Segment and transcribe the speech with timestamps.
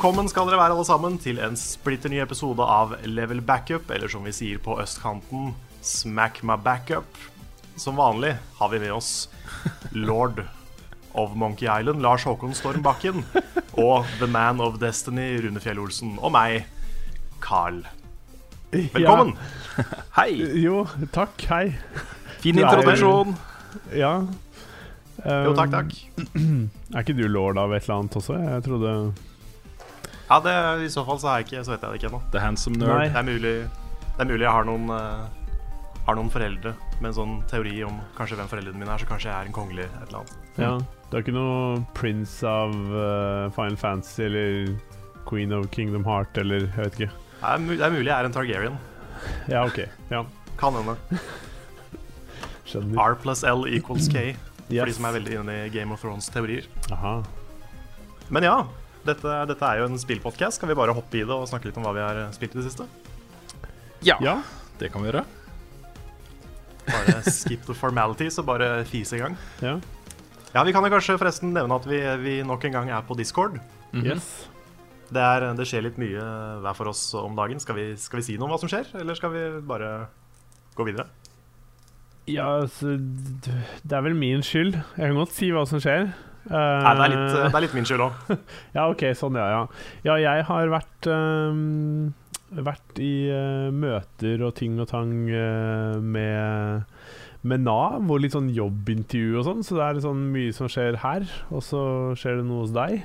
[0.00, 4.08] Velkommen skal dere være alle sammen til en splitter ny episode av Level Backup, eller
[4.08, 5.50] som vi sier på østkanten,
[5.84, 7.18] Smack my backup.
[7.76, 9.28] Som vanlig har vi med oss
[9.92, 10.40] lord
[11.12, 13.26] of Monkey Island, Lars Håkon Storm Bakken,
[13.76, 16.64] og The Man of Destiny, Rune Fjell Olsen, og meg,
[17.44, 17.84] Carl.
[18.72, 19.36] Velkommen!
[20.16, 20.30] Hei!
[20.64, 21.44] Jo, takk.
[21.52, 21.74] Hei.
[22.40, 23.36] Fin introduksjon.
[23.92, 24.22] Ja.
[25.28, 25.98] Jo, takk, takk.
[26.96, 28.40] Er ikke du lord av et eller annet også?
[28.40, 29.02] Jeg trodde
[30.30, 32.20] Ja, det, I så fall så, er jeg ikke, så vet jeg det ikke ennå.
[32.30, 33.00] The handsome nerd.
[33.10, 33.54] Det er mulig,
[34.06, 37.98] det er mulig jeg har noen, uh, har noen foreldre med en sånn teori om
[38.14, 40.36] kanskje hvem foreldrene mine er, så kanskje jeg er en kongelig et eller annet.
[40.62, 40.72] Ja.
[41.10, 44.70] Du er ikke noe prince av uh, Final Fantasy eller
[45.26, 47.10] queen of Kingdom Heart eller jeg vet ikke.
[47.40, 48.78] Det er, det er mulig jeg er en Targaryen.
[49.50, 49.82] Ja, OK.
[50.12, 50.22] Ja,
[50.60, 50.94] Kan hende.
[53.02, 54.30] R pluss L equals K.
[54.70, 56.68] For de som er veldig inne i Game of Thrones-teorier.
[58.30, 58.60] Men ja,
[59.06, 60.58] dette, dette er jo en spillpodkast.
[60.60, 62.60] Skal vi bare hoppe i det og snakke litt om hva vi har spilt i
[62.60, 62.86] det siste?
[64.06, 64.38] Ja, Ja.
[64.80, 65.24] det kan vi gjøre.
[66.90, 69.36] Bare skip the formalities og bare fise i gang.
[69.62, 69.78] ja.
[70.52, 73.14] Ja, Vi kan jo kanskje forresten nevne at vi, vi nok en gang er på
[73.14, 73.60] Discord.
[73.94, 74.48] Yes.
[75.06, 76.24] Det, er, det skjer litt mye
[76.64, 77.60] hver for oss om dagen.
[77.62, 80.08] Skal vi, skal vi si noe om hva som skjer, eller skal vi bare
[80.74, 81.06] gå videre?
[82.26, 84.74] Ja, altså Det er vel min skyld.
[84.74, 86.10] Jeg kan godt si hva som skjer.
[86.48, 88.30] Nei, det er litt, det er litt min skyld òg.
[88.76, 89.48] Ja, OK, sånn, ja.
[89.52, 92.12] Ja, ja jeg har vært um,
[92.50, 96.88] Vært i uh, møter og ting og tang uh, med,
[97.46, 100.98] med Nav, og litt sånn jobbintervju og sånn, så det er sånn mye som skjer
[101.04, 101.82] her, og så
[102.18, 103.04] skjer det noe hos deg.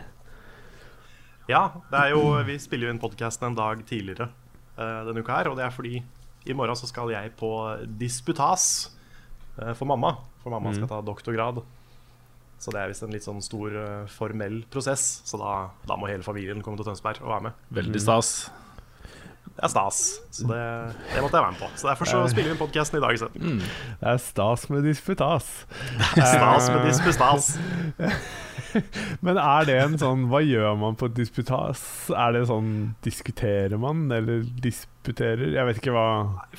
[1.51, 5.35] Ja, det er jo, vi spiller jo inn podkasten en dag tidligere eh, denne uka
[5.35, 7.51] her, og det er fordi i morgen så skal jeg på
[8.01, 8.65] disputas
[9.53, 10.15] for mamma.
[10.41, 11.61] For mamma skal ta doktorgrad.
[12.61, 15.55] Så det er visst en litt sånn stor uh, formell prosess, så da,
[15.87, 17.65] da må hele familien komme til Tønsberg og være med.
[17.77, 18.35] Veldig stas.
[19.55, 19.99] Det er stas,
[20.35, 20.61] så det,
[21.13, 21.67] det måtte jeg være med på.
[21.79, 23.61] Så derfor så spiller vi inn podkasten i dag isteden.
[24.01, 25.51] Det er stas med disputas.
[26.15, 27.51] Det er Stas med disputas.
[29.25, 31.79] Men er det en sånn Hva gjør man på et disputas?
[32.11, 32.71] Er det sånn
[33.05, 35.53] Diskuterer man, eller disputerer?
[35.55, 36.07] Jeg vet ikke hva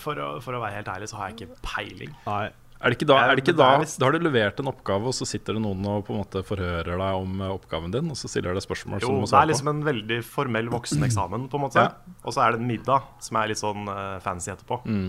[0.00, 2.16] For å, for å være helt ærlig så har jeg ikke peiling.
[2.24, 2.46] Nei.
[2.86, 4.60] Er det ikke da, er det ikke Det da, er visst- da har du levert
[4.62, 7.50] en oppgave, og så sitter det noen og på en måte forhører deg om eh,
[7.56, 9.80] oppgaven din, og så stiller deg spørsmål Jo, som du må det er liksom en
[9.88, 11.82] veldig formell vokseneksamen, på en måte.
[11.82, 12.14] Ja.
[12.22, 14.78] Og så er det en middag som er litt sånn eh, fancy etterpå.
[14.86, 15.08] Mm.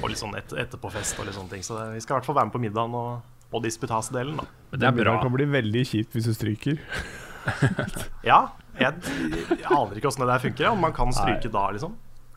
[0.00, 1.66] Og litt sånn et, etterpåfest og litt sånne ting.
[1.66, 4.46] Så det, vi skal i hvert fall være med på middagen og, og disputasdelen, da.
[4.70, 5.16] Men det er bra.
[5.18, 6.78] Det kan bli veldig kjipt hvis du stryker.
[8.24, 8.38] Ja,
[8.80, 8.94] jeg,
[9.52, 11.92] jeg aner ikke åssen det der funker, om man kan stryke da, liksom.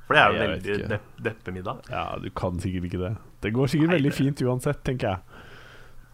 [0.08, 1.80] For det er jo jeg veldig depp, deppemiddag.
[1.92, 3.14] Ja, du kan sikkert ikke det.
[3.44, 5.20] Det går sikkert Nei, veldig det- fint uansett, tenker jeg.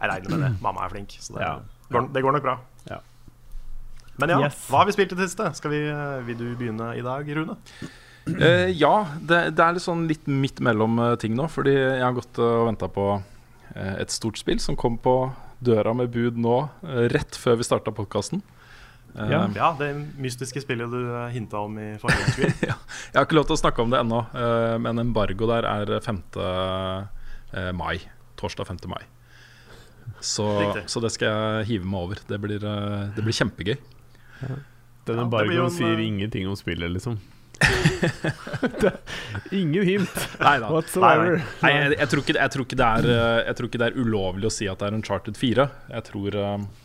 [0.02, 0.52] Jeg regner med det.
[0.62, 1.60] Mamma er flink, så det, Ja.
[1.92, 2.56] går, det går nok bra.
[2.90, 2.98] Ja.
[4.18, 4.68] Men ja, Yes.
[4.70, 5.54] hva har vi spilt i det siste?
[5.56, 7.56] Skal vi, eh, vil du begynne i dag, Rune?
[8.28, 12.02] Uh, ja, det, det er litt sånn litt midt mellom eh, ting nå, fordi jeg
[12.02, 13.22] har gått og venta på
[13.76, 16.70] et stort spill som kom på døra med bud nå,
[17.12, 18.42] rett før vi starta podkasten.
[19.14, 19.44] Ja.
[19.56, 21.02] Ja, det mystiske spillet du
[21.34, 22.54] hinta om i forrige spill.
[22.66, 25.92] Jeg har ikke lov til å snakke om det ennå, eh, men embargo der er
[26.02, 26.22] 5.
[26.42, 28.00] eh, mai.
[28.42, 28.82] Torsdag 5.
[28.90, 29.04] mai.
[30.24, 30.48] Så,
[30.90, 32.24] så det skal jeg hive meg over.
[32.28, 33.78] Det blir, eh, det blir kjempegøy.
[35.04, 37.20] Den Ja, embargoen en, sier eh, ingenting om spillet, liksom.
[39.52, 41.38] ingen hint Neida whatsoever.
[41.62, 43.90] Nei, jeg, jeg, tror ikke, jeg, tror ikke det er, eh, jeg tror ikke det
[43.92, 45.68] er ulovlig å si at det er Uncharted 4.
[45.94, 46.83] Jeg tror, eh, Eh,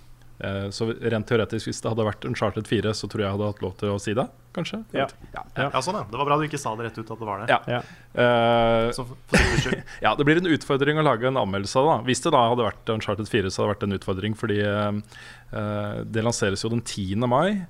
[0.70, 3.62] så rent teoretisk, hvis det hadde vært Uncharted 4, så tror jeg jeg hadde hatt
[3.64, 4.24] lov til å si det.
[4.54, 4.78] Kanskje?
[4.94, 5.06] Ja.
[5.34, 6.04] ja, Ja, sånn, ja.
[6.10, 7.48] Det var bra du ikke sa det rett ut at det var det.
[7.50, 7.58] ja.
[7.74, 7.80] Ja.
[8.18, 9.82] Eh, Så for, for sikkerhets skyld.
[10.06, 11.96] ja, det blir en utfordring å lage en anmeldelse av det.
[11.96, 12.06] da.
[12.10, 15.18] Hvis det da hadde vært Uncharted 4, så hadde det vært en utfordring, fordi eh,
[15.58, 17.26] eh, det lanseres jo den 10.
[17.30, 17.66] mai.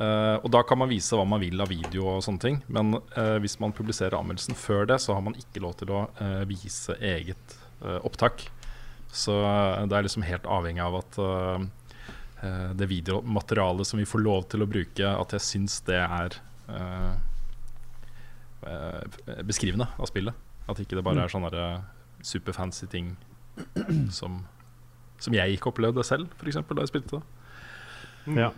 [0.00, 2.60] Uh, og da kan man vise hva man vil av video og sånne ting.
[2.72, 6.04] Men eh, hvis man publiserer anmeldelsen før det, så har man ikke lov til å
[6.22, 8.46] eh, vise eget eh, opptak.
[9.12, 11.18] Så eh, det er liksom helt avhengig av at
[12.42, 16.00] eh, eh, det videomaterialet som vi får lov til å bruke, at jeg syns det
[16.00, 16.38] er
[16.68, 17.12] eh,
[18.66, 20.48] eh, beskrivende av spillet.
[20.70, 21.64] At ikke det bare er sånne
[22.22, 23.14] superfancy ting
[24.18, 24.42] som,
[25.18, 26.60] som jeg ikke opplevde selv, f.eks.
[26.60, 27.24] da jeg spilte det.
[28.36, 28.52] Ja.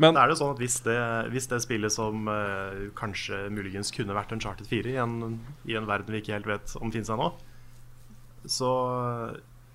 [0.00, 0.96] Men er det sånn at hvis det,
[1.28, 5.36] hvis det spillet som uh, kanskje muligens kunne vært en Charted 4 i en,
[5.68, 7.28] i en verden vi ikke helt vet om finnes ennå,
[8.48, 8.70] så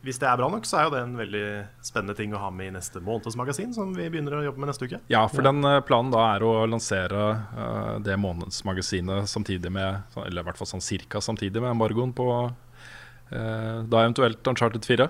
[0.05, 1.45] hvis det er bra nok, så er jo det en veldig
[1.85, 4.69] spennende ting å ha med i neste måneds magasin, som vi begynner å jobbe med
[4.69, 4.99] neste uke.
[5.09, 7.23] Ja, for den eh, planen da er å lansere
[7.57, 12.27] uh, det månedsmagasinet samtidig med Eller i hvert fall sånn cirka samtidig med embargoen på
[12.45, 15.09] uh, da eventuelt Uncharted 4.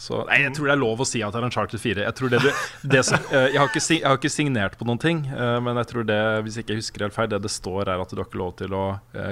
[0.00, 2.04] Så Nei, jeg tror det er lov å si at det er Uncharted 4.
[2.04, 2.50] Jeg, tror det, du,
[2.96, 5.22] det som, jeg, har ikke, jeg har ikke signert på noen ting,
[5.64, 8.12] men jeg tror det, hvis jeg ikke husker helt feil, det det står, er at
[8.12, 8.84] du har ikke lov til å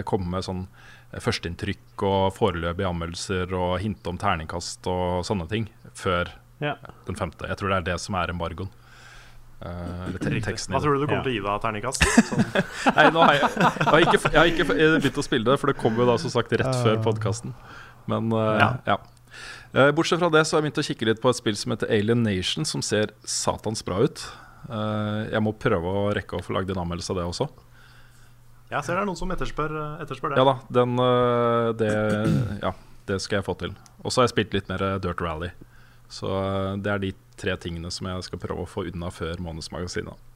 [0.08, 0.64] komme med sånn
[1.22, 6.30] førsteinntrykk og foreløpige anmeldelser og hinte om terningkast og sånne ting før
[6.62, 6.76] Ja.
[7.06, 7.46] den femte.
[7.48, 8.70] Jeg tror det er det som er embargoen.
[9.64, 11.22] Eh, Hva tror du du kommer Ja.
[11.22, 12.02] til å gi deg av terningkast?
[12.28, 12.44] Sånn,
[12.96, 14.66] Nei, nå har jeg, jeg, har ikke, jeg har ikke
[15.00, 17.54] begynt å spille det, for det kom jo da som sagt rett før podkasten.
[18.10, 18.70] Men uh, Ja.
[18.86, 18.96] ja.
[19.74, 21.72] Eh, bortsett fra det så har jeg begynt å kikke litt på et spill som
[21.74, 24.20] heter Alien Nation, som ser satans bra ut.
[24.70, 27.48] Eh, jeg må prøve å rekke å få lagd en anmeldelse av det også.
[28.74, 30.40] Jeg ser det er noen som etterspør, etterspør det.
[30.40, 31.92] Ja da, den, eh, det,
[32.64, 32.74] ja,
[33.10, 33.74] det skal jeg få til.
[34.02, 35.52] Og så har jeg spilt litt mer Dirt Rally.
[36.12, 39.40] Så eh, det er de tre tingene som jeg skal prøve å få unna før
[39.42, 40.30] månedsmagasinet.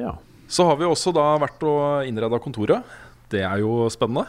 [0.00, 0.16] ja.
[0.52, 2.84] Så har vi også da vært og innreda kontoret.
[3.32, 4.26] Det er jo spennende.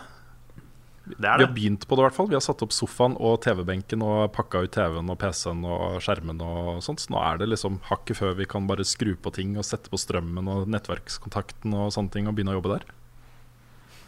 [1.03, 2.29] Det Vi er har begynt på det, i hvert fall.
[2.31, 6.39] Vi har satt opp sofaen og TV-benken og pakka ut TV-en og PC-en og skjermen
[6.45, 7.03] og sånt.
[7.03, 9.91] Så nå er det liksom hakket før vi kan bare skru på ting og sette
[9.91, 12.87] på strømmen og nettverkskontakten og sånne ting og begynne å jobbe der.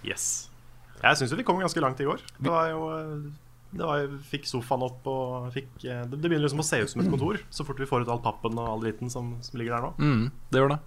[0.08, 0.48] Yes.
[1.02, 2.24] Jeg syns vi kom ganske langt i går.
[2.40, 3.28] Det var jo eh,
[3.76, 6.92] det var, Fikk sofaen opp og fikk eh, Det det begynner liksom å se ut
[6.92, 9.60] som et kontor så fort vi får ut all pappen og all dritten som, som
[9.60, 9.94] ligger der nå.
[10.00, 10.82] Mm, det gjør det.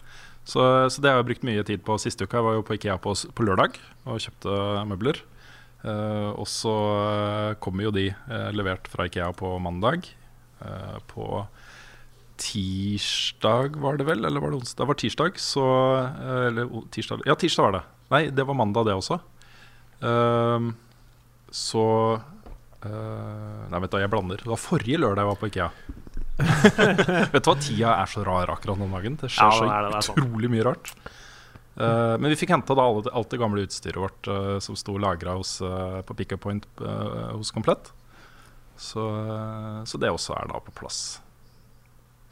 [0.49, 2.39] Så, så det har jeg brukt mye tid på siste uka.
[2.41, 3.77] Jeg var jo på Ikea på, på lørdag
[4.09, 4.55] og kjøpte
[4.89, 5.21] møbler.
[5.87, 10.11] Eh, og så eh, kommer jo de eh, levert fra Ikea på mandag.
[11.07, 11.45] På
[12.39, 14.81] tirsdag var det vel, eller var det onsdag?
[14.83, 15.67] Det var tirsdag, så
[16.49, 17.83] Eller tirsdag Ja, tirsdag var det.
[18.11, 19.21] Nei, det var mandag, det også.
[20.03, 20.73] Uh,
[21.55, 21.85] så
[22.19, 24.43] uh, Nei, vet du jeg blander.
[24.43, 25.71] Det var forrige lørdag jeg var på Ikea.
[27.37, 29.23] vet du hva, tida er så rar akkurat den dagen.
[29.23, 30.95] Det skjer Ja, det er det, det er så utrolig mye rart.
[31.79, 35.37] Eh, men vi fikk henta alt, alt det gamle utstyret vårt uh, som sto lagra
[35.39, 37.93] uh, på Pickup Point eh, hos Komplett.
[38.79, 41.21] Så, eh, så det også er da på plass.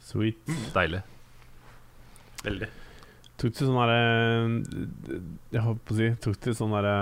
[0.07, 0.39] Sweet.
[0.75, 1.01] Deilig.
[2.45, 2.69] Veldig.
[3.37, 3.97] Tok du sånn derre
[5.53, 6.93] Jeg holdt på å si Tok du sånn derre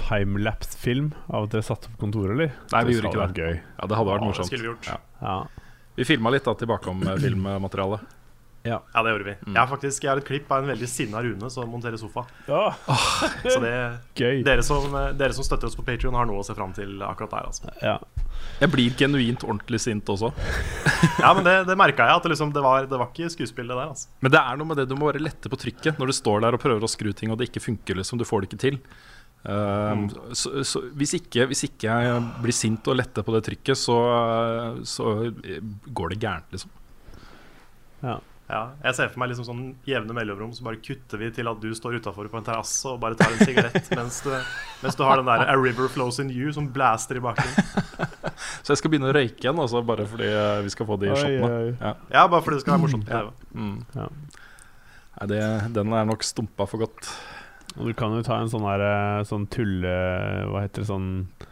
[0.00, 2.56] timelapse-film av at dere satte opp kontoret, eller?
[2.72, 3.44] Nei, vi gjorde ikke det.
[3.44, 3.60] Gøy.
[3.60, 4.50] Ja, det hadde vært Ja, morsomt.
[4.50, 4.88] skulle vi.
[4.88, 4.96] Ja.
[5.20, 5.36] Ja.
[5.96, 8.15] Vi filma litt da tilbake om eh, filmmaterialet.
[8.66, 9.34] Ja, det gjorde vi.
[9.46, 12.26] Jeg har faktisk jeg har et klipp av en veldig sinna Rune som monterer sofa.
[12.46, 13.72] Så det,
[14.20, 14.42] Gøy.
[14.46, 14.86] dere, som,
[15.16, 17.48] dere som støtter oss på Patrion, har noe å se fram til akkurat der.
[17.52, 17.72] Altså.
[17.82, 17.96] Ja.
[18.60, 20.32] Jeg blir genuint ordentlig sint også.
[21.20, 23.68] Ja, men det, det merka jeg, at det, liksom, det, var, det var ikke skuespill,
[23.68, 23.90] det der.
[23.92, 24.08] Altså.
[24.24, 26.42] Men det er noe med det du må bare lette på trykket når du står
[26.44, 27.98] der og prøver å skru ting, og det ikke funker.
[28.00, 28.78] liksom, Du får det ikke til.
[29.46, 33.78] Um, så, så hvis, ikke, hvis ikke jeg blir sint og letter på det trykket,
[33.78, 33.98] så,
[34.88, 35.12] så
[35.94, 36.72] går det gærent, liksom.
[38.02, 38.16] ja.
[38.46, 41.58] Ja, jeg ser for meg liksom sånn jevne mellomrom, så bare kutter vi til at
[41.58, 44.30] du står utafor på en terrasse og bare tar en sigarett mens du,
[44.84, 48.06] mens du har den der 'A River Flows In You' som blaster i bakgrunnen.
[48.62, 51.10] Så jeg skal begynne å røyke igjen, altså, bare fordi eh, vi skal få de
[51.10, 51.50] Oi, shotene.
[51.58, 51.74] oi.
[51.80, 51.92] Ja.
[52.12, 53.08] Ja, bare fordi det skal være morsomt.
[53.08, 53.32] på TV.
[53.58, 53.76] Mm.
[53.96, 54.06] Ja.
[55.16, 55.42] Nei, det,
[55.74, 57.10] den er nok stumpa for godt.
[57.76, 59.90] Og du kan jo ta en sånn der Sånn tulle
[60.48, 61.08] Hva heter det sånn
[61.42, 61.46] eh,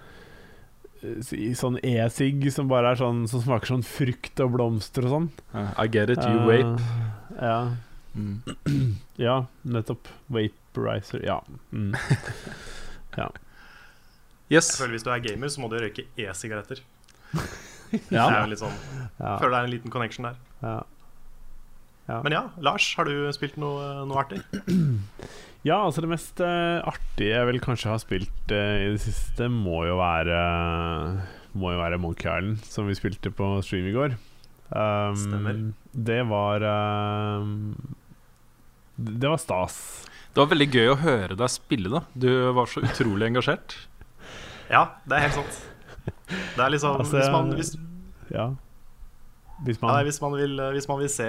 [1.58, 5.26] Sånn e-sigg som bare er sånn Som smaker sånn frukt og blomster og sånn.
[5.52, 7.02] Uh, I get it, you uh, vape.
[7.38, 7.58] Ja.
[8.14, 8.40] Mm.
[9.26, 10.08] ja, nettopp.
[10.32, 11.24] Vaporizer.
[11.26, 11.40] Ja.
[11.72, 11.94] Mm.
[14.52, 14.68] Yes.
[14.74, 16.82] Jeg føler Hvis du er gamer, så må du røyke e-sigaretter.
[17.34, 18.00] ja.
[18.10, 18.74] Det er jo litt sånn,
[19.16, 19.36] ja.
[19.40, 20.36] føler det er en liten connection der.
[20.62, 20.82] ja.
[22.06, 24.42] Men ja, Lars, har du spilt noe, noe artig?
[25.64, 29.46] Ja, altså det mest uh, artige jeg vel kanskje har spilt uh, i det siste,
[29.48, 30.36] må jo være
[31.56, 34.16] må jo være Monkey Island, som vi spilte på stream i går.
[34.68, 35.60] Um, Stemmer.
[35.92, 37.48] Det var uh,
[38.96, 39.78] Det var stas.
[40.34, 42.02] Det var veldig gøy å høre deg spille, da.
[42.12, 43.78] Du var så utrolig engasjert.
[44.72, 45.56] Ja, det er helt sant.
[46.24, 47.72] Det er liksom Altså, hvis, man, hvis,
[48.32, 48.46] Ja.
[49.66, 51.26] Hvis ja, man nei, hvis, man vil, hvis man vil se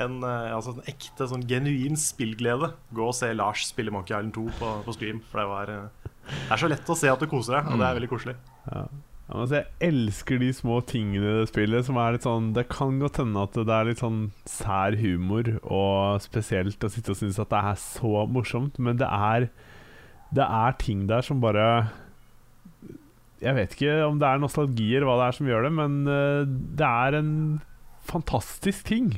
[0.00, 4.32] en, eh, altså en ekte, sånn genuin spillglede, gå og se Lars spille Monkey Island
[4.38, 5.20] 2 på, på stream.
[5.28, 7.80] For det var eh, Det er så lett å se at du koser deg, og
[7.80, 8.36] det er veldig koselig.
[8.70, 8.84] Ja,
[9.28, 13.00] altså, jeg elsker de små tingene i det spillet som er litt sånn Det kan
[13.02, 17.42] godt hende at det er litt sånn sær humor, og spesielt å sitte og synes
[17.42, 19.50] at det er så morsomt, men det er
[20.32, 21.90] Det er ting der som bare
[23.42, 26.00] Jeg vet ikke om det er nostalgi eller hva det er som gjør det, men
[26.08, 27.32] eh, det er en
[28.06, 29.08] fantastisk ting.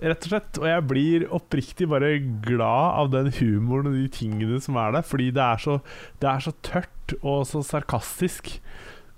[0.00, 0.58] Rett og slett.
[0.62, 2.14] Og jeg blir oppriktig bare
[2.44, 5.74] glad av den humoren og de tingene som er der, fordi det er så,
[6.22, 8.54] det er så tørt og så sarkastisk.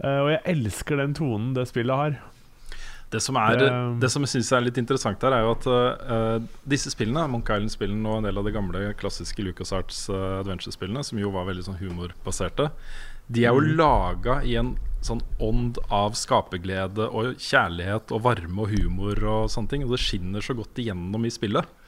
[0.03, 2.17] Uh, og jeg elsker den tonen det spillet har.
[3.13, 5.67] Det som, er, Det- det som jeg synes er litt interessant her, er jo at
[5.69, 11.05] uh, disse spillene, Monkey Island-spillene og en del av de gamle klassiske LucasArts uh, adventure-spillene,
[11.05, 12.71] som jo var veldig sånn humorbaserte,
[13.29, 13.77] de er jo Mm.
[13.79, 14.73] laga i en
[15.07, 19.87] sånn ånd av skaperglede og kjærlighet og varme og humor og sånne ting.
[19.87, 21.79] Og det skinner så godt igjennom i spillet.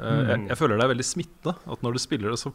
[0.00, 0.28] Mm.
[0.30, 1.56] jeg, jeg føler det er veldig smittende.
[1.74, 2.54] At når du spiller det, så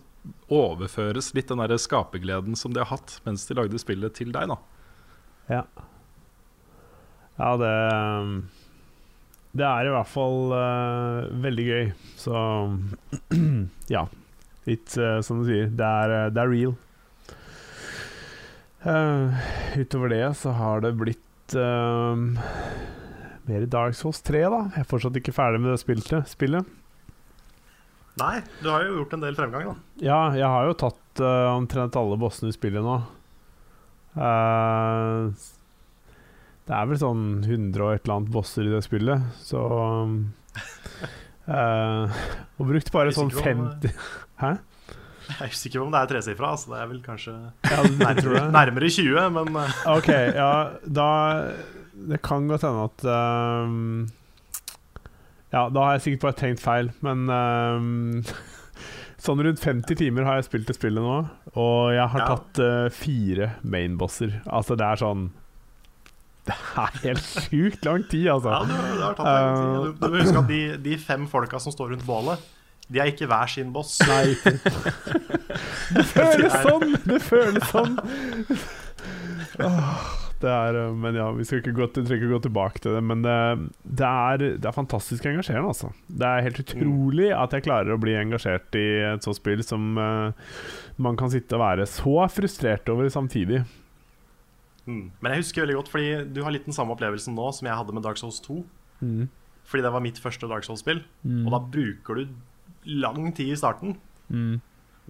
[0.53, 4.49] overføres litt den der skapergleden som de har hatt mens de lagde spillet, til deg.
[4.53, 4.57] da
[5.51, 5.65] Ja.
[7.35, 8.35] Ja, det um,
[9.55, 11.91] Det er i hvert fall uh, veldig gøy.
[12.19, 12.35] Så
[13.95, 14.05] ja.
[14.65, 16.73] Litt uh, som du sier, det er, eh, det er real.
[18.85, 19.45] Eh,
[19.81, 22.13] utover det så har det blitt uh,
[23.49, 24.59] mer Dark Souls 3, da.
[24.75, 26.29] Jeg er fortsatt ikke ferdig med det spillet.
[26.29, 26.69] spillet.
[28.21, 29.75] Nei, du har jo gjort en del fremgang, da.
[30.05, 32.99] Ja, jeg har jo tatt uh, omtrent alle bossene i spillet nå.
[36.65, 39.59] Det er vel sånn 100 og et eller annet bosser i det spillet, så
[40.07, 40.13] um,
[41.45, 43.91] Og brukt bare sånn sikker på om- 50
[44.45, 44.53] Hæ?
[45.25, 46.51] Jeg er usikker på om det er tresifra.
[46.55, 47.33] Altså det er vel kanskje
[47.71, 50.51] Ja, nærmere, nærmere 20, men eh, Ok, ja,
[50.85, 51.07] da
[52.11, 53.05] Det kan godt hende at
[53.65, 54.09] um,
[55.53, 58.23] Ja, da har jeg sikkert bare tenkt feil, men um,
[59.25, 61.13] Sånn rundt 50 timer har jeg spilt det spillet nå,
[61.57, 62.25] og jeg har Ja.
[62.35, 64.35] tatt uh, fire mainbosser.
[64.53, 65.23] Altså, det er sånn
[66.45, 68.51] Det er helt sjukt lang tid, altså.
[68.53, 69.71] ja, du har tatt lang tid.
[69.71, 72.43] Du, du må huske at de, de fem folka som står rundt bålet,
[72.91, 73.97] de er ikke hver sin boss.
[74.05, 74.35] Nei,
[75.95, 76.93] Det føles sånn!
[77.05, 77.97] Det føles sånn.
[80.41, 83.03] Det er uh, Men ja, vi skal ikke gå, trenger ikke gå tilbake til det.
[83.07, 83.37] Men det,
[83.83, 85.91] det, er, det er fantastisk engasjerende, altså.
[86.07, 89.95] Det er helt utrolig at jeg klarer å bli engasjert i et sånt spill som
[89.97, 90.59] uh,
[91.01, 93.63] man kan sitte og være så frustrert over samtidig.
[94.85, 95.07] Mm.
[95.17, 97.79] Men jeg husker veldig godt, fordi du har litt den samme opplevelsen nå som jeg
[97.79, 98.59] hadde med Dark Souls 2.
[99.01, 99.25] Mm.
[99.65, 100.99] Fordi det var mitt første Dark Souls-spill.
[101.25, 102.35] Og da bruker du
[102.85, 103.97] lang tid i starten.
[104.29, 104.61] Mm.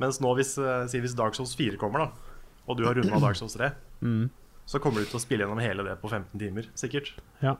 [0.02, 2.34] Mens nå, hvis, eh, si hvis Dark Souls 4 kommer, da,
[2.68, 4.30] og du har runda Dark Souls 3, Mm.
[4.68, 7.14] så kommer du til å spille gjennom hele det på 15 timer, sikkert.
[7.42, 7.56] Ja.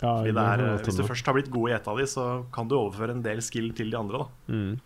[0.00, 2.04] ja Fordi det er, eh, hvis du først har blitt god i ett av de,
[2.04, 4.18] så kan du overføre en del skill til de andre.
[4.24, 4.80] da mm.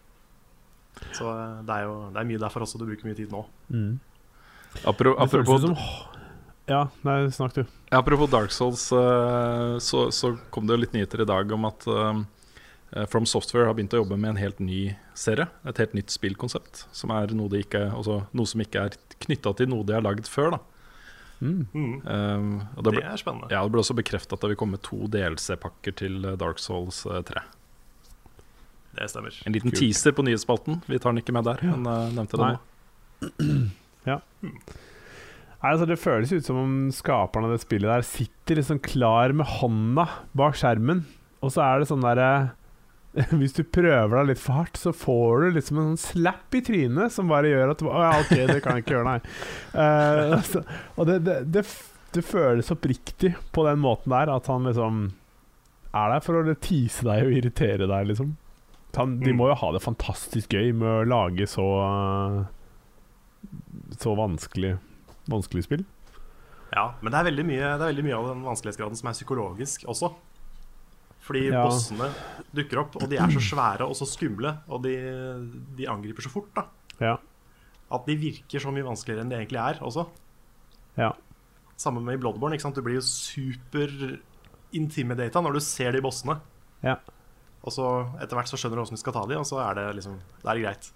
[1.12, 3.44] Så eh, det er jo det er mye derfor også du bruker mye tid nå.
[3.70, 4.00] Mm.
[4.84, 5.76] Apro apropos, som
[6.66, 7.64] Ja, nei, snakk du.
[7.92, 11.86] apropos Dark Souls, så, så kom det jo litt nyheter i dag om at
[13.11, 15.49] From Software har begynt å jobbe med en helt ny serie.
[15.66, 16.85] Et helt nytt spillkonsept.
[16.95, 18.95] Som er noe, de ikke, altså, noe som ikke er
[19.26, 20.55] knytta til noe de har lagd før.
[20.55, 20.61] Da.
[21.43, 21.66] Mm.
[21.75, 23.50] Um, og Det det, er spennende.
[23.52, 27.02] ja, det ble også bekrefta at det vil komme to DLC-pakker til eh, Dark Souls
[27.11, 27.43] eh, 3.
[28.97, 29.35] Det stemmer.
[29.45, 29.83] En liten Kult.
[29.83, 30.78] teaser på nyhetsspalten.
[30.88, 31.75] Vi tar den ikke med der, Ja.
[31.76, 32.61] men uh, nevnte det nå.
[34.12, 34.21] ja.
[34.40, 39.35] Nei, altså Det føles ut som om skaperne av det spillet der sitter liksom klar
[39.37, 41.02] med hånda bak skjermen,
[41.43, 42.31] og så er det sånn derre
[43.40, 46.61] Hvis du prøver deg litt for hardt, så får du liksom en sånn slap i
[46.66, 49.37] trynet som bare gjør at Å ja, OK, det kan jeg ikke gjøre, nei.
[49.73, 50.62] Uh, altså,
[50.96, 51.62] og det, det, det,
[52.16, 55.06] det føles oppriktig på den måten der, at han liksom
[55.96, 58.35] er der for å tease deg og irritere deg, liksom.
[58.96, 59.37] Han, de Mm.
[59.40, 61.64] må jo ha det fantastisk gøy med å lage så
[64.00, 64.76] Så vanskelig
[65.28, 65.85] vanskelig spill.
[66.73, 69.16] Ja, men det er, veldig mye, det er veldig mye av den vanskelighetsgraden som er
[69.16, 70.12] psykologisk også.
[71.26, 71.64] Fordi Ja.
[71.66, 72.09] bossene
[72.54, 74.92] dukker opp, og de er så svære og så skumle, og de,
[75.76, 76.66] de angriper så fort, da.
[77.02, 77.16] Ja.
[77.92, 80.06] At de virker så mye vanskeligere enn de egentlig er også.
[80.97, 81.12] Ja.
[81.76, 82.54] Samme med i Bloodborne.
[82.54, 82.78] ikke sant?
[82.78, 83.90] Du blir jo super
[84.73, 86.38] intimidata når du ser de bossene.
[86.83, 86.97] Ja.
[87.66, 87.88] Og så
[88.23, 90.21] etter hvert så skjønner du åssen du skal ta de, og så er det liksom
[90.42, 90.92] Da er det greit.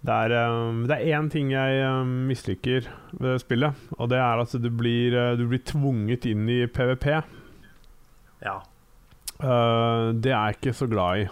[0.00, 2.86] Det er, um, det er én ting jeg um, misliker
[3.20, 7.18] ved spillet, og det er at du blir, uh, du blir tvunget inn i PVP.
[8.44, 8.60] Ja.
[9.40, 11.28] Uh, det er jeg ikke så glad i.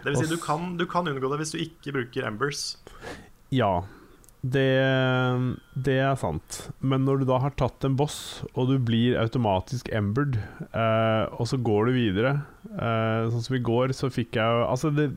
[0.00, 2.78] Det vil si, du kan, du kan unngå det hvis du ikke bruker Embers.
[3.52, 3.82] Ja,
[4.40, 4.68] det,
[5.76, 6.62] det er sant.
[6.80, 10.38] Men når du da har tatt en boss, og du blir automatisk embered,
[10.72, 12.32] uh, og så går du videre
[12.72, 15.10] uh, Sånn som i går, så fikk jeg Altså, det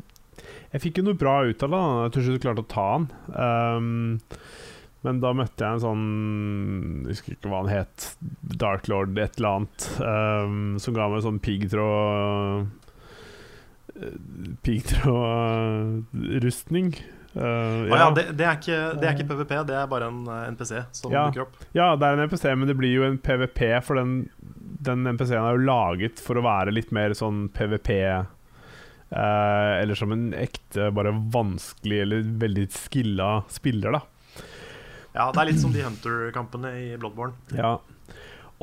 [0.74, 1.78] jeg fikk jo noe bra ut av det.
[1.78, 2.04] da.
[2.04, 3.04] Jeg tror ikke du klarte å ta han.
[3.30, 3.98] Um,
[5.04, 6.06] men da møtte jeg en sånn
[7.04, 7.98] Jeg husker ikke hva han het.
[8.62, 9.80] Dark Lord et eller annet.
[10.00, 12.64] Um, som ga meg sånn piggtråd
[14.64, 16.90] Piggtrådrustning.
[17.34, 20.20] Uh, ja, ja det, det, er ikke, det, er ikke, PVP, det er bare en
[20.30, 21.24] uh, NPC som ja.
[21.28, 21.56] dukker opp.
[21.74, 24.10] Ja, det er en NPC, men det blir jo en PVP, for den,
[24.86, 28.24] den NPC-en er jo laget for å være litt mer sånn PVP uh,
[29.18, 34.02] Eller som en ekte, bare vanskelig eller veldig skilla spiller, da.
[35.14, 37.38] Ja, det er litt som de Hunter-kampene i Bloodborne.
[37.54, 37.78] Ja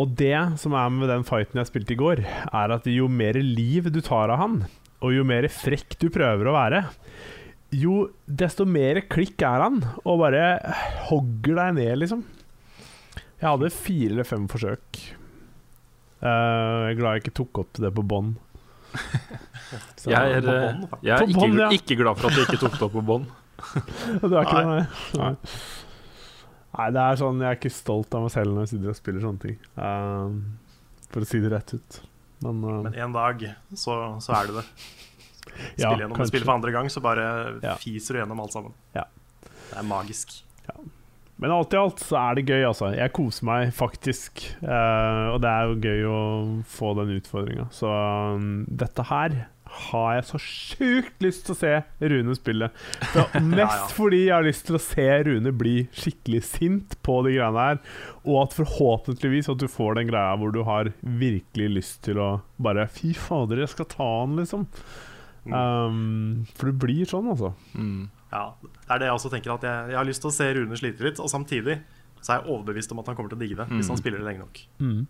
[0.01, 3.37] og det som er med den fighten jeg spilte i går, er at jo mer
[3.37, 4.61] liv du tar av han,
[5.01, 6.85] og jo mer frekk du prøver å være,
[7.77, 10.45] jo desto mer klikk er han, og bare
[11.11, 12.23] hogger deg ned, liksom.
[13.41, 15.03] Jeg hadde fire eller fem forsøk.
[16.21, 18.35] Uh, jeg er glad jeg ikke tok opp det på bånd.
[20.11, 20.49] jeg er,
[21.05, 21.71] jeg er ikke, ja.
[21.73, 23.31] ikke, glad for at jeg ikke tok det opp på bånd.
[24.25, 24.83] du er ikke det, nei.
[25.21, 25.33] Nei,
[26.95, 29.25] det er sånn Jeg er ikke stolt av meg selv når jeg sitter og spiller
[29.27, 29.59] sånne ting.
[29.77, 32.01] Uh, for å si det rett ut.
[32.45, 33.45] Men, uh, Men en dag
[33.75, 34.67] så, så, er det det.
[35.51, 37.27] Spiller ja, gjennom spiller for andre gang, så bare
[37.65, 37.75] ja.
[37.81, 38.77] fiser du gjennom alt sammen.
[38.97, 39.05] Ja.
[39.43, 40.39] Det er magisk.
[40.69, 40.77] Ja.
[41.41, 42.91] Men alt i alt så er det gøy, altså.
[42.93, 44.43] Jeg koser meg faktisk.
[44.61, 46.21] Uh, og det er jo gøy å
[46.69, 47.71] få den utfordringa.
[47.73, 49.39] Så um, dette her
[49.71, 51.73] har jeg så sjukt lyst til å se
[52.13, 52.71] Rune spille.
[53.55, 53.91] Mest ja, ja.
[53.95, 57.83] fordi jeg har lyst til å se Rune bli skikkelig sint på de greiene her.
[58.25, 62.31] Og at forhåpentligvis at du får den greia hvor du har virkelig lyst til å
[62.61, 64.67] bare Fy fader, jeg skal ta han, liksom.
[65.47, 65.55] Mm.
[65.55, 67.55] Um, for det blir sånn, altså.
[67.73, 68.11] Mm.
[68.31, 69.55] Ja, det er det jeg også tenker.
[69.57, 71.81] At jeg, jeg, har lyst til å se Rune slite litt, og samtidig
[72.21, 73.79] så er jeg overbevist om at han kommer til å digge det mm.
[73.79, 74.63] hvis han spiller det lenge nok.
[74.83, 75.01] Mm.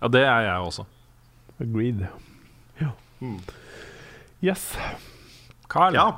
[0.00, 0.88] Ja, det er jeg også.
[1.60, 2.06] Agreed.
[3.20, 3.26] Ja.
[3.26, 3.40] Mm.
[4.40, 4.70] Yes.
[5.68, 5.94] Carl.
[5.94, 6.10] Ja.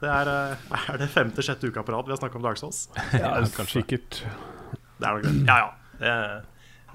[0.00, 2.86] Det er, eh, er det femte-sjette uka på rad vi har snakka om Dark Souls?
[3.16, 3.80] Ja, kanskje.
[3.80, 4.22] Sikkert.
[4.96, 5.34] Det er nok det.
[5.48, 5.68] Ja ja,
[6.00, 6.14] det,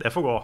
[0.03, 0.35] det får gå.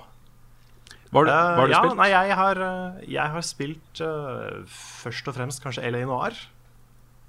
[1.07, 1.99] Hva har du, hva har du ja, spilt?
[2.01, 6.35] Nei, jeg har, eh, jeg har spilt uh, først og fremst kanskje LA Noir.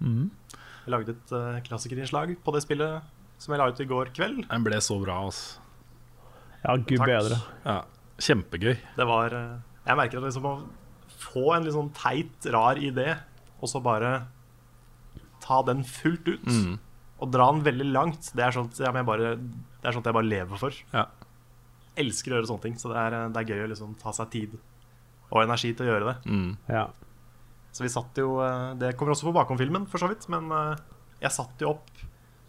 [0.02, 0.26] Mm.
[0.56, 4.42] Jeg lagde et uh, klassikerinnslag på det spillet som jeg la ut i går kveld.
[4.48, 5.62] Den ble så bra, altså.
[6.64, 7.38] Ja, gud bedre.
[7.62, 7.78] Ja,
[8.18, 8.74] kjempegøy.
[8.96, 10.56] Det var uh, Jeg merker at liksom å
[11.28, 13.14] få en litt sånn teit, rar idé,
[13.58, 14.12] og så bare
[15.44, 16.74] ta den fullt ut, mm.
[17.22, 20.28] og dra den veldig langt, det er sånt, ja, bare, det er sånt jeg bare
[20.28, 20.76] lever for.
[20.92, 21.06] Ja.
[21.98, 24.32] Elsker å gjøre sånne ting, så det er, det er gøy å liksom ta seg
[24.34, 24.56] tid
[25.28, 26.16] og energi til å gjøre det.
[26.30, 26.50] Mm.
[26.70, 26.86] Ja.
[27.74, 30.80] Så vi satt jo eh, Det kommer også på bakomfilmen, for så vidt, men eh,
[31.22, 31.90] jeg satte jo opp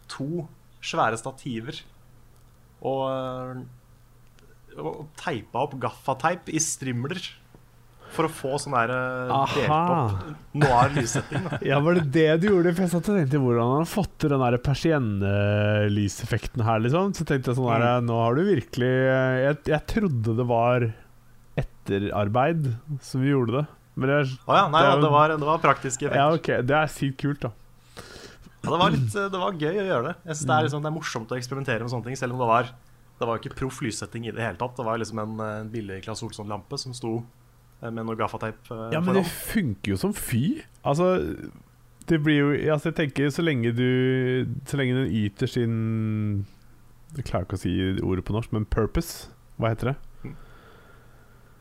[0.09, 0.45] to
[0.85, 1.75] svære stativer
[2.87, 7.19] og, eh, og teipa opp gaffateip i strimler
[8.13, 11.45] for å få sånn der uh, delt opp noir lyssetting.
[11.69, 12.73] Ja, Var det det du gjorde?
[12.73, 17.13] For jeg satt og tenkte hvordan han har fått til den persiennelyseffekten her, liksom.
[17.17, 18.09] Så tenkte jeg sånn der, mm.
[18.09, 20.89] Nå har du virkelig jeg, jeg, trodde det var
[21.59, 22.73] etterarbeid
[23.05, 23.65] som vi gjorde det.
[23.99, 26.21] Men jeg, oh, ja, nei, det, ja, det, var, det var praktiske effekter.
[26.21, 27.55] Ja, ok, Det er sykt kult, da.
[28.59, 30.13] Ja, det var, litt, det var gøy å gjøre det.
[30.25, 32.41] Jeg synes det, er liksom, det er morsomt å eksperimentere med sånne ting, selv om
[32.43, 32.71] det var
[33.19, 34.75] Det var ikke proff lyssetting i det hele tatt.
[34.77, 37.38] Det var liksom en, en billig Claes Olsson-lampe som sto Eh,
[37.81, 38.59] med noe gaffateip.
[38.67, 40.59] Uh, ja, men det funker jo som fy.
[40.87, 41.13] Altså,
[42.09, 45.73] det blir jo altså Jeg tenker så lenge du Så lenge den yter sin
[47.13, 49.29] Jeg klarer ikke å si ordet på norsk, men purpose.
[49.59, 49.97] Hva heter det?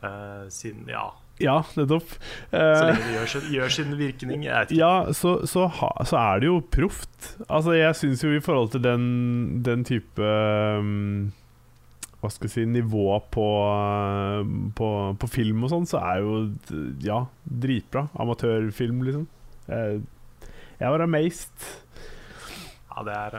[0.03, 1.09] Uh, sin Ja.
[1.39, 2.09] Ja, nettopp.
[2.51, 4.41] Uh, så lenge det gjør sin, gjør sin virkning.
[4.75, 7.29] Ja, så, så, ha, så, er det jo proft.
[7.47, 9.05] Altså, jeg syns jo i forhold til den,
[9.63, 11.29] den type um,
[12.19, 13.45] hva skal jeg si, nivået på,
[14.75, 14.87] på,
[15.21, 16.39] på, film og sånn, så er jo
[17.03, 18.09] ja, dritbra.
[18.19, 19.27] Amatørfilm, liksom.
[19.69, 20.01] Jeg,
[20.81, 21.69] jeg var amazed.
[22.89, 23.37] Ja, det er,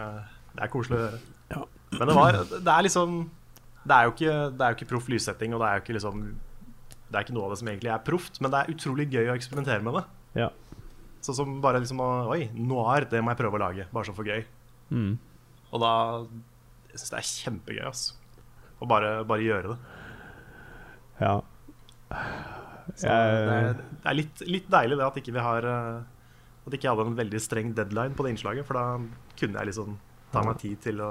[0.54, 1.20] det er koselig å høre.
[1.50, 1.66] Ja.
[1.98, 3.14] Men det var Det er liksom
[3.82, 5.96] Det er jo ikke, det er jo ikke proff lyssetting, og det er jo ikke
[5.96, 6.20] liksom
[7.08, 9.32] Det er ikke noe av det som egentlig er proft, men det er utrolig gøy
[9.32, 10.04] å eksperimentere med det.
[10.44, 10.48] Ja.
[11.26, 13.88] Sånn som bare liksom Oi, noir, det må jeg prøve å lage.
[13.92, 14.46] Bare så for gøy.
[14.94, 15.12] Mm.
[15.70, 15.92] Og da
[16.94, 18.19] Jeg syns det er kjempegøy, altså.
[18.80, 19.78] Og bare, bare gjøre det.
[21.20, 21.34] Ja.
[22.96, 25.98] Så det er, det er litt, litt, deilig det at ikke vi har eh,
[26.66, 28.84] At ikke jeg hadde en veldig streng deadline på det innslaget, for da
[29.38, 29.94] kunne jeg liksom
[30.32, 31.10] ta meg tid til å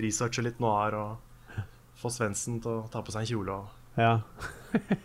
[0.00, 1.58] researche litt noir og
[2.00, 4.14] få Svendsen til å ta på seg en kjole og Ja.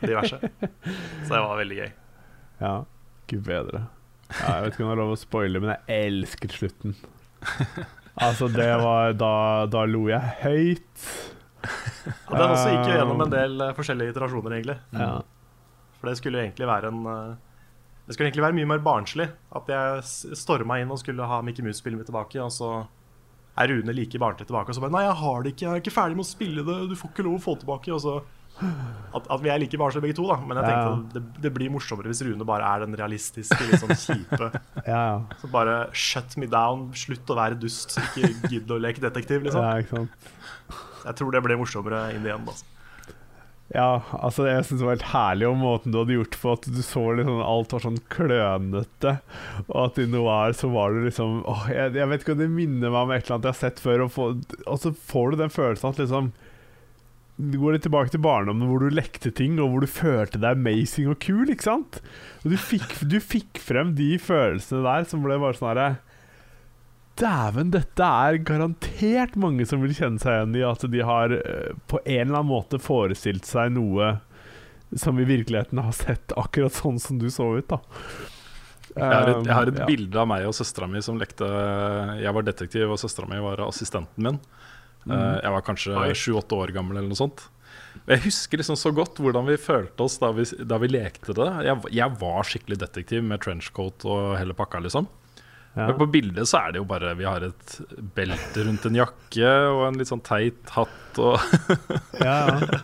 [0.02, 0.40] diverse.
[1.28, 1.92] Så det var veldig gøy.
[2.64, 2.74] ja.
[3.30, 3.84] Gud bedre.
[4.34, 6.96] Ja, jeg vet ikke om det er lov å spoile, men jeg elsket slutten.
[8.20, 9.30] Altså, det var Da,
[9.72, 11.04] da lo jeg høyt.
[12.30, 14.78] Og den også gikk jo gjennom en del eh, forskjellige iterasjoner, egentlig.
[14.96, 15.12] Ja.
[16.00, 17.36] For det skulle jo egentlig være en eh,
[18.08, 19.28] Det skulle egentlig være mye mer barnslig.
[19.60, 22.74] At jeg storma inn og skulle ha Mickey Mouse-spillet mitt tilbake, og så
[23.60, 24.72] er Rune like barnslig tilbake.
[24.72, 26.66] Og så bare Nei, jeg har det ikke, jeg er ikke ferdig med å spille
[26.66, 27.96] det, du får ikke lov å få tilbake.
[27.96, 28.20] Og så
[29.16, 30.36] At, at vi er like barnslige begge to, da.
[30.44, 30.96] Men jeg tenkte ja.
[31.16, 34.50] det, det blir morsommere hvis Rune bare er den realistiske, litt sånn kjipe.
[34.90, 35.38] Ja, ja.
[35.40, 39.64] Så bare shut me down, slutt å være dust, ikke gidd å leke detektiv, liksom.
[39.64, 40.30] ja ikke sant.
[41.10, 42.46] Jeg tror det ble morsommere inn igjen.
[42.46, 42.68] altså.
[43.70, 46.64] Ja, altså jeg synes det var helt herlig om måten du hadde gjort på At
[46.74, 49.12] du så liksom alt var sånn klønete
[49.68, 52.48] Og at i Noir så var du liksom åh, jeg, jeg vet ikke om det
[52.50, 54.26] minner meg om et eller annet jeg har sett før Og, få,
[54.66, 56.32] og så får du den følelsen at liksom
[57.38, 60.58] Du går litt tilbake til barndommen hvor du lekte ting Og hvor du følte deg
[60.58, 62.02] amazing og kul, ikke sant?
[62.42, 65.92] Og du fikk, du fikk frem de følelsene der som ble bare sånn herre
[67.20, 71.72] Dæven, dette er garantert mange som vil kjenne seg igjen i at de har eh,
[71.92, 74.14] på en eller annen måte forestilt seg noe
[74.98, 77.78] som i virkeligheten har sett akkurat sånn som du så ut, da.
[78.96, 79.86] Jeg har et, jeg har et Um, ja.
[79.86, 81.46] bilde av meg og søstera mi som lekte
[82.24, 84.40] Jeg var detektiv, og søstera mi var assistenten min.
[85.06, 85.14] Mm.
[85.14, 87.46] Eh, Jeg var kanskje sju-åtte år gammel eller noe sånt.
[88.10, 91.48] Jeg husker liksom så godt hvordan vi følte oss da vi, da vi lekte det.
[91.68, 95.06] Jeg, jeg var skikkelig detektiv med trenchcoat og hele pakka, liksom.
[95.76, 95.86] Ja.
[95.88, 97.74] Men på bildet så er det jo bare Vi har et
[98.18, 101.38] belte rundt en jakke og en litt sånn teit hatt og
[102.26, 102.80] Ja, ja.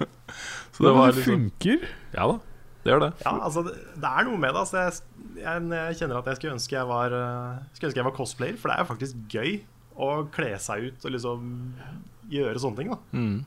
[0.76, 1.88] Så det var det liksom funker.
[2.14, 2.36] Ja da,
[2.84, 3.10] det gjør det.
[3.26, 4.62] Ja, altså det, det er noe med det.
[4.66, 8.08] Altså, jeg, jeg, jeg kjenner at jeg skulle ønske jeg var eh, Skulle ønske jeg
[8.10, 9.54] var cosplayer, for det er jo faktisk gøy
[9.96, 11.52] å kle seg ut og liksom
[12.36, 12.92] gjøre sånne ting.
[12.92, 13.38] da Mm.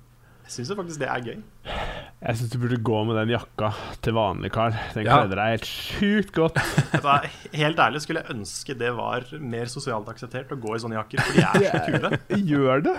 [0.49, 1.41] Jeg syns faktisk det er gøy.
[1.69, 3.69] Jeg syns du burde gå med den jakka
[4.03, 4.73] til vanlig karl.
[4.95, 5.19] Den Ja.
[5.21, 6.57] kledde deg helt sjukt godt.
[7.05, 7.27] Vet
[7.61, 11.21] helt ærlig skulle jeg ønske det var mer sosialt akseptert å gå i sånne jakker,
[11.21, 12.21] for de er så kule.
[12.55, 12.97] Gjør det.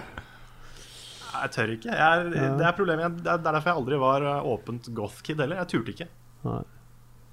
[1.39, 1.97] Jeg tør ikke.
[1.97, 3.17] Jeg, det er problemet.
[3.23, 5.59] Det er det er derfor jeg aldri var eh, åpent goth-kid heller.
[5.63, 6.09] Jeg turte ikke.
[6.45, 6.61] Nei.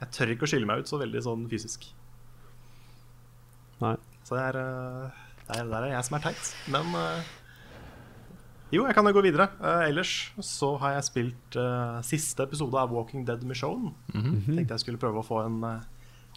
[0.00, 1.87] Jeg tør ikke å skille meg ut så veldig sånn fysisk.
[3.85, 3.94] Nei.
[4.26, 6.50] Så det er, eh, det er, det er jeg som er teit.
[6.72, 7.35] Men eh,
[8.74, 9.46] jo, jeg kan jo gå videre.
[9.61, 13.92] Uh, ellers så har jeg spilt uh, siste episode av Walking Dead Mission.
[14.12, 15.85] Tenkte jeg skulle prøve å få en uh,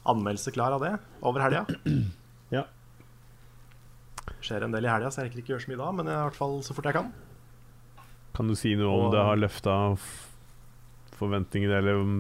[0.10, 0.94] anmeldelse klar av det
[1.26, 1.66] over helga.
[2.50, 2.64] Ja.
[4.42, 6.16] Skjer en del i helga, så jeg rekker ikke gjøre så mye da, men i
[6.18, 7.12] hvert fall så fort jeg kan.
[8.34, 9.76] Kan du si noe om Og- det har løfta
[11.20, 12.14] forventningene, eller om,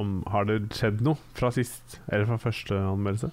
[0.00, 1.98] om Har det skjedd noe fra sist?
[2.08, 3.28] Eller fra første anmeldelse?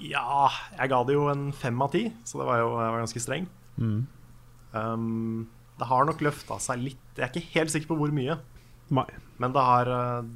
[0.00, 3.20] Ja, jeg ga det jo en fem av ti, så det var jo var ganske
[3.24, 3.46] streng.
[3.76, 4.06] Mm.
[4.76, 5.46] Um,
[5.78, 7.04] det har nok løfta seg litt.
[7.16, 8.38] Jeg er ikke helt sikker på hvor mye,
[8.96, 9.06] Nei.
[9.42, 10.28] men det har uh,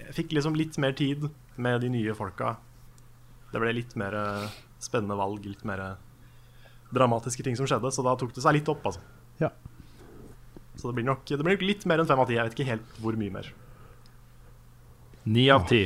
[0.00, 2.56] Jeg fikk liksom litt mer tid med de nye folka.
[3.52, 4.46] Det ble litt mer uh,
[4.82, 5.92] spennende valg, litt mer uh,
[6.94, 9.02] dramatiske ting som skjedde, så da tok det seg litt opp, altså.
[9.40, 9.52] Ja.
[10.76, 12.38] Så det blir nok det blir nok litt mer enn fem av ti.
[12.38, 13.52] Jeg vet ikke helt hvor mye mer.
[15.30, 15.84] Ni av ti.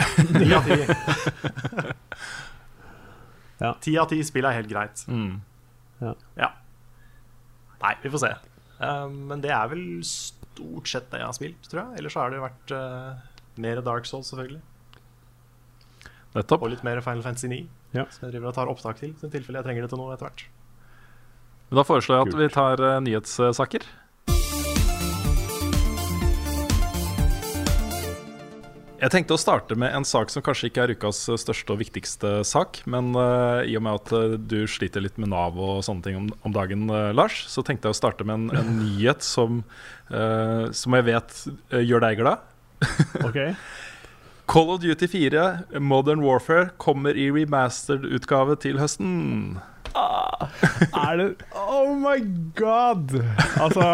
[0.36, 0.78] Ni av ti.
[3.60, 3.74] Ja.
[3.80, 5.02] Ti av ti spill er helt greit.
[5.10, 5.40] Mm.
[6.00, 6.48] Ja.
[7.80, 8.32] Nei, vi får se.
[8.80, 12.00] Um, men det er vel stort sett det jeg har spilt, tror jeg.
[12.00, 14.60] Ellers så har det vært uh, mer Dark Souls, selvfølgelig.
[16.36, 16.62] Nettopp.
[16.62, 17.60] Og litt mer Final Fantasy 9.
[17.96, 18.06] Ja.
[18.14, 20.28] Som jeg driver og tar opptak til, i tilfelle jeg trenger det til noe etter
[20.28, 20.44] hvert.
[21.70, 22.40] Men Da foreslår jeg at Kult.
[22.40, 23.86] vi tar eh, nyhetssaker.
[29.00, 32.32] Jeg tenkte å starte med en sak som kanskje ikke er ukas største og viktigste
[32.44, 32.82] sak.
[32.90, 36.18] Men uh, i og med at eh, du sliter litt med Nav og sånne ting
[36.18, 39.62] om, om dagen, uh, Lars, så tenkte jeg å starte med en, en nyhet som,
[40.10, 41.36] som jeg vet
[41.86, 42.44] gjør deg glad.
[43.28, 43.54] okay.
[44.50, 49.60] Call of Duty 4 Modern Warfare kommer i remastered-utgave til høsten.
[49.94, 52.18] Er det Oh my
[52.58, 53.16] god!
[53.62, 53.86] Altså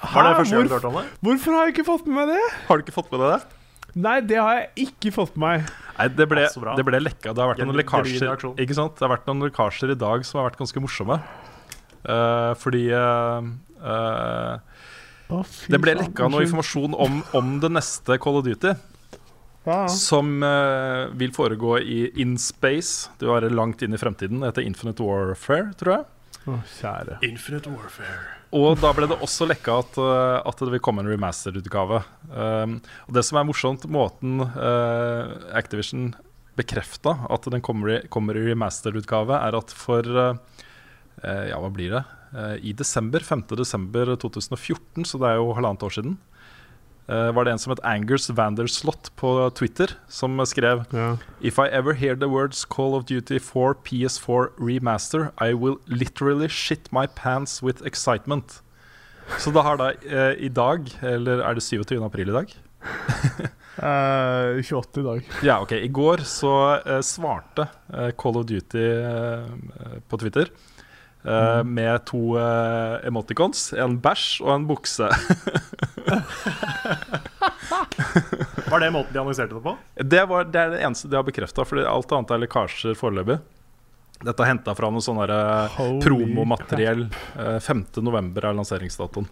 [0.00, 1.06] Var det første gang du hørte om det?
[1.26, 2.44] Hvorfor har jeg ikke fått med meg det?
[2.68, 3.56] Har du ikke fått med deg det?
[4.00, 5.72] Nei, det har jeg ikke fått med meg.
[5.98, 7.34] Nei, det ble, Ja, det ble lekka.
[7.34, 8.46] Det har vært noen lekkasjer.
[8.62, 8.94] Ikke sant?
[8.96, 11.18] Det har vært noen lekkasjer i dag som har vært ganske morsomme.
[12.00, 13.44] Uh, fordi uh,
[13.84, 14.54] uh,
[15.28, 18.72] oh, fy det ble lekka noe informasjon om, om det neste Call of Duty.
[19.68, 19.82] Ja.
[19.92, 23.10] Som eh, vil foregå i in space.
[23.20, 24.40] Det var langt inn i fremtiden.
[24.40, 26.06] Det heter Infinite Warfare, tror jeg.
[26.48, 27.18] Å, kjære.
[27.26, 28.38] Infinite Warfare.
[28.56, 32.00] Og da ble det også lekka at, uh, at det vil komme en remastered-utgave.
[32.32, 36.10] Um, og det som er morsomt, måten uh, Activision
[36.58, 40.32] bekrefta at den kommer i, kommer i remastered-utgave, er at for uh,
[41.20, 42.06] Ja, hva blir det?
[42.62, 43.42] I desember, 5.
[43.58, 46.14] desember 2014, så det er jo halvannet år siden,
[47.10, 51.18] var det en som het Angers Vanderslot på Twitter, som skrev yeah.
[51.40, 56.48] If I ever hear the words Call of Duty 4 PS4 Remaster, I will literally
[56.48, 58.60] shit my pants with excitement.
[59.38, 61.98] Så da har da eh, i dag, eller er det 27.
[62.04, 62.54] april i dag?
[63.80, 65.28] Eh, 28 i dag.
[65.46, 65.72] Ja, ok.
[65.72, 66.50] I går så
[66.82, 69.46] eh, svarte eh, Call of Duty eh,
[70.10, 70.50] på Twitter
[71.24, 73.72] eh, med to uh, emoticons.
[73.72, 75.08] En bæsj og en bukse.
[78.70, 79.76] Var det måten de annonserte det på?
[79.96, 83.38] Det, var, det er det eneste de har bekrefta, for alt annet er lekkasjer foreløpig.
[84.20, 87.06] Dette er henta fra noe sånn eh, promomateriell.
[87.38, 88.32] Uh, 5.11.
[88.42, 89.26] er lanseringsdatoen.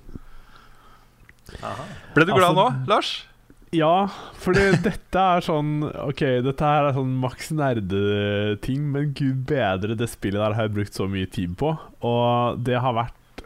[2.14, 3.27] Ble du glad Altså, nå, Lars?
[3.74, 4.08] Ja,
[4.40, 10.08] fordi dette er sånn Ok, dette her er sånn maks nerdeting, men gud bedre, det
[10.12, 11.74] spillet der har jeg brukt så mye tid på.
[12.06, 13.44] Og det har vært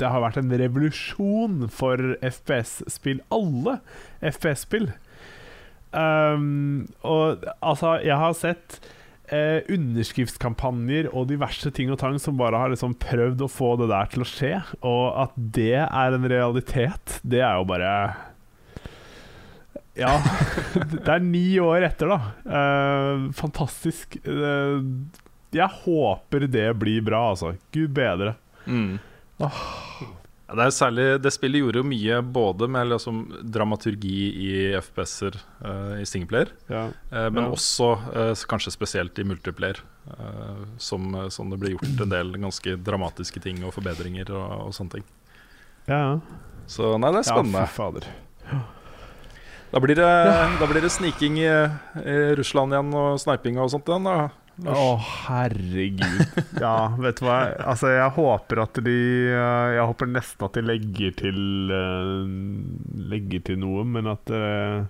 [0.00, 3.20] Det har vært en revolusjon for FPS-spill.
[3.34, 3.78] Alle
[4.24, 4.90] FPS-spill.
[5.94, 8.80] Um, og altså, jeg har sett
[9.30, 13.92] eh, underskriftskampanjer og diverse ting og tang som bare har liksom prøvd å få det
[13.92, 14.52] der til å skje.
[14.82, 17.92] Og at det er en realitet, det er jo bare
[19.98, 20.16] Ja.
[20.90, 22.18] Det er ni år etter, da.
[22.58, 24.16] Eh, fantastisk.
[24.26, 24.80] Eh,
[25.54, 27.52] jeg håper det blir bra, altså.
[27.74, 28.32] Gud bedre.
[28.66, 28.96] Mm.
[29.38, 29.50] Ja,
[30.54, 33.20] det, særlig, det spillet gjorde jo mye både med liksom,
[33.54, 36.82] dramaturgi i FPS-er uh, i singleplayer, Ja.
[37.10, 37.54] uh, men Ja.
[37.54, 39.78] også uh, kanskje spesielt i multiplayer.
[40.04, 44.74] eh, som, som det ble gjort en del ganske dramatiske ting og forbedringer og, og
[44.76, 45.06] sånne ting.
[45.88, 46.40] Ja, ja.
[46.68, 47.62] Så nei, det er ja, spennende.
[47.64, 48.10] fy fader.
[49.74, 50.06] Da blir det,
[50.60, 51.50] da blir det sniking i,
[51.98, 54.04] i Russland igjen og sniping og sånt igjen.
[54.06, 54.28] Da.
[54.70, 54.82] Å,
[55.26, 56.20] herregud.
[56.62, 57.38] Ja, vet du hva?
[57.58, 58.94] Altså, jeg håper at de
[59.34, 62.20] eh, Jeg håper nesten at de legger til eh,
[63.10, 64.86] Legger til noe, men at eh,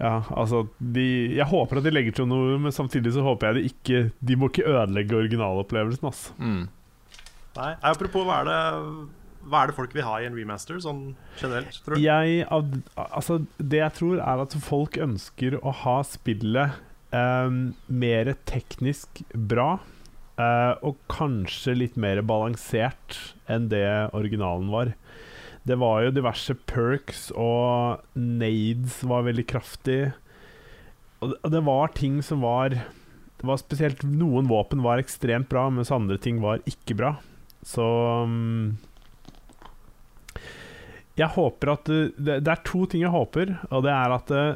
[0.00, 1.04] Ja, altså de,
[1.36, 4.40] Jeg håper at de legger til noe, men samtidig så håper jeg de ikke De
[4.40, 6.32] må ikke ødelegge originalopplevelsen, altså.
[6.40, 6.64] Mm.
[7.60, 8.60] Nei, Apropos, hva er det
[9.46, 11.78] Hva er det folk vil ha i en remaster, sånn generelt?
[11.84, 12.02] Tror du?
[12.04, 12.42] Jeg,
[12.96, 16.80] altså, det jeg tror, er at folk ønsker å ha spillet
[17.14, 17.54] eh,
[17.86, 19.78] mer teknisk bra.
[20.38, 23.18] eh, og kanskje litt mer balansert
[23.50, 24.92] enn det originalen var.
[25.68, 30.00] Det var jo diverse perks, og nades var veldig kraftig.
[31.20, 35.90] Og det, var ting som var Det var spesielt Noen våpen var ekstremt bra, mens
[35.94, 37.16] andre ting var ikke bra.
[37.66, 37.84] Så
[38.30, 38.78] mm,
[41.18, 44.30] jeg håper at det, det, det er to ting jeg håper, og det er at,
[44.30, 44.46] det,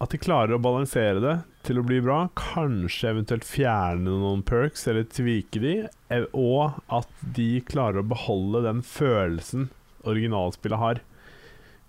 [0.00, 1.34] at de klarer å balansere det
[1.66, 2.22] til å bli bra.
[2.38, 5.74] Kanskje eventuelt fjerne noen perks eller tvike de,
[6.14, 9.68] eh, og at de klarer å beholde den følelsen
[10.06, 11.02] originalspillet har.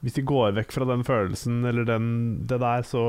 [0.03, 2.09] Hvis de går vekk fra den følelsen eller den,
[2.49, 3.05] det der, så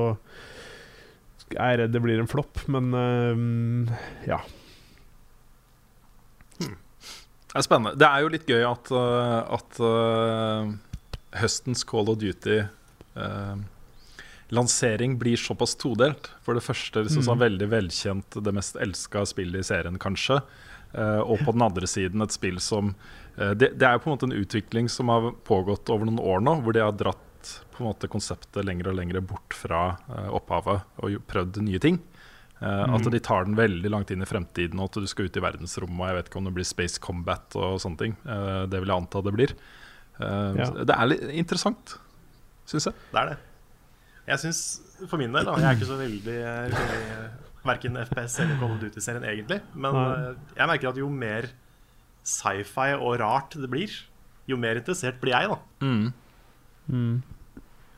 [1.57, 3.93] er jeg redd det blir en flopp, men uh,
[4.29, 4.39] ja.
[6.59, 7.97] Det er spennende.
[7.97, 10.69] Det er jo litt gøy at, at uh,
[11.37, 13.67] høstens Call of Duty-lansering
[14.49, 16.31] lansering blir såpass todelt.
[16.45, 20.41] For det første liksom, sånn veldig velkjent, det mest elska spillet i serien, kanskje.
[20.93, 22.95] Eh, og på den andre siden et spill som
[23.37, 26.45] eh, det, det er på en måte en utvikling som har pågått over noen år
[26.45, 27.25] nå, hvor de har dratt
[27.75, 32.01] på en måte konseptet lenger og lenger bort fra uh, opphavet og prøvd nye ting.
[32.59, 35.39] Uh, At de tar den veldig langt inn i fremtiden, og at du skal ut
[35.39, 36.01] i verdensrommet.
[36.01, 38.17] Og jeg vet ikke om det blir Space Combat og sånne ting.
[38.27, 39.55] Uh, det vil jeg anta det blir.
[40.19, 40.71] Uh, Ja.
[40.85, 41.97] Det er litt interessant,
[42.67, 42.95] syns jeg.
[43.13, 43.39] Det er det.
[44.29, 44.63] Jeg syns,
[45.09, 46.39] for min del, da Jeg er ikke så veldig,
[46.75, 47.29] veldig
[47.69, 49.61] Verken FPS eller Call of Duty-serien egentlig.
[49.75, 50.05] Men Nei.
[50.29, 51.49] eh, jeg merker at jo mer
[52.29, 53.95] sci-fi og rart det blir,
[54.49, 55.59] jo mer interessert blir jeg, da.
[56.89, 57.23] Mm.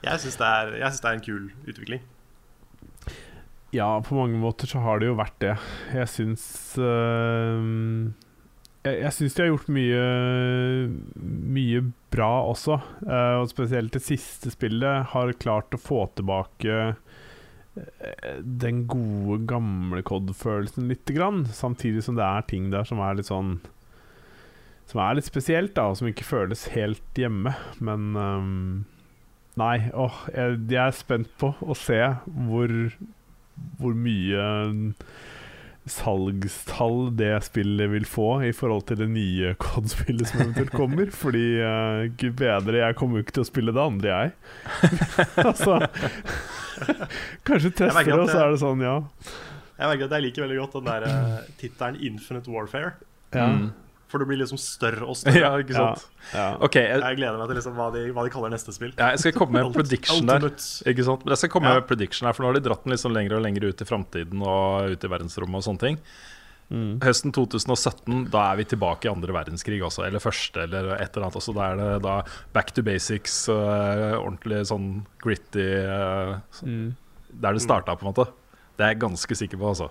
[0.03, 2.07] Jeg syns det, synes det er en kul utvikling.
[3.75, 5.55] Ja, på mange måter så har det jo vært det.
[5.95, 6.45] Jeg syns
[6.79, 8.15] øhm,
[8.87, 10.05] Jeg, jeg syns de har gjort mye
[11.57, 12.81] Mye bra også.
[13.05, 20.03] Uh, og spesielt det siste spillet har klart å få tilbake eh, den gode, gamle
[20.07, 21.45] COD-følelsen lite grann.
[21.55, 23.61] Samtidig som det er ting der som er litt sånn
[24.91, 27.55] Som er litt spesielt, da, og som ikke føles helt hjemme.
[27.79, 28.59] Men um,
[29.61, 32.01] Nei, åh, jeg, jeg er spent på å se
[32.49, 32.75] hvor
[33.81, 34.45] hvor mye
[35.91, 41.13] salgstall det spillet vil få i forhold til det nye COD-spillet som eventuelt kommer.
[41.15, 44.33] Fordi uh, gud bedre, jeg kommer jo ikke til å spille det andre, jeg.
[45.49, 45.79] altså
[47.47, 48.97] Kanskje tester det, og så er det sånn, ja.
[49.81, 52.99] Jeg merker at jeg liker veldig godt den der uh, tittelen 'Infinite Warfare'.
[53.35, 53.47] ja.
[53.47, 53.71] Mm.
[54.11, 55.39] For det blir liksom større og større.
[55.39, 56.07] Ja, ikke sant?
[56.35, 56.49] ja.
[56.67, 58.91] Ok, jeg, Jeg gleder meg til liksom hva, de, hva de kaller neste spill.
[58.99, 60.49] ja, jeg skal komme med en prediction der.
[60.91, 61.23] Ikke sant?
[61.25, 61.79] Men jeg skal komme Ja.
[61.79, 63.87] med prediction her For nå har de dratt den liksom lenger og lenger ut i
[63.87, 66.01] framtiden og ut i verdensrommet og sånne ting.
[66.71, 67.01] Mm.
[67.03, 70.05] Høsten 2017, da er vi tilbake i andre verdenskrig også.
[70.07, 71.39] Eller første, eller et eller annet.
[71.41, 71.55] Også.
[71.57, 72.17] Da er det da
[72.55, 74.91] back to basics, uh, ordentlig sånn
[75.23, 76.93] gritty uh, så- Mm.
[77.43, 78.27] Der det starta, på en måte.
[78.77, 79.91] Det er jeg ganske sikker på, altså.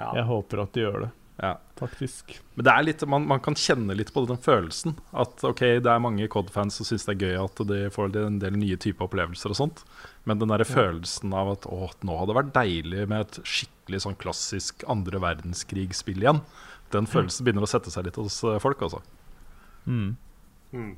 [0.00, 1.10] Jeg håper at de gjør det,
[1.42, 1.56] Ja.
[1.74, 2.36] Taktisk.
[2.54, 4.94] Men det er litt, man, man kan kjenne litt på den følelsen.
[5.10, 8.38] At ok, det er mange COD-fans som syns det er gøy at de får en
[8.42, 9.82] del nye typer opplevelser og sånt.
[10.28, 14.04] Men den der følelsen av at å, nå hadde det vært deilig med et skikkelig
[14.06, 16.44] sånn klassisk andre verdenskrig-spill igjen.
[16.94, 19.02] Den følelsen begynner å sette seg litt hos eh, folk, altså.
[19.90, 20.14] Mm.
[20.70, 20.92] Mm.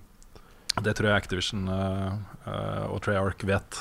[0.84, 3.78] Det tror jeg Activision uh, uh, og Treyarch vet.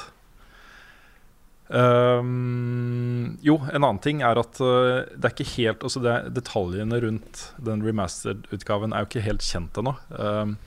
[1.67, 6.99] Um, jo, en annen ting er at uh, det er ikke helt altså det, Detaljene
[7.01, 9.95] rundt den remastered-utgaven er jo ikke helt kjent ennå.
[10.13, 10.57] Um,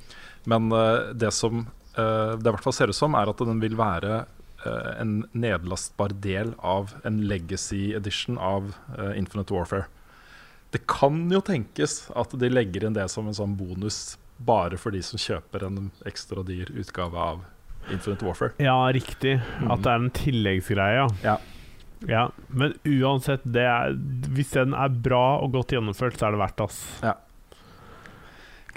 [0.51, 3.63] men uh, det som uh, det i hvert fall ser ut som, er at den
[3.63, 4.25] vil være
[4.99, 8.73] en nedlastbar del av en legacy edition av
[9.15, 9.87] Infinite Warfare.
[10.75, 14.91] Det kan jo tenkes at de legger inn det som en sånn bonus bare for
[14.91, 17.47] de som kjøper en ekstra dyr utgave av
[17.95, 18.55] Infinite Warfare.
[18.63, 19.39] Ja, riktig.
[19.69, 21.07] At det er en tilleggsgreie, ja.
[21.25, 21.37] Ja.
[22.09, 22.27] ja.
[22.49, 23.97] Men uansett, det er,
[24.35, 26.83] hvis den er bra og godt gjennomført, så er det verdt ass.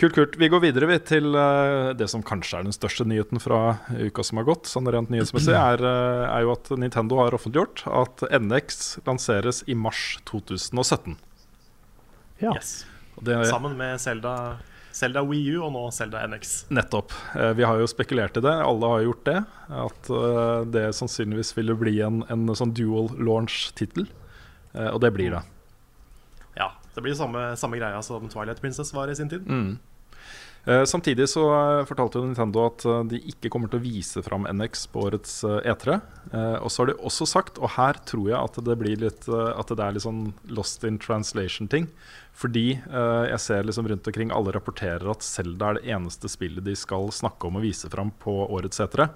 [0.01, 0.37] Kult, kult.
[0.39, 4.23] Vi går videre vi, til uh, det som kanskje er den største nyheten fra uka
[4.25, 4.69] som har gått.
[4.71, 9.75] Sånn rent nyhetsmessig er, uh, er jo at Nintendo har offentliggjort at NX lanseres i
[9.77, 11.19] mars 2017.
[12.41, 12.55] Ja.
[12.55, 12.79] Yes.
[13.19, 14.57] Og det, Sammen med Zelda,
[14.91, 16.65] Zelda Wii U og nå Zelda NX.
[16.69, 17.11] nettopp.
[17.35, 19.37] Eh, Vi har jo spekulert i det, alle har gjort det.
[19.69, 24.07] At eh, det sannsynligvis ville bli en, en sånn dual launch-tittel.
[24.73, 25.41] Eh, Og det blir det.
[26.57, 29.47] Ja, Det blir samme, samme greia som Twilight Princess var i sin tid.
[29.47, 29.77] Mm.
[30.65, 34.21] Eh, samtidig så eh, fortalte jo Nintendo at eh, de ikke kommer til å vise
[34.21, 35.95] fram NX på årets eh, E3.
[36.29, 39.25] Eh, og så har de også sagt, og her tror jeg at det blir litt
[39.31, 41.89] At det er litt sånn lost in translation-ting.
[42.37, 46.73] Fordi jeg ser liksom rundt omkring alle rapporterer at Zelda er det eneste spillet de
[46.79, 49.09] skal snakke om og vise fram på årets E3.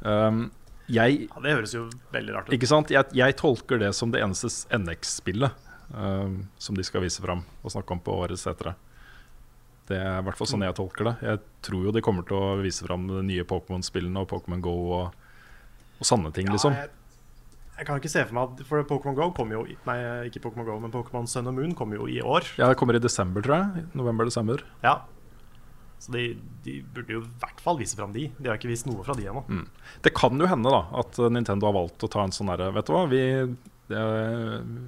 [0.00, 0.46] Um,
[0.88, 2.56] jeg Ja, Det høres jo veldig rart ut.
[2.56, 2.90] ikke sant?
[2.90, 5.52] Jeg, jeg tolker det som det eneste NX-spillet
[5.92, 8.74] um, som de skal vise fram og snakke om på årets etere.
[9.88, 11.14] Det er i hvert fall sånn jeg tolker det.
[11.26, 14.76] Jeg tror jo de kommer til å vise fram de nye Pokémon-spillene og Pokémon Go
[14.96, 15.16] og,
[16.00, 16.72] og sanne ting, liksom.
[16.72, 16.88] Jeg,
[17.74, 19.96] jeg kan ikke se for meg at For Pokémon Go kommer jo Nei,
[20.28, 22.46] ikke Pokémon Go, men Pokémon Sun og Moon kommer jo i år.
[22.60, 23.88] Ja, det kommer i desember, tror jeg.
[23.98, 24.64] November-desember.
[24.84, 25.00] Ja
[25.98, 26.24] Så de,
[26.64, 28.28] de burde jo i hvert fall vise fram de.
[28.38, 29.44] De har ikke vist noe fra de ennå.
[29.50, 29.66] Mm.
[30.06, 32.88] Det kan jo hende da at Nintendo har valgt å ta en sånn herre Vet
[32.88, 33.24] du hva, vi,
[33.90, 34.06] det,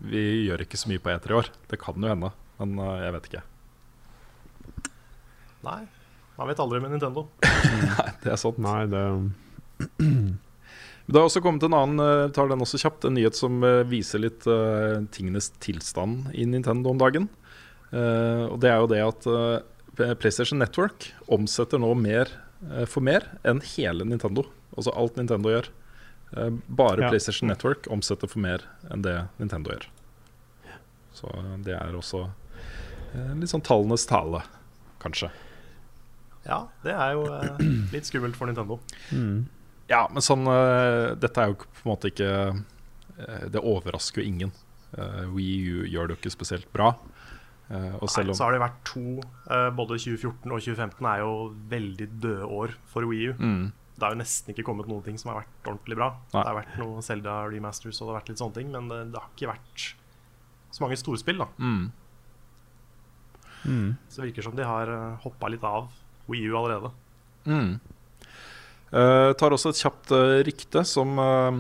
[0.09, 1.53] vi gjør ikke så mye på E3 i år.
[1.69, 2.33] Det kan jo hende,
[2.63, 3.45] men uh, jeg vet ikke.
[5.67, 5.83] Nei,
[6.39, 7.27] man vet aldri med Nintendo.
[7.45, 8.59] Nei, Det er sant.
[8.63, 9.05] Nei, det
[11.07, 13.85] Det har også kommet en annen eh, tar den også kjapt, en nyhet som eh,
[13.87, 17.29] viser litt uh, tingenes tilstand i Nintendo om dagen.
[17.93, 22.33] Uh, og Det er jo det at uh, PlayStation Network omsetter nå mer
[22.89, 24.43] for mer enn hele Nintendo.
[24.75, 25.69] Altså alt Nintendo gjør.
[26.33, 27.09] Eh, bare Ja.
[27.09, 29.87] PlayStation Network omsetter for mer enn det Nintendo gjør.
[31.15, 31.31] Så
[31.65, 32.27] det er også
[33.39, 34.43] litt sånn tallenes tale,
[35.01, 35.31] kanskje.
[36.47, 37.61] Ja, det er jo eh,
[37.95, 38.81] litt skummelt for Nintendo.
[39.11, 39.45] mm.
[39.87, 44.27] Ja, men sånn eh, Dette er jo på en måte ikke eh, Det overrasker jo
[44.27, 44.51] ingen.
[44.97, 46.89] Uh, Wii U gjør det jo ikke spesielt bra.
[47.69, 49.03] Uh, og Nei, selv om så har det vært to
[49.51, 51.33] uh, Både 2014 og 2015 er jo
[51.71, 53.35] veldig døde år for Wii U.
[53.37, 53.65] mm,
[53.99, 56.09] Det har jo nesten ikke kommet noen ting som har vært ordentlig bra.
[56.33, 56.41] Nei.
[56.41, 59.01] Det har vært noe Zelda remasters og det har vært litt sånne ting, men det,
[59.13, 59.87] det har ikke vært
[60.71, 61.43] så mange storspill.
[61.45, 61.87] da mm,
[63.67, 63.97] Mm.
[64.09, 65.89] Så det virker som de har uh, hoppa litt av
[66.31, 66.91] Wii U allerede.
[67.45, 67.77] mm.
[68.87, 71.57] Uh, tar også et kjapt uh, rykte som uh,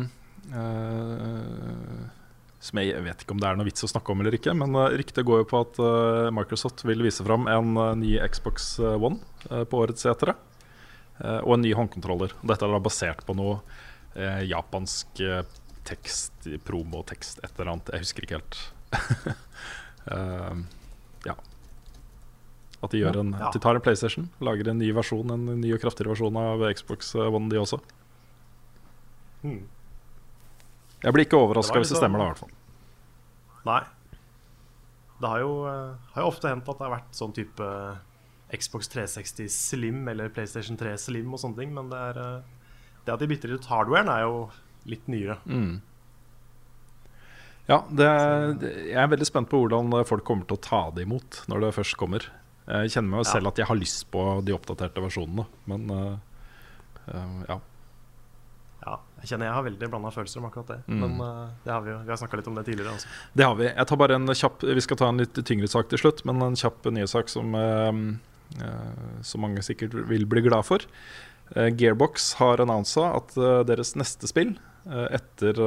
[2.63, 4.79] Som jeg vet ikke om det er noe vits å snakke om eller ikke, men
[4.95, 5.81] ryktet går jo på at
[6.35, 9.19] Microsoft vil vise fram en ny Xbox One
[9.71, 10.35] på årets etere.
[11.19, 12.35] Eh, og en ny håndkontroller.
[12.43, 13.61] Dette er da basert på noe
[14.49, 15.21] japansk
[15.87, 17.93] tekst, promotekst, et eller annet.
[17.95, 18.59] Jeg husker ikke helt.
[21.27, 21.35] Ja.
[22.85, 23.51] At de, gjør en, Ja.
[23.51, 27.15] de tar en PlayStation, lager en ny versjon, en ny og kraftigere versjon av Xbox
[27.17, 27.81] One, de også.
[29.43, 29.63] Hmm.
[31.03, 32.51] Jeg blir ikke overraska hvis det liksom- stemmer, da, i hvert fall.
[33.67, 33.81] Nei,
[35.21, 37.99] det har jo, eh, har jo ofte hendt at det har vært sånn type
[38.53, 42.43] Xbox 360 Slim eller PlayStation 3 Slim og sånne ting, men det, er, eh,
[43.07, 44.51] det at de bytter ut hardwaren, er jo
[44.85, 45.39] litt nyere.
[45.47, 45.81] Mm.
[47.69, 51.07] Ja, det, det, jeg er veldig spent på hvordan folk kommer til å ta det
[51.07, 52.29] imot når det først kommer.
[52.67, 56.17] Jeg kjenner meg jo selv at jeg har lyst på de oppdaterte versjonene, men uh,
[57.07, 57.59] uh, ja.
[58.87, 60.79] Ja, jeg kjenner jeg har veldig blanda følelser om akkurat det.
[60.87, 60.99] Mm.
[61.05, 62.97] Men uh, det har vi jo Vi har snakka litt om det tidligere.
[62.99, 63.13] Også.
[63.39, 63.69] Det har vi.
[63.71, 66.43] Jeg tar bare en kjapp Vi skal ta en litt tyngre sak til slutt, men
[66.47, 68.03] en kjapp nyhetssak som, uh,
[68.63, 70.91] uh, som mange sikkert vil bli glad for.
[71.55, 73.37] Gearbox har annonsa at
[73.69, 74.57] deres neste spill
[75.15, 75.61] etter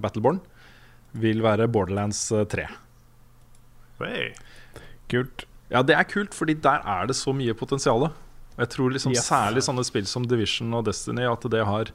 [0.00, 0.38] Battleborn
[1.12, 2.66] vil være Borderlands uh, 3.
[4.00, 4.32] Hey.
[5.10, 5.47] Kult.
[5.72, 8.08] Ja, det er kult, fordi der er det så mye potensial.
[8.58, 9.28] Jeg tror liksom Yes.
[9.28, 11.92] særlig sånne spill som Division og Destiny at det har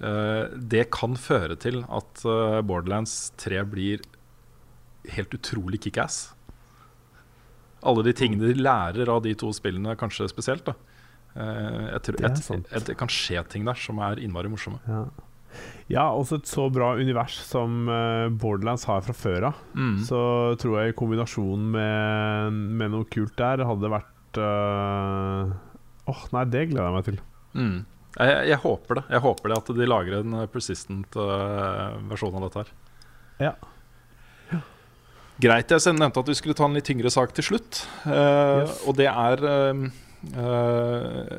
[0.00, 4.04] uh, Det kan føre til at uh, Borderlands 3 blir
[5.10, 6.34] helt utrolig kickass.
[7.82, 10.64] Alle de tingene de lærer av de to spillene, kanskje spesielt.
[10.66, 10.74] da
[11.36, 12.68] uh, jeg tror, et, sant.
[12.70, 14.78] et, det kan skje ting der som er innmari morsomme.
[14.86, 15.06] Ja.
[15.86, 19.60] Ja, også et så bra univers som eh, Borderlands har fra før av.
[19.78, 20.00] Mm.
[20.08, 20.20] Så
[20.58, 25.54] tror jeg kombinasjonen med, med noe kult der hadde vært eh,
[26.06, 27.20] Åh, nei, det gleder jeg meg til.
[27.58, 27.78] Mm.
[28.16, 29.04] Jeg, jeg, håper det.
[29.12, 32.70] Jeg håper det at de lager en eh, persistent uh, versjon av dette her.
[33.42, 33.52] Ja.
[35.42, 35.70] Greit.
[35.74, 37.84] Jeg nevnte at vi skulle ta en litt tyngre sak til slutt.
[38.06, 38.78] Uh, Yes.
[38.88, 39.84] Og det er uh,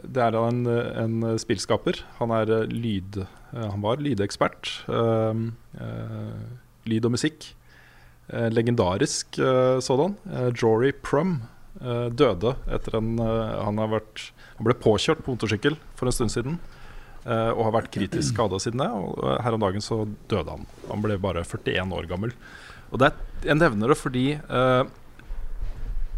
[0.05, 2.03] Det er en, en spillskaper.
[2.20, 4.71] Han er lyd Han var lydekspert.
[4.89, 5.43] eh,
[5.79, 6.41] eh,
[6.87, 7.53] lyd og musikk.
[8.29, 10.17] Eh, legendarisk eh, sådan.
[10.59, 11.41] Jory Prum
[11.81, 16.33] eh, døde etter en eh, han, vært, han ble påkjørt på motorsykkel for en stund
[16.35, 16.59] siden.
[17.25, 18.89] eh, og har vært kritisk skada siden det.
[18.91, 20.67] Og eh, her om dagen så døde han.
[20.91, 22.31] Han ble bare 41 år gammel.
[22.91, 24.83] Og det Jeg nevner det fordi eh,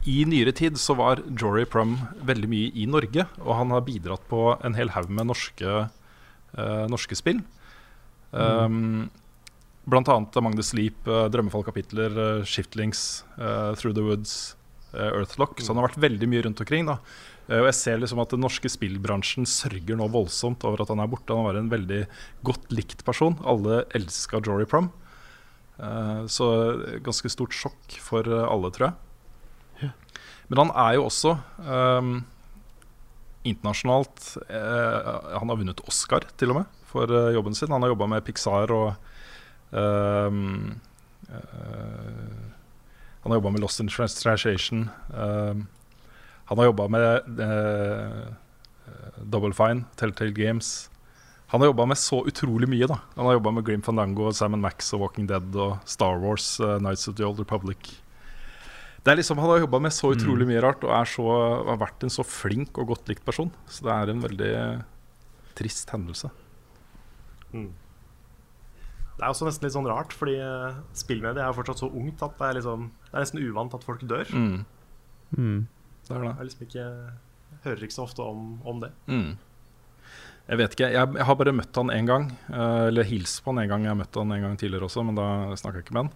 [0.08, 3.26] i nyere tid så var Jory Prum veldig mye i Norge.
[3.44, 5.90] Og han har bidratt på en hel haug med norske, eh,
[6.90, 7.42] norske spill.
[8.32, 9.10] Um,
[9.90, 14.56] Blant annet Among the Sleep, uh, Drømmefall-kapitler, eh, Shiftlings, eh, Through the Woods,
[14.94, 15.58] eh, Earthlock.
[15.62, 16.86] Så han har vært veldig mye rundt omkring.
[16.86, 17.00] da
[17.50, 21.00] Eh, Og jeg ser liksom at Den norske spillbransjen sørger nå voldsomt over at han
[21.00, 21.34] er borte.
[21.34, 22.08] Han var en veldig
[22.46, 23.38] godt likt person.
[23.44, 24.92] Alle elska Jory Prum.
[25.80, 29.92] Eh, Så ganske stort sjokk for eh, alle, tror jeg.
[30.50, 32.24] Men han er jo også ehm,
[33.48, 35.10] internasjonalt eh,
[35.40, 37.72] Han har vunnet Oscar, til og med, for eh, jobben sin.
[37.72, 38.94] Han har jobba med Pixar og
[39.72, 40.80] ehm,
[41.30, 42.46] eh,
[43.24, 44.90] Han har jobba med Lost in Translation.
[45.14, 45.68] ehm,
[46.50, 48.30] han har jobba med eh,
[49.22, 50.90] Double Fine, Telltale Games.
[51.52, 52.88] Han har jobba med så utrolig mye.
[52.90, 56.60] da Han har jobba med Grim Fandango, Simon Max og Walking Dead og Star Wars,
[56.60, 58.02] uh, Nights of the Old Republic.
[59.04, 61.24] Det er liksom, Han har jobba med så utrolig mye rart og er så,
[61.70, 63.52] har vært en så flink og godt likt person.
[63.72, 64.52] Så det er en veldig
[65.56, 66.30] trist hendelse.
[67.54, 67.70] Mm.
[69.20, 72.22] Det er også nesten litt sånn rart, fordi eh, spillmediet er jo fortsatt så ungt
[72.24, 74.30] at det er, liksom, det er nesten uvant at folk dør.
[74.36, 74.66] Mm,
[75.38, 75.68] Mm.
[76.08, 76.30] det er det.
[76.40, 78.90] Jeg, liksom ikke, jeg hører ikke så ofte om, om det.
[79.12, 79.38] Mm.
[80.50, 82.24] Jeg vet ikke, jeg, jeg har bare møtt han én gang.
[82.50, 83.84] eh, eller hilst på han en gang.
[83.86, 85.28] Jeg har møtt han en gang tidligere også, men da
[85.60, 86.14] snakka jeg ikke med han.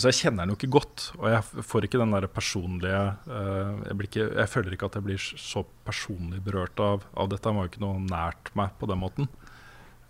[0.00, 3.72] Så jeg kjenner den jo ikke godt, og jeg får ikke den der personlige eh,
[3.88, 7.46] jeg, blir ikke, jeg føler ikke at jeg blir så personlig berørt av, av dette.
[7.50, 9.28] Han var jo ikke noe nært meg på den måten.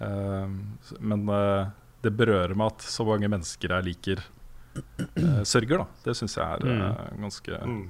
[0.01, 0.55] Eh,
[1.01, 1.73] men eh,
[2.05, 4.25] det berører meg at så mange mennesker jeg liker,
[5.47, 5.85] sørger.
[5.85, 7.85] da Det syns jeg er eh, ganske, Mm.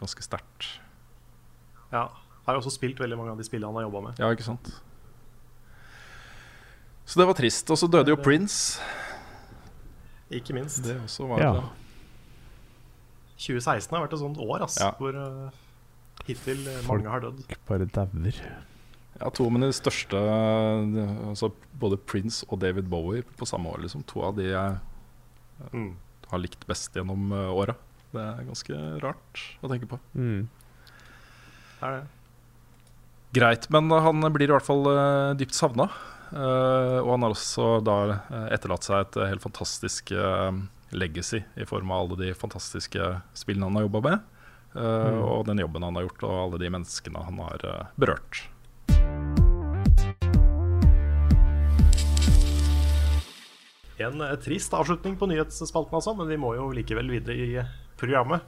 [0.00, 0.70] ganske sterkt.
[1.92, 2.06] Ja.
[2.46, 4.20] Har jo også spilt veldig mange av de spillene han har jobba med.
[4.22, 4.70] Ja, ikke sant?
[7.06, 7.70] Så det var trist.
[7.70, 8.80] Og så døde jo Prince.
[10.30, 10.82] Ikke minst.
[10.84, 11.52] Det også var Ja.
[13.38, 14.90] 2016 har vært et sånt år ass, Ja.
[14.98, 15.50] hvor uh,
[16.26, 17.42] hittil eh, Folk- mange har dødd.
[17.68, 18.38] Bare dauer.
[19.20, 20.16] Ja, to av de største
[21.30, 23.80] altså Både Prince og David Bowie på samme år.
[23.84, 24.04] Liksom.
[24.06, 24.78] To av de jeg
[25.72, 25.94] Mm.
[26.30, 27.74] har likt best gjennom uh, åra.
[28.12, 29.98] Det er ganske rart å tenke på.
[30.14, 30.48] Mm.
[31.80, 32.06] Det er det.
[33.32, 35.88] Greit, men han blir i hvert fall uh, dypt savna.
[36.32, 40.50] Uh, og han har også da uh, etterlatt seg et uh, helt fantastisk uh,
[40.90, 44.26] legacy i form av alle de fantastiske spillene han har jobba med.
[44.74, 45.22] uh, Mm.
[45.24, 48.42] Og den jobben han har gjort, og alle de menneskene han har uh, berørt.
[53.96, 57.64] En eh, trist avslutning på nyhetsspalten, altså, men vi må jo likevel videre i
[57.96, 58.44] programmet.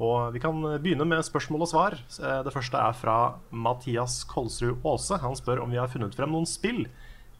[0.00, 1.98] Og vi kan eh, begynne med spørsmål og svar.
[2.16, 3.16] Eh, Det første er fra
[3.50, 5.20] Mathias Kolsrud Aase.
[5.20, 6.86] Han spør om vi har funnet frem noen spill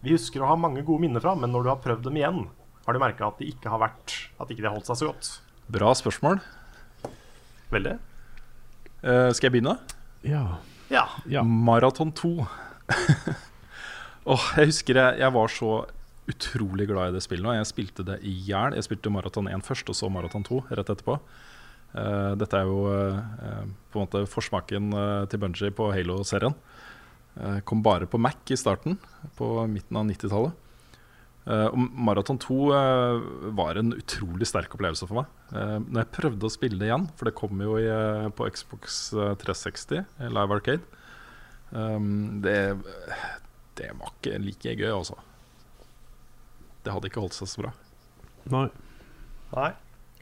[0.07, 2.45] vi husker å ha mange gode minner fra, men når du har prøvd dem igjen,
[2.87, 5.09] har du merka at de ikke har vært At ikke de har holdt seg så
[5.09, 5.31] godt.
[5.75, 6.39] Bra spørsmål.
[7.73, 7.97] Veldig.
[9.03, 9.75] Uh, skal jeg begynne?
[10.23, 10.45] Ja.
[10.93, 11.09] Ja.
[11.27, 11.43] ja.
[11.43, 12.31] Maraton 2.
[14.31, 15.73] oh, jeg husker jeg, jeg var så
[16.31, 17.49] utrolig glad i det spillet.
[17.51, 18.79] Og jeg spilte det i hjel.
[18.79, 21.19] Jeg spilte Maraton 1 først, og så Maraton 2 rett etterpå.
[21.97, 24.95] Uh, dette er jo uh, på en måte forsmaken
[25.33, 26.55] til Bungie på Halo-serien.
[27.37, 28.97] Eh, kom bare på Mac i starten,
[29.37, 30.63] på midten av 90-tallet.
[31.47, 35.35] Eh, og Maraton 2 eh, var en utrolig sterk opplevelse for meg.
[35.53, 37.87] Uh, når jeg prøvde å spille det igjen, for det kom jo i,
[38.35, 40.83] på Xbox eh, 360, eh, Live Arcade
[41.71, 42.57] um, det,
[43.79, 45.21] det var ikke like gøy, altså.
[46.83, 47.73] Det hadde ikke holdt seg så bra.
[48.51, 48.67] Nei.
[49.55, 49.71] Nei.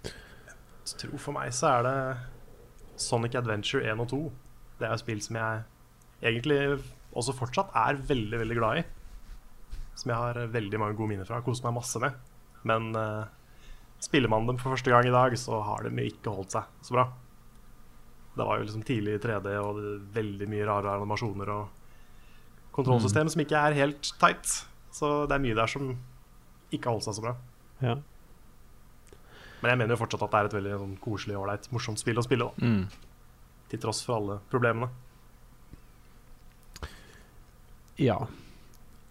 [0.04, 1.96] Jeg tror for meg så er det
[3.00, 4.20] Sonic Adventure 1 og 2.
[4.82, 5.64] Det er spill som jeg
[6.24, 6.60] egentlig
[7.14, 8.84] også fortsatt er veldig, veldig glad i.
[9.94, 11.42] Som jeg har veldig mange gode minner fra.
[11.46, 12.16] Koser meg masse med.
[12.66, 13.26] Men uh,
[14.02, 16.96] spiller man dem for første gang i dag, så har de ikke holdt seg så
[16.96, 17.06] bra.
[18.34, 19.78] Det var jo liksom tidlig i 3D og
[20.14, 24.56] veldig mye rare animasjoner og kontrollsystem som ikke er helt tight.
[24.94, 25.92] Så det er mye der som
[26.74, 27.36] ikke har holdt seg så bra.
[27.84, 27.94] Ja.
[29.62, 32.18] Men jeg mener jo fortsatt at det er et veldig sånn, koselig, ålreit, morsomt spill
[32.20, 32.50] å spille.
[32.50, 32.72] Da.
[33.70, 34.90] Til tross for alle problemene.
[38.00, 38.24] Ja.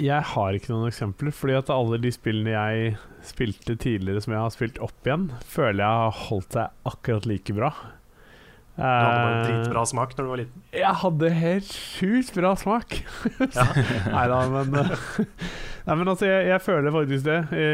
[0.03, 4.43] Jeg har ikke noen eksempler, fordi at alle de spillene jeg spilte tidligere som jeg
[4.43, 7.71] har spilt opp igjen, føler jeg har holdt seg akkurat like bra.
[8.73, 10.63] Du hadde bare en dritbra smak når du var liten.
[10.73, 12.97] Jeg hadde helt sjukt bra smak.
[13.53, 13.67] Ja.
[14.09, 15.03] Nei da, men eh,
[15.85, 17.39] Nei, men altså, jeg, jeg føler faktisk det.
[17.53, 17.67] I,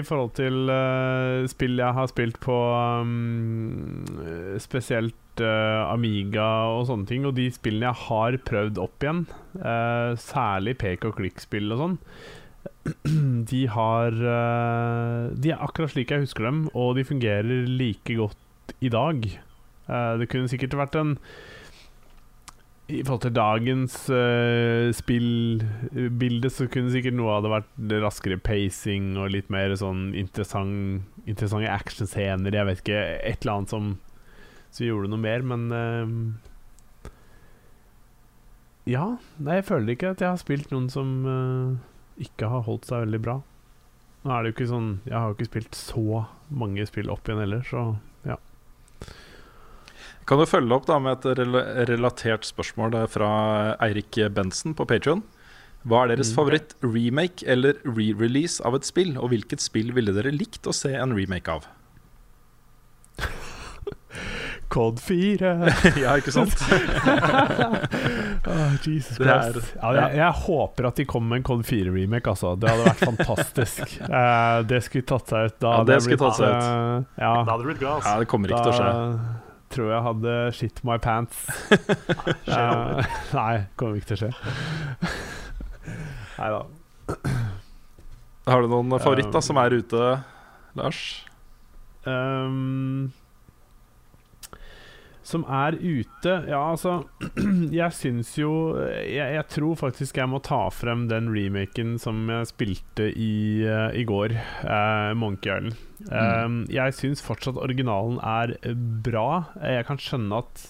[0.00, 2.56] i forhold til uh, spill jeg har spilt på
[3.04, 4.06] um,
[4.58, 9.24] spesielt eh, Amiga og sånne ting, og de spillene jeg har prøvd opp igjen,
[9.62, 11.98] uh, særlig pek og klikk-spill og sånn,
[13.50, 18.76] de har uh, De er akkurat slik jeg husker dem, og de fungerer like godt
[18.80, 19.24] i dag.
[19.90, 21.16] Eh, det kunne sikkert vært en
[22.90, 29.12] i forhold til dagens uh, spillbilde, så kunne sikkert noe av det vært raskere pacing
[29.14, 32.56] og litt mer sånn interessant, interessante actionscener.
[32.58, 33.92] Jeg vet ikke, et eller annet som,
[34.70, 36.06] som gjorde noe mer, men uh,
[38.88, 39.06] Ja.
[39.38, 41.78] Nei, jeg føler ikke at jeg har spilt noen som uh,
[42.20, 43.40] ikke har holdt seg veldig bra.
[44.20, 47.28] Nå er det jo ikke sånn Jeg har jo ikke spilt så mange spill opp
[47.28, 47.84] igjen heller, så
[48.28, 48.36] ja.
[50.28, 51.56] Kan du følge opp da med et rel
[51.88, 53.30] relatert spørsmål fra
[53.80, 55.24] Eirik Bensen på Patreon
[55.88, 60.34] Hva er deres favoritt remake eller re-release av et spill, og hvilket spill ville dere
[60.34, 61.70] likt å se en remake av?
[64.70, 65.50] Code 4.
[66.04, 66.54] ja, ikke sant?
[68.46, 69.74] oh, Jesus Det er- Christ.
[69.76, 72.30] ja, jeg, jeg håper at de kommer med en Kod 4-remake.
[72.30, 72.54] Altså.
[72.60, 73.84] Det hadde vært fantastisk.
[74.06, 75.58] Uh, det skulle tatt seg ut.
[75.62, 76.64] Da Ja, det skulle tatt seg ut.
[76.64, 78.06] Uh, ja, Da hadde blitt glad.
[78.06, 78.90] Ja, det kommer ikke til å skje.
[78.90, 79.38] da
[79.70, 81.44] tror jeg hadde shit my pants.
[82.50, 82.98] uh,
[83.36, 84.32] nei, kommer ikke til å skje.
[86.40, 86.62] Nei da.
[88.50, 90.08] Har du noen favoritter um, som er ute,
[90.80, 91.02] Lars?
[92.08, 93.12] Ehm,
[95.30, 97.04] som er ute Ja, altså
[97.80, 98.50] Jeg syns jo
[98.80, 103.88] jeg, jeg tror faktisk jeg må ta frem den remaken som jeg spilte i, uh,
[103.96, 105.78] i går, uh, Monkey Island.
[106.10, 108.54] Um, Jeg syns fortsatt originalen er
[109.04, 109.52] bra.
[109.62, 110.66] Jeg kan skjønne at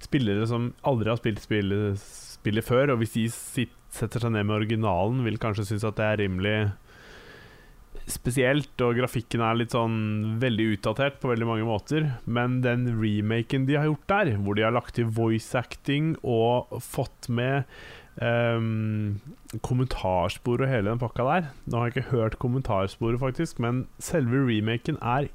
[0.00, 2.00] spillere som aldri har spilt spillet,
[2.40, 5.96] spillet før, og hvis de sitter, setter seg ned med originalen, vil kanskje synes at
[5.98, 6.56] det er rimelig
[8.12, 12.10] spesielt, og grafikken er litt sånn veldig utdatert på veldig mange måter.
[12.26, 16.70] Men den remaken de har gjort der, hvor de har lagt til voice acting og
[16.84, 17.68] fått med
[18.20, 19.20] um,
[19.66, 24.42] kommentarspor og hele den pakka der Nå har jeg ikke hørt kommentarsporet, faktisk, men selve
[24.48, 25.30] remaken er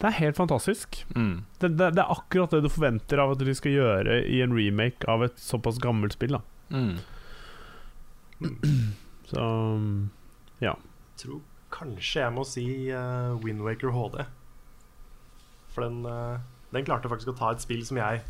[0.00, 1.02] Det er helt fantastisk.
[1.14, 1.44] Mm.
[1.60, 4.56] Det, det, det er akkurat det du forventer av at de skal gjøre i en
[4.56, 6.38] remake av et såpass gammelt spill.
[6.38, 6.42] Da.
[6.72, 6.96] Mm.
[9.30, 9.44] Så
[10.64, 10.74] ja.
[11.20, 14.22] Tror kanskje jeg må si uh, Windwaker HD.
[15.70, 16.40] For den, uh,
[16.74, 18.24] den klarte faktisk å ta et spill som jeg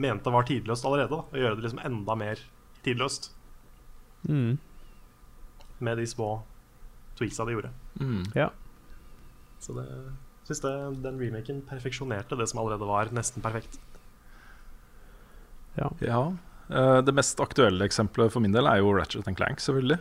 [0.00, 2.42] mente var tidløst allerede, da, og gjøre det liksom enda mer
[2.86, 3.30] tidløst.
[4.28, 4.56] Mm.
[5.80, 6.32] Med de små
[7.18, 7.72] tweaksa de gjorde.
[8.00, 8.24] Mm.
[8.36, 8.48] Ja.
[9.60, 9.86] Så det
[10.48, 10.62] syns
[11.04, 13.76] den remaken perfeksjonerte det som allerede var nesten perfekt.
[15.76, 15.90] Ja.
[16.72, 20.00] eh, det mest aktuelle eksempelet for min del er jo Ratchet Clank, selvfølgelig.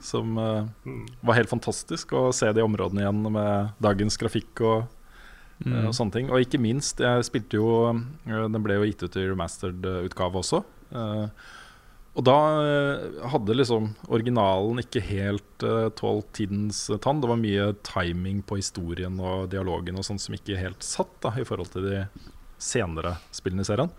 [0.00, 1.06] Som eh, Mm.
[1.22, 4.86] var helt fantastisk å se de områdene igjen med dagens grafikk og,
[5.66, 6.30] eh, og sånne ting.
[6.30, 10.64] Og ikke minst, jeg spilte jo eh, Den ble jo gitt ut i remastered-utgave også.
[10.92, 11.28] eh,
[12.14, 12.34] Og da
[13.26, 17.18] hadde liksom originalen ikke helt uh, tålt tidens tann.
[17.20, 21.32] Det var mye timing på historien og dialogen og sånt som ikke helt satt da,
[21.34, 22.04] i forhold til de
[22.56, 23.90] senere spillene i serien.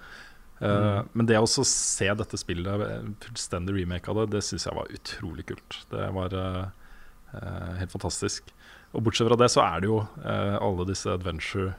[0.61, 2.83] Uh, Men det å se dette spillet,
[3.25, 5.79] fullstendig remake av det, det syns jeg var utrolig kult.
[5.91, 6.61] Det var uh,
[7.33, 8.53] uh, helt fantastisk.
[8.95, 11.73] Og bortsett fra det så er det jo alle disse adventure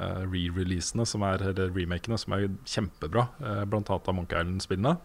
[0.00, 3.26] re-releasene, som er, eller remakene, som er kjempebra.
[3.42, 4.96] Uh, blant annet av Monkey Island-spillene.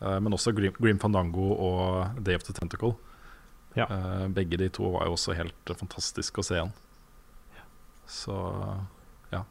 [0.00, 2.94] men også Grim, Grim Fandango og Day of the Tentacle.
[3.76, 3.86] Ja.
[4.30, 6.72] begge de to var jo også helt fantastiske å se igjen.
[8.06, 8.34] Så
[9.32, 9.42] ja.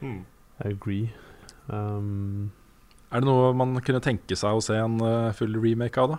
[0.00, 0.24] Mm.
[0.60, 1.12] I agree.
[1.70, 2.50] Um,
[3.10, 6.18] Er det noe man kunne tenke seg å se en uh, full remake av, da?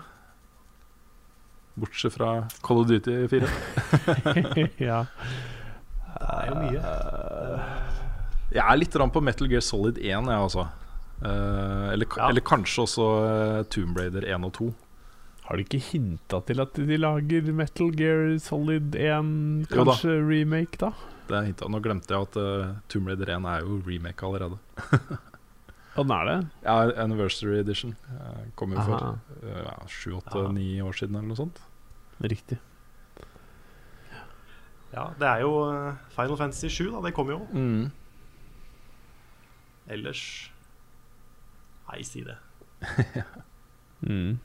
[1.80, 2.34] Bortsett fra
[2.66, 3.47] Call of Duty 4.
[4.89, 5.06] ja.
[6.12, 6.82] Det er jo mye.
[8.52, 10.68] Jeg er litt rann på Metal Gear Solid 1, jeg også.
[11.22, 12.28] Uh, eller, Ja.
[12.30, 14.70] eller kanskje også uh, Tomb Raider 1 og 2.
[15.47, 19.32] Har de ikke hinta til at de lager Metal Gear Solid 1,
[19.72, 20.20] kanskje da.
[20.28, 20.91] remake, da?
[21.32, 21.72] Det er hinta.
[21.72, 24.60] Nå glemte jeg at uh, Tomb Raider 1 er jo remake allerede.
[25.99, 26.35] Og den er det?
[26.63, 30.85] Ja, Anniversary Edition uh, kom jo for uh, ja, sju, åtte, Ja.
[30.87, 31.59] år siden eller noe sånt.
[32.21, 32.59] Riktig.
[34.91, 37.01] Ja, det er jo eh, Final Fantasy 7, da.
[37.05, 37.45] Det kommer jo.
[37.55, 37.91] Mm.
[39.91, 40.23] Ellers
[41.91, 42.37] Nei, si det.
[44.01, 44.39] Mm.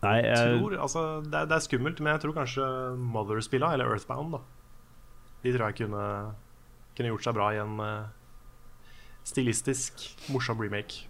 [0.00, 3.90] Nei, jeg tror, altså, det, er, det er skummelt, men jeg tror kanskje Mother-spilla, eller
[3.92, 4.40] Earthbound, da
[5.42, 6.06] De tror jeg kunne,
[6.96, 8.06] kunne gjort seg bra i en eh,
[9.24, 11.08] stilistisk, morsom remake.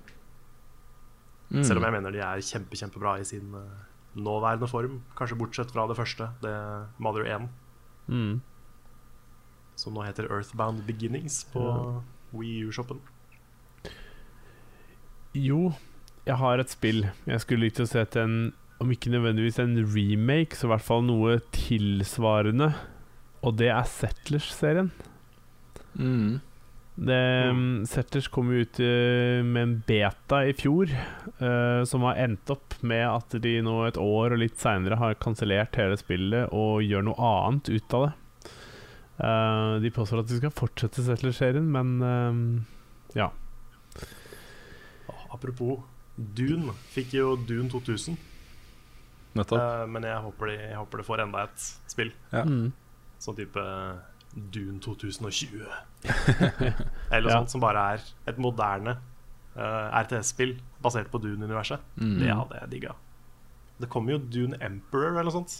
[1.50, 1.62] Mm.
[1.66, 3.84] Selv om jeg mener de er kjempe, kjempebra i sin eh,
[4.14, 5.00] nåværende form.
[5.18, 6.54] Kanskje bortsett fra det første, det
[7.02, 7.48] Mother 1,
[8.08, 8.40] mm.
[9.76, 11.64] som nå heter Earthbound Beginnings på
[12.34, 13.02] Wii U-shoppen.
[15.34, 15.72] Jo,
[16.26, 17.08] jeg har et spill.
[17.26, 18.36] Jeg skulle likt å se til en
[18.82, 22.72] Om ikke nødvendigvis en remake, så i hvert fall noe tilsvarende.
[23.46, 24.88] Og det er Settlers-serien.
[25.94, 26.42] Mm.
[26.94, 27.86] Det, mm.
[27.90, 30.92] Settlers kom jo ut eh, med en beta i fjor,
[31.40, 35.16] uh, som har endt opp med at de nå et år og litt seinere har
[35.18, 38.12] kansellert hele spillet og gjør noe annet ut av det.
[39.14, 43.32] Uh, de påstår at de skal fortsette Settlers-serien, men uh, ja.
[45.34, 45.82] Apropos
[46.14, 48.16] Dune, fikk jo Dune 2000.
[49.34, 49.58] Nettopp.
[49.58, 52.12] eh, men jeg håper, de, jeg håper det får enda et spill.
[52.30, 52.44] Ja.
[52.46, 52.68] Mm.
[53.22, 53.64] Sånn type
[54.34, 55.62] Dune 2020.
[57.12, 57.38] Eller noe Ja.
[57.40, 58.96] sånt som bare er et moderne
[59.56, 61.80] uh, RTS-spill basert på Dune-universet.
[62.00, 62.16] Mm.
[62.20, 62.94] Det hadde jeg digga.
[63.80, 65.54] Det kom jo Dune Emperor eller noe sånt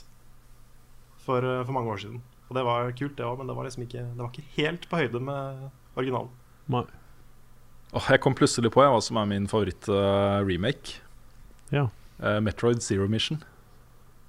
[1.25, 2.21] for, uh, for mange år siden.
[2.49, 4.85] Og det var kult, det òg, men det var liksom ikke Det var ikke helt
[4.91, 5.65] på høyde med
[5.97, 6.31] originalen.
[6.69, 6.85] Nei.
[7.95, 10.99] Oh, jeg kom plutselig på jeg, hva som er min favoritt-remake.
[11.73, 11.87] Ja,
[12.43, 13.41] Metroid Zero Mission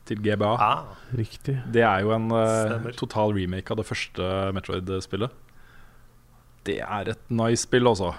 [0.06, 0.52] til GBA.
[0.62, 1.58] Ah, riktig.
[1.74, 5.34] Det er jo en uh, total remake av det første Metroid-spillet.
[6.66, 8.12] Det er et nice spill, altså.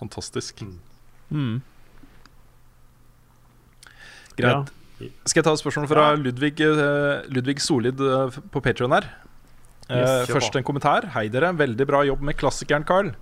[0.00, 0.62] Fantastisk.
[1.30, 1.58] Mm.
[4.38, 4.70] Greit.
[5.24, 6.16] Skal jeg ta et spørsmål fra Ja.
[6.20, 9.08] Ludvig, uh, Ludvig Solid uh, på Patreon her?
[9.90, 11.08] Eh, Yes, først en kommentar.
[11.16, 13.14] Hei dere, veldig bra jobb med klassikeren, Carl.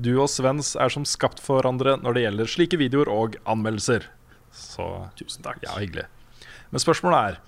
[0.00, 4.08] Du og Svens er som skapt for hverandre når det gjelder slike videoer og anmeldelser.
[4.50, 5.60] Så tusen takk.
[5.62, 6.06] ja, hyggelig.
[6.72, 7.38] Men spørsmålet er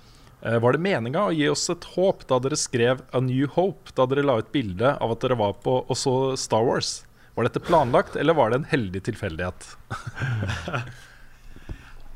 [0.42, 3.94] eh, Var det meninga å gi oss et håp da dere skrev A New Hope,
[3.98, 6.98] da dere la ut bilde av at dere var på og så Star Wars?
[7.38, 9.68] Var dette planlagt, eller var det en heldig tilfeldighet?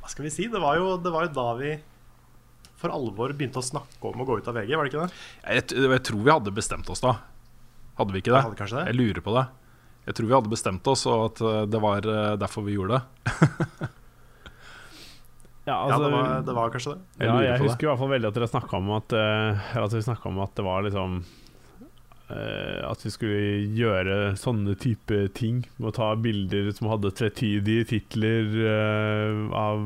[0.03, 0.49] Hva skal vi si?
[0.51, 1.77] Det var jo, det var jo da vi
[2.83, 5.19] for alvor begynte å snakke om å gå ut av VG, var det ikke det?
[5.47, 7.15] Jeg, jeg tror vi hadde bestemt oss da.
[8.01, 8.41] Hadde vi ikke det?
[8.41, 8.87] Jeg, hadde det?
[8.91, 9.45] Jeg lurer på det.
[10.09, 12.99] Jeg tror vi hadde bestemt oss, og at eh, det var eh, derfor vi gjorde
[12.99, 13.91] det.
[15.65, 17.01] Ja, Ja, altså, det var, det var kanskje det.
[17.23, 17.87] Jeg ja, jeg husker det.
[17.87, 19.13] i hvert fall veldig at dere snakka om at
[19.85, 21.13] at vi snakket om at det var liksom
[22.33, 23.41] uh, At vi skulle
[23.79, 25.63] gjøre sånne type ting.
[25.79, 29.79] Med å ta bilder som hadde tvetydige titler uh, av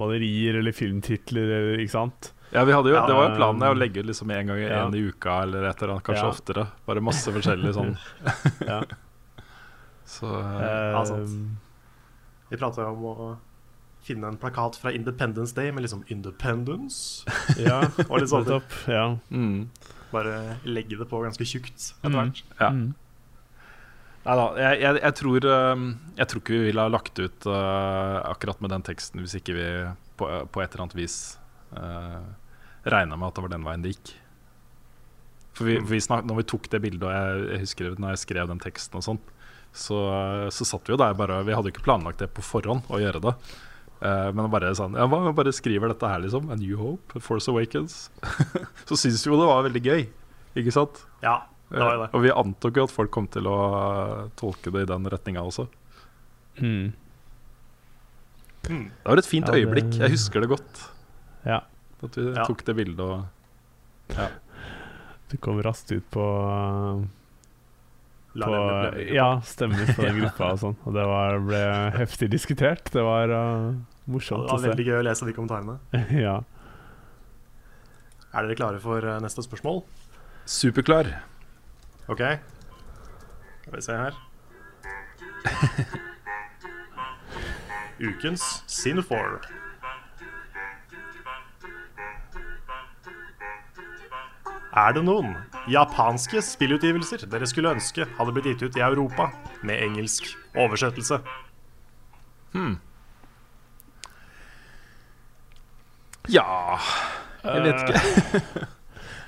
[0.00, 2.32] malerier eller filmtitler, eller, ikke sant?
[2.54, 4.58] Ja, vi hadde jo, Ja, Det var jo planen å legge ut liksom en gang
[4.64, 4.86] Ja.
[4.86, 6.32] en i uka eller et eller annet, kanskje Ja.
[6.32, 6.66] oftere.
[6.88, 7.92] Bare masse forskjellig sånn.
[8.72, 8.80] Ja.
[10.10, 11.30] Så ja, sant.
[12.50, 13.36] Vi prata om å
[14.06, 17.24] finne en plakat fra Independence Day med liksom 'Independence'.
[17.66, 18.48] ja, Og litt sånt.
[18.48, 19.16] Opp, Ja.
[19.30, 19.68] mm,
[20.10, 22.32] Bare legge det på ganske tjukt etter Mm.
[22.58, 22.70] ja.
[22.70, 22.94] Mm.
[24.20, 25.84] Nei da, jeg, jeg, jeg, tror, eh,
[26.18, 29.54] jeg tror ikke vi ville ha lagt ut uh, akkurat med den teksten hvis ikke
[29.56, 29.68] vi
[30.20, 31.38] på, på et eller annet vis
[31.72, 32.20] uh,
[32.84, 34.12] regna med at det var den veien det gikk.
[35.56, 38.22] For vi, vi snak, når vi tok det bildet, og jeg, jeg husker når jeg
[38.26, 39.32] skrev den teksten og sånt
[39.72, 39.96] så,
[40.50, 42.98] så satt vi jo der bare Vi hadde jo ikke planlagt det på forhånd å
[42.98, 43.34] gjøre det.
[44.00, 46.46] Eh, men bare sånn Ja, hva om vi bare skriver dette her, liksom?
[46.50, 48.08] A New Hope, A Force Awakens.
[48.88, 50.06] så syns vi jo det var veldig gøy,
[50.56, 51.02] ikke sant?
[51.22, 52.08] Ja, det var Eh, det.
[52.16, 53.58] og vi antok jo at folk kom til å
[54.24, 55.68] eh, tolke det i den retninga også.
[56.60, 56.92] Mm.
[58.70, 58.86] Mm.
[58.88, 59.92] Det var et fint Ja, det- øyeblikk.
[60.00, 60.80] Jeg husker det godt.
[61.46, 61.60] Ja.
[62.02, 62.44] At vi Ja.
[62.44, 63.26] tok det bildet og
[65.30, 67.06] Du kom raskt ut på,
[68.34, 70.76] på Ja, stemmer på den gruppa og sånn.
[70.86, 71.62] Og det var, ble
[71.96, 72.90] heftig diskutert.
[72.94, 73.74] Det var uh,
[74.10, 74.70] morsomt det var å se.
[74.72, 75.78] veldig gøy å lese de kommentarene.
[76.26, 76.36] ja.
[78.30, 79.82] Er dere klare for eh, neste spørsmål?
[80.46, 81.10] Superklar.
[82.10, 82.22] OK.
[83.64, 84.14] Skal vi se her.
[88.10, 89.40] Ukens Sinfor.
[94.70, 95.32] Er det noen
[95.70, 99.30] japanske spillutgivelser dere skulle ønske hadde blitt gitt ut i Europa
[99.66, 101.18] med engelsk oversettelse?
[106.30, 106.78] Ja
[107.42, 108.68] Jeg vet ikke.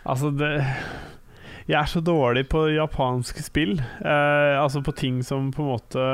[0.03, 0.49] Altså, det
[1.69, 3.77] Jeg er så dårlig på japanske spill.
[3.79, 6.07] Eh, altså på ting som på en måte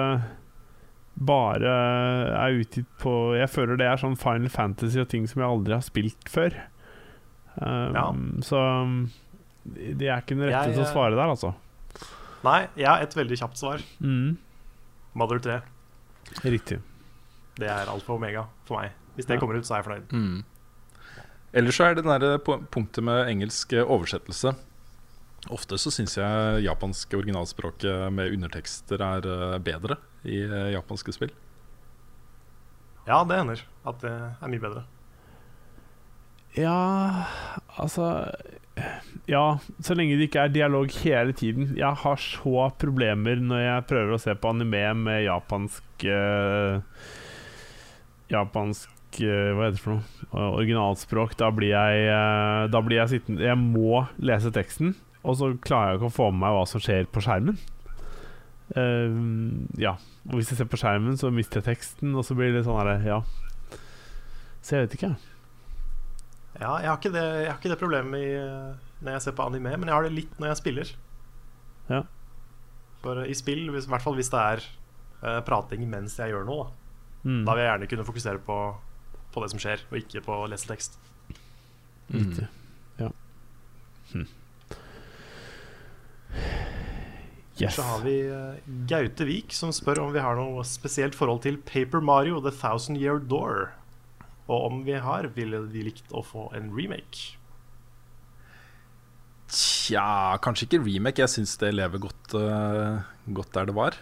[1.18, 1.72] bare
[2.36, 5.74] er utgitt på Jeg føler det er sånn Final Fantasy og ting som jeg aldri
[5.76, 6.52] har spilt før.
[7.60, 8.04] Um, Ja.
[8.46, 8.58] Så
[9.66, 11.54] det er ikke den rette Jeg, til å eh, svare der, altså.
[12.44, 13.82] Nei, jeg har et veldig kjapt svar.
[14.00, 14.36] Mm,
[15.18, 15.60] Mother 3.
[16.44, 16.78] riktig.
[17.58, 18.92] Det er alfa og omega for meg.
[19.16, 19.40] Hvis det Ja.
[19.40, 20.12] kommer ut, så er jeg fornøyd.
[20.12, 20.44] Mm.
[21.54, 24.54] Ellers så er det den punktet med engelsk eh, oversettelse.
[25.50, 27.82] Ofte så syns jeg japansk originalspråk
[28.12, 31.30] med undertekster er eh, bedre i eh, japanske spill.
[33.08, 34.84] Ja, det hender at det er mye bedre.
[36.58, 37.24] Ja,
[37.78, 38.26] altså
[39.28, 41.72] Ja, så lenge det ikke er dialog hele tiden.
[41.76, 46.78] Jeg har så problemer når jeg prøver å se på anime med japansk uh,
[48.32, 50.28] Japansk uh, Hva heter det for noe?
[50.32, 51.34] Uh, Originalspråk.
[51.40, 54.94] Da blir jeg Da blir jeg sittende Jeg må lese teksten,
[55.24, 57.58] og så klarer jeg ikke å få med meg hva som skjer på skjermen.
[59.80, 59.96] Ja.
[60.28, 62.78] Og hvis jeg ser på skjermen, så mister jeg teksten, og så blir det sånn
[62.78, 63.22] herre Ja.
[64.62, 65.16] Så jeg vet ikke.
[66.56, 68.72] Ja, jeg har ikke det, jeg har ikke det problemet i, eh,
[69.04, 70.92] når jeg ser på anime, men jeg har det litt når jeg spiller.
[71.90, 72.00] Ja.
[73.04, 74.64] For i spill, hvis, i hvert fall hvis det er
[75.22, 76.74] uh, prating mens jeg gjør noe, da,
[77.28, 77.44] Mm.
[77.44, 78.56] da vil jeg gjerne kunne fokusere på,
[79.34, 80.98] på det som skjer, og ikke på å lese tekst.
[82.14, 82.46] Mm.
[83.00, 83.08] Ja.
[84.12, 84.26] Hm.
[87.58, 87.74] Yes.
[87.74, 91.58] Så har vi eh, Gaute Vik som spør om vi har noe spesielt forhold til
[91.66, 93.72] Paper Mario The Thousand Year Door.
[94.48, 97.34] Og om vi har, ville vi likt å få en remake.
[99.48, 101.22] Tja, kanskje ikke remake.
[101.24, 103.00] Jeg syns det lever godt, uh,
[103.32, 103.96] godt der det var.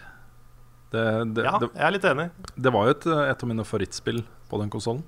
[0.91, 1.03] Det,
[1.35, 2.25] det, Ja, det, jeg er litt enig.
[2.55, 5.03] det var jo et, et av mine favorittspill på den konsollen.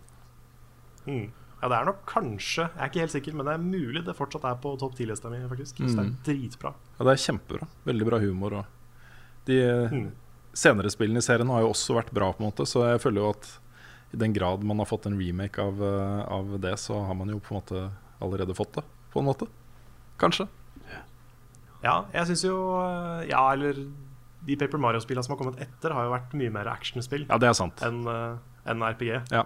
[1.07, 1.29] Mm.
[1.59, 4.13] Ja, det er nok kanskje Jeg er ikke helt sikker, men det er mulig det
[4.15, 5.79] fortsatt er på topp 10-lista mi, faktisk.
[5.81, 6.17] Så det er Mm.
[6.27, 6.73] dritbra.
[6.99, 7.67] Ja, det er kjempebra.
[7.87, 8.53] Veldig bra humor.
[8.61, 8.65] Og
[9.47, 9.57] de
[9.91, 10.11] Mm.
[10.53, 13.21] senere spillene i serien har jo også vært bra, på en måte så jeg føler
[13.23, 13.59] jo at
[14.11, 17.29] i den grad man har fått en remake av, eh, av det, så har man
[17.29, 17.81] jo på en måte
[18.19, 18.83] allerede fått det,
[19.13, 19.47] på en måte.
[20.19, 20.47] Kanskje.
[21.83, 23.77] Ja, jeg syns jo eh, Ja, eller
[24.43, 27.47] de Paper Mario-spillene som har kommet etter, har jo vært mye mer actionspill Ja, det
[27.51, 27.79] er sant.
[27.85, 28.39] enn eh,
[28.69, 29.13] enn RPG.
[29.31, 29.45] Ja.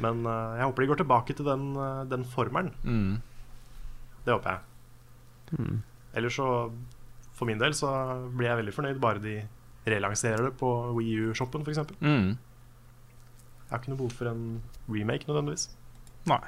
[0.00, 2.72] Men eh, jeg håper de går tilbake til den, eh, den formelen.
[2.84, 3.22] Mm.
[4.26, 5.58] Det håper jeg.
[5.58, 5.80] Mm.
[6.20, 6.46] Ellers så,
[7.36, 7.88] for min del, så
[8.36, 9.38] blir jeg veldig fornøyd bare de
[9.88, 10.68] relanserer det på
[10.98, 11.80] Wii U-shoppen, f.eks.
[13.70, 14.46] Jeg har ikke noe behov for en
[14.90, 15.68] remake nødvendigvis.
[16.26, 16.40] Nei.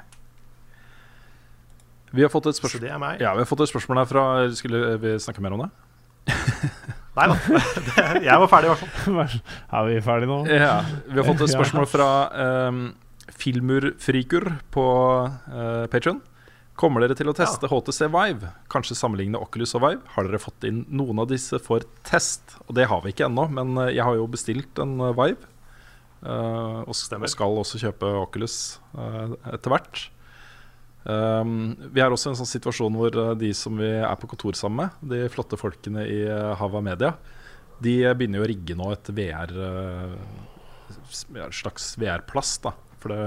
[2.13, 3.21] Vi har fått et Så det er meg.
[3.23, 5.69] Ja, vi har fått et spørsmål her fra Skulle vi snakke mer om det?
[7.17, 7.37] Nei da.
[8.19, 9.39] Jeg var ferdig, i hvert fall.
[9.79, 10.41] Er vi ferdige nå?
[10.51, 10.75] Ja,
[11.07, 12.09] Vi har fått et spørsmål fra
[12.67, 12.83] um,
[13.39, 14.85] Filmurfrikur på
[15.31, 16.19] uh, Patron.
[16.75, 18.49] Kommer dere til å teste HTC Vive?
[18.73, 20.01] Kanskje sammenligne Oculus og Vive?
[20.15, 22.57] Har dere fått inn noen av disse for test?
[22.65, 25.52] Og det har vi ikke ennå, men uh, jeg har jo bestilt en uh, Vive.
[26.23, 28.57] Uh, og, skal også kjøpe Oculus
[28.95, 30.05] uh, etter hvert.
[31.03, 34.55] Um, vi er også i en sånn situasjon hvor de som vi er på kontor
[34.55, 36.21] sammen med, de flotte folkene i
[36.59, 37.11] Hava Media,
[37.83, 40.15] de begynner jo å rigge nå et VR uh,
[41.51, 42.57] slags VR-plass.
[42.63, 42.71] da
[43.01, 43.19] For det,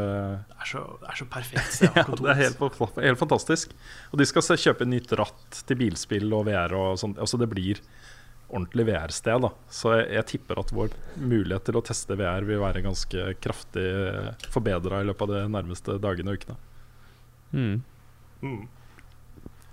[0.48, 2.64] Det er så, det er så perfekt sted ja, det er helt,
[2.96, 3.76] helt fantastisk.
[4.12, 7.20] Og de skal se, kjøpe nytt ratt til bilspill og VR og sånt.
[7.20, 7.82] Altså det blir
[8.48, 9.42] ordentlig VR-sted.
[9.42, 13.26] da Så jeg, jeg tipper at vår mulighet til å teste VR vil være ganske
[13.42, 13.86] kraftig
[14.54, 16.56] forbedra i løpet av de nærmeste dagene og ukene.
[17.52, 17.76] Mm.
[18.42, 18.62] Mm.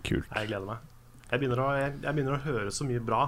[0.04, 0.28] Kult.
[0.30, 0.90] Jeg gleder meg.
[1.30, 3.24] Jeg begynner, å, jeg, jeg begynner å høre så mye bra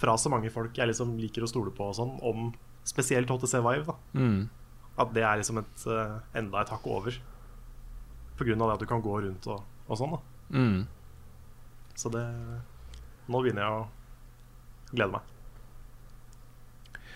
[0.00, 2.50] fra så mange folk jeg liksom liker å stole på og sånn, om
[2.88, 3.90] spesielt HTC Vive.
[3.90, 4.48] da Mm.
[5.00, 7.14] At det er liksom et, eh, enda et hakk over.
[8.36, 10.16] På grunn av det at du kan gå rundt og, og sånn.
[10.16, 10.86] da Mm.
[11.94, 12.24] Så det
[13.30, 13.88] Nå begynner jeg å
[14.92, 15.22] glede meg.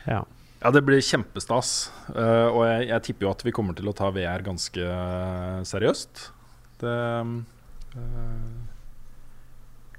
[0.05, 0.23] Ja.
[0.65, 1.91] Ja, det blir kjempestas.
[2.09, 5.59] Uh, og jeg, jeg tipper jo at vi kommer til å ta VR ganske eh,
[5.69, 6.23] seriøst.
[6.81, 6.95] Det,
[7.99, 7.99] uh,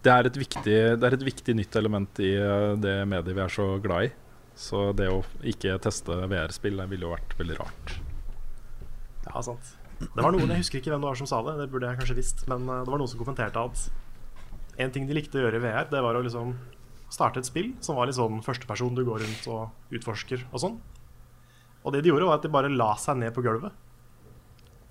[0.02, 2.34] det, er et viktig, det er et viktig nytt element i
[2.82, 4.12] det mediet vi er så glad i.
[4.58, 7.98] Så det å ikke teste VR-spill ville jo vært veldig rart.
[9.26, 11.70] Ja, sant Det var noen, Jeg husker ikke hvem det var som sa det, det
[11.74, 12.46] burde jeg kanskje visst.
[12.50, 13.86] Men det var noen som kommenterte at
[14.82, 16.56] en ting de likte å gjøre i VR, det var å liksom
[17.16, 20.78] starte et spill som var litt sånn førsteperson, du går rundt og utforsker og sånn.
[21.86, 23.74] Og det de gjorde, var at de bare la seg ned på gulvet.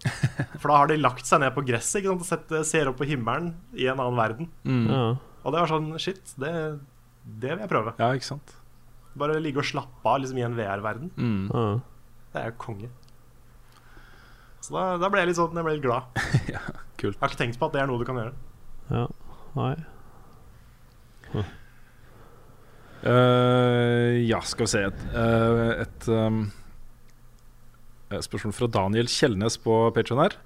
[0.61, 2.25] For da har de lagt seg ned på gresset ikke sant?
[2.25, 4.51] og sett, ser opp på himmelen i en annen verden.
[4.64, 5.07] Ja.
[5.45, 6.53] Og det var sånn Shit, det,
[7.25, 7.95] det vil jeg prøve.
[8.01, 8.55] Ja, ikke sant?
[9.18, 11.11] Bare ligge og slappe av liksom, i en VR-verden.
[11.16, 11.43] Mm.
[11.51, 11.64] Ja.
[12.35, 12.91] Det er jo konge.
[14.64, 16.09] Så da, da ble jeg litt sånn Jeg ble litt glad.
[17.01, 17.18] Kult.
[17.18, 18.35] Jeg har ikke tenkt på at det er noe du kan gjøre.
[18.95, 19.05] ja.
[19.55, 19.75] Nei.
[23.05, 26.44] Eh, ja, skal vi se Et, uh, et um,
[28.09, 30.36] spørsmål fra Daniel Kjellnes på Patreon her.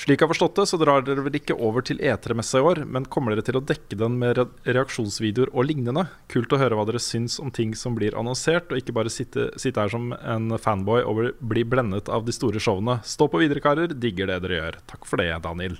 [0.00, 2.78] Slik jeg har forstått det, så drar dere vel ikke over til E3-messa i år,
[2.88, 6.06] men kommer dere til å dekke den med reaksjonsvideoer og lignende?
[6.32, 9.50] Kult å høre hva dere syns om ting som blir annonsert, og ikke bare sitte,
[9.60, 13.00] sitte her som en fanboy og bli blendet av de store showene.
[13.04, 13.92] Stå på videre, karer.
[13.92, 14.80] Digger det dere gjør.
[14.94, 15.76] Takk for det, Daniel.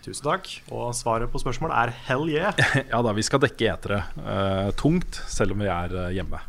[0.00, 0.48] Tusen takk.
[0.72, 2.56] Og svaret på spørsmålet er hell yeah.
[2.92, 6.40] Ja da, vi skal dekke etere uh, tungt, selv om vi er eh, hjemme.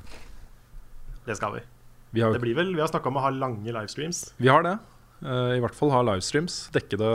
[1.27, 1.65] Det skal vi.
[2.15, 4.31] Vi har, Det blir vel, Vi har snakka om å ha lange livestreams.
[4.39, 4.77] vi har det.
[5.21, 6.63] Uh, I hvert fall ha livestreams.
[6.75, 7.13] Dekke det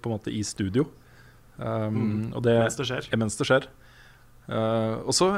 [0.00, 0.88] på en måte i studio.
[1.60, 3.10] Um, og det, Mens det skjer.
[3.12, 3.68] Ja, mens det skjer.
[4.44, 5.30] Og så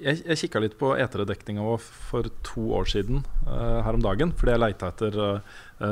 [0.00, 4.32] Jeg, jeg kikka litt på etere-dekninga for to år siden her om dagen.
[4.32, 5.18] Fordi jeg leita etter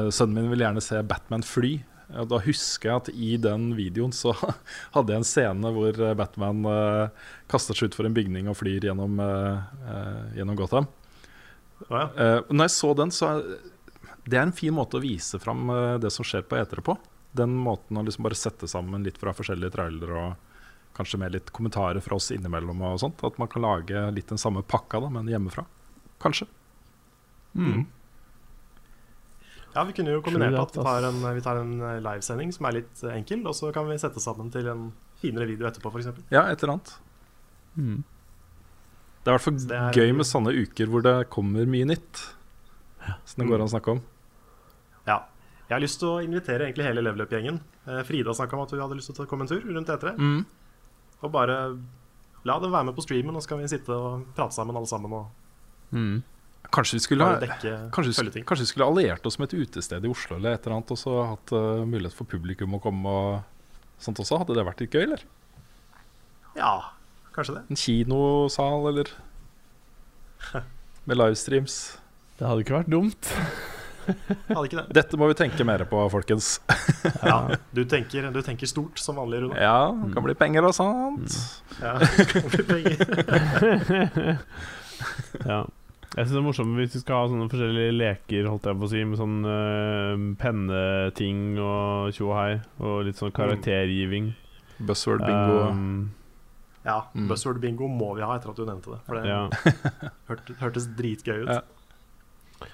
[0.09, 1.75] Sønnen min ville gjerne se Batman fly.
[2.19, 4.35] Og da husker jeg at i den videoen så
[4.95, 8.89] hadde jeg en scene hvor eh, Batman eh, kaster seg utfor en bygning og flyr
[8.91, 10.89] gjennom, eh, eh, gjennom Gotham.
[11.89, 12.09] Ja.
[12.09, 13.45] Eh, når jeg så den, så er
[14.31, 16.97] det er en fin måte å vise fram eh, det som skjer på etere på.
[17.37, 21.53] Den måten å liksom bare sette sammen litt fra forskjellige trailere og kanskje med litt
[21.55, 23.23] kommentarer fra oss innimellom og sånt.
[23.27, 25.65] At man kan lage litt den samme pakka, da, men hjemmefra.
[26.23, 26.51] Kanskje.
[29.75, 32.67] Ja, vi kunne jo kombinert at vi tar en, vi tar en eh, livesending som
[32.67, 34.89] er litt eh, enkel, og så kan vi sette sammen til en
[35.21, 36.09] finere video etterpå, f.eks.
[36.33, 36.95] Ja, et eller annet.
[37.77, 38.01] Mm.
[39.21, 42.23] Det er i hvert fall er- gøy med sånne uker hvor det kommer mye nytt.
[43.25, 44.01] Som det går an å snakke om.
[45.07, 45.21] Ja.
[45.69, 47.61] Jeg har lyst til å invitere egentlig hele Level Up-gjengen.
[47.87, 50.17] Eh, Frida snakka om at hun hadde lyst til å komme en tur rundt etere.
[50.19, 50.43] Mm.
[51.23, 51.57] Og bare
[52.49, 54.89] la dem være med på streamen, og så kan vi sitte og prate sammen alle
[54.91, 55.13] sammen.
[55.13, 55.27] Og
[55.93, 56.23] Mm.
[56.71, 60.37] Kanskje vi skulle ha Kanskje, kanskje vi skulle alliert oss med et utested i Oslo
[60.37, 64.21] eller et eller annet, og så hatt uh, mulighet for publikum å komme og sånt
[64.23, 64.39] også?
[64.43, 65.25] Hadde det vært litt gøy, eller?
[66.59, 66.75] Ja,
[67.35, 67.65] kanskje det.
[67.73, 69.11] En kinosal, eller?
[71.11, 71.81] Med livestreams.
[72.39, 73.33] Det hadde ikke vært dumt.
[74.07, 74.87] Hadde ikke det.
[74.97, 76.59] Dette må vi tenke mer på, folkens.
[77.31, 79.57] Ja, du, tenker, du tenker stort som vanlig, Rune.
[79.61, 81.37] Ja, det kan bli penger og sånt.
[81.81, 81.97] Ja.
[82.01, 84.41] det kan bli penger.
[85.49, 85.63] Ja.
[86.11, 88.87] Jeg synes det er morsomt hvis vi skal ha sånne forskjellige leker, holdt jeg på
[88.87, 94.33] å si, med sånn øh, penneting og tjo og hei, og litt sånn karaktergiving.
[94.81, 95.61] Buzzword bingo.
[95.71, 96.11] Um,
[96.83, 97.29] Ja, Mm.
[97.29, 99.01] Buzzword bingo må vi ha etter at du nevnte det.
[99.07, 99.45] For det ja.
[100.31, 101.51] hørte, hørtes dritgøy ut.
[101.53, 102.67] Ja.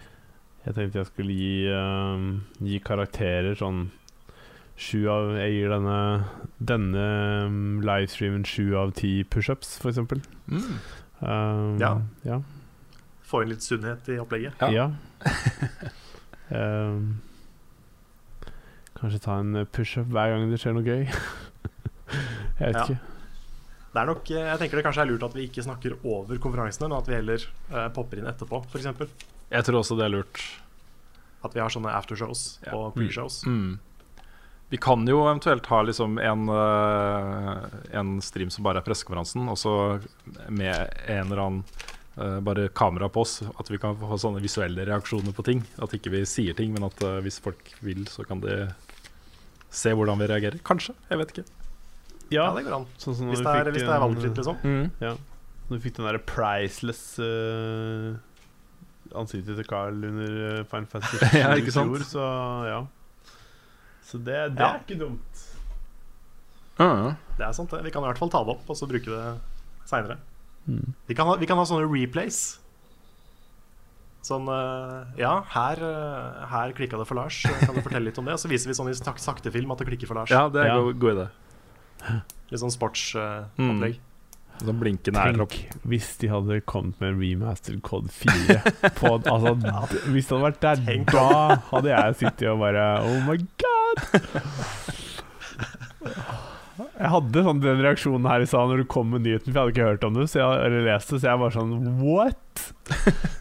[0.66, 2.28] Jeg tenkte jeg skulle gi, um,
[2.62, 3.88] gi karakterer sånn
[4.76, 5.98] Sju av Jeg gir denne
[6.60, 7.04] Denne
[7.46, 10.20] um, livestreamen sju av ti pushups, for eksempel.
[10.50, 10.66] Mm.
[11.22, 11.92] Um, Ja.
[12.26, 12.40] ja.
[13.36, 14.56] Få inn litt sunnhet i opplegget.
[14.64, 14.70] Ja.
[14.72, 14.90] Ja.
[16.56, 17.20] um,
[18.96, 21.04] kanskje ta en pushup hver gang det skjer noe gøy.
[22.60, 22.84] jeg vet Ja.
[22.86, 22.98] ikke.
[23.96, 26.36] Det er nok, eh, jeg tenker det kanskje er lurt at vi ikke snakker over
[26.42, 28.88] konferansene, men at vi heller uh, popper inn etterpå, f.eks.
[29.52, 30.42] Jeg tror også det er lurt.
[31.46, 32.74] At vi har sånne aftershows Ja.
[32.76, 33.38] og preshows.
[33.48, 33.78] Mm.
[34.68, 37.66] Vi kan jo eventuelt ha liksom en, eh,
[38.00, 39.74] en stream som bare er pressekonferansen, og så
[40.50, 40.74] med
[41.06, 41.64] en eller annen
[42.16, 43.38] eh, bare kamera på oss.
[43.60, 45.62] At vi kan få sånne visuelle reaksjoner på ting.
[45.82, 48.66] At ikke vi sier ting, men at uh, hvis folk vil, så kan de
[49.70, 50.60] se hvordan vi reagerer.
[50.66, 50.94] Kanskje.
[51.10, 51.46] Jeg vet ikke.
[52.34, 52.86] Ja, det går an.
[52.98, 54.88] Sånn som Hvis det er, fikk hvis det er valgfritt, liksom.
[55.04, 55.12] Ja.
[55.68, 58.14] Du fikk den derre priceless uh,
[59.18, 62.24] ansiktet til Carl under uh, Final Fantasy Ja, i fjor, så
[62.66, 62.80] ja.
[64.06, 64.72] Så det, det Ja.
[64.76, 65.44] er ikke dumt.
[66.78, 67.80] Ah, Det er sant, det.
[67.86, 69.22] Vi kan i hvert fall ta det opp og så bruke det
[69.88, 70.18] seinere.
[70.66, 72.58] Vi, kan ha, vi kan ha sånne replays.
[74.26, 77.42] Sånn eh, Ja, her, eh, her klikka det for Lars.
[77.46, 78.34] Kan du fortelle litt om det?
[78.34, 80.30] Og så viser vi sånn i sak- sakte film at det klikker for Lars.
[80.34, 80.80] Ja, det er Ja.
[80.82, 81.28] god, god idé.
[82.50, 83.98] Litt sånn sportsopplegg.
[84.56, 85.52] Sånn blinkende opp.
[85.86, 88.62] Hvis de hadde kommet med remastered Code 4
[88.96, 89.52] på, altså,
[90.10, 93.96] Hvis det hadde vært der, Tenk da hadde jeg sittet og bare Oh my god!
[96.96, 99.62] Jeg hadde sånn den reaksjonen her i stad når du kom med nyheten, for jeg
[99.66, 102.62] hadde ikke hørt om det, så jeg, eller lest det, så jeg var sånn What?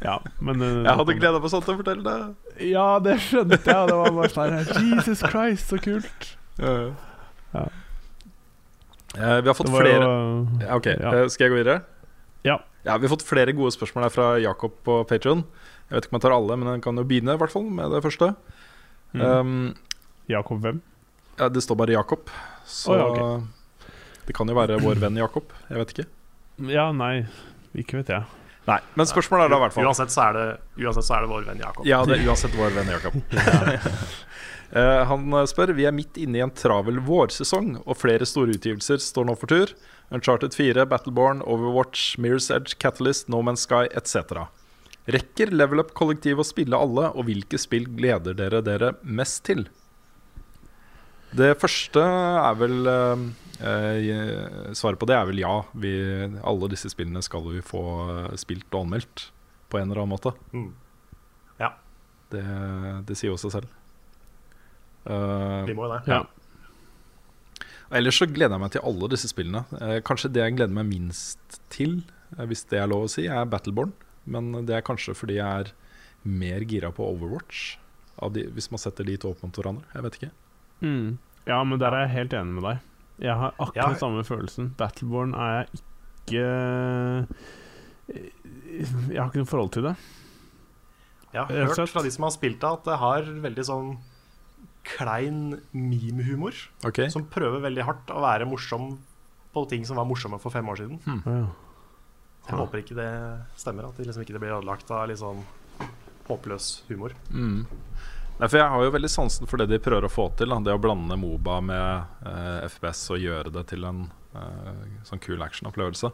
[0.03, 2.65] Ja, men eh, Jeg hadde gleda meg sånn til å fortelle det.
[2.73, 6.27] Ja, det skjønte jeg, det var bare sånn her, Jesus Christ, så kult.
[6.59, 7.65] Ja.
[9.15, 10.15] Eh, vi har fått flere jo
[10.59, 11.11] ja, Ok, Ja.
[11.15, 11.77] eh, Skal jeg gå videre?
[12.43, 12.57] Ja.
[12.83, 15.45] Ja, Vi har fått flere gode spørsmål her fra Jakob på Patreon
[15.89, 17.69] Jeg vet ikke om jeg tar alle, men jeg kan jo begynne i hvert fall
[17.69, 18.33] med det første.
[19.15, 19.21] Mm.
[19.23, 19.75] Um,
[20.27, 20.81] Jakob hvem?
[21.37, 22.31] Ja, det står bare Jakob,
[22.65, 23.91] så oh, ja,
[24.25, 25.51] det kan jo være vår venn Jakob.
[25.69, 26.07] Jeg vet ikke.
[26.71, 27.25] Ja, nei,
[27.77, 28.25] ikke vet jeg.
[28.65, 30.45] Nei, Men spørsmålet er da i hvert fall Uansett, så er det,
[30.81, 31.85] uansett så er det vår venn Jakob.
[31.85, 33.19] Ja, det er uansett vår venn Jakob.
[34.75, 38.99] Eh, han spør Vi er midt inne i en travel vårsesong, og flere store utgivelser
[38.99, 39.71] står nå for tur.
[40.13, 44.47] Uncharted 4, Battleborn, Overwatch, Mirror's Edge, Catalyst, No Man's Sky etc.
[45.05, 49.67] Rekker Level Up kollektiv å spille alle, og hvilke spill gleder dere dere mest til?
[51.35, 53.23] Det første er vel eh,
[53.67, 55.55] eh, Svaret på det er vel ja.
[55.75, 55.93] Vi,
[56.39, 57.83] alle disse spillene skal vi få
[58.13, 59.29] eh, spilt og anmeldt
[59.71, 60.31] på en eller annen måte.
[60.55, 60.69] Mm.
[61.59, 61.73] Ja.
[62.31, 62.45] Det,
[63.09, 63.73] det sier jo seg selv.
[65.05, 66.01] Uh, Vi må jo det.
[66.09, 66.23] Ja.
[67.93, 69.65] ellers så gleder jeg meg til alle disse spillene.
[69.81, 71.99] Eh, kanskje det jeg gleder meg minst til,
[72.37, 73.93] hvis det er lov å si, er Battleborn.
[74.25, 75.73] Men det er kanskje fordi jeg er
[76.25, 77.75] mer gira på Overwatch,
[78.23, 79.85] av de, hvis man setter de to opp mot hverandre.
[79.93, 80.31] Jeg vet ikke.
[80.81, 81.17] Mm.
[81.47, 82.79] Ja, men der er jeg helt enig med deg.
[83.25, 83.99] Jeg har akkurat Ja.
[84.01, 84.71] samme følelsen.
[84.77, 85.67] Battleborn er jeg
[86.25, 87.27] ikke
[89.09, 89.95] Jeg har ikke noe forhold til det.
[91.33, 93.97] Jeg har hørt fra de som har spilt det, at det har veldig sånn
[94.85, 96.53] klein meme-humor.
[96.85, 98.97] Ok Som prøver veldig hardt å være morsom
[99.55, 100.99] på ting som var morsomme for fem år siden.
[101.25, 101.47] Ja.
[102.45, 103.09] Jeg håper ikke det
[103.57, 105.41] stemmer, at det liksom ikke blir ødelagt av litt sånn
[106.27, 107.15] håpløs humor.
[107.31, 107.65] Mm.
[108.39, 110.49] Nei, for Jeg har jo veldig sansen for det de prøver å få til.
[110.51, 110.57] Da.
[110.59, 114.01] Det å blande Moba med eh, FPS og gjøre det til en
[114.35, 116.11] eh, sånn kul actionopplevelse.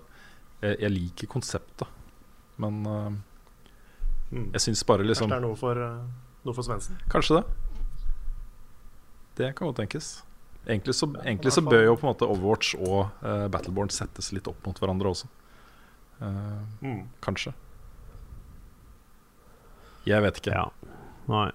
[0.61, 1.87] Jeg, jeg liker konseptet,
[2.61, 3.11] men eh,
[4.31, 4.45] Mm.
[4.53, 6.05] jeg syns bare Kanskje liksom det er noe for, uh,
[6.47, 6.95] noe for Svendsen.
[7.11, 7.41] Kanskje det.
[9.35, 10.05] Det kan godt tenkes.
[10.63, 14.47] Egentlig så, egentlig så bør jo på en måte Overwatch og eh, Battleborn settes litt
[14.47, 15.27] opp mot hverandre også.
[16.23, 17.01] Eh, Mm.
[17.27, 17.51] kanskje.
[20.07, 20.55] Jeg vet ikke.
[20.55, 20.69] ja.
[21.27, 21.49] Nei.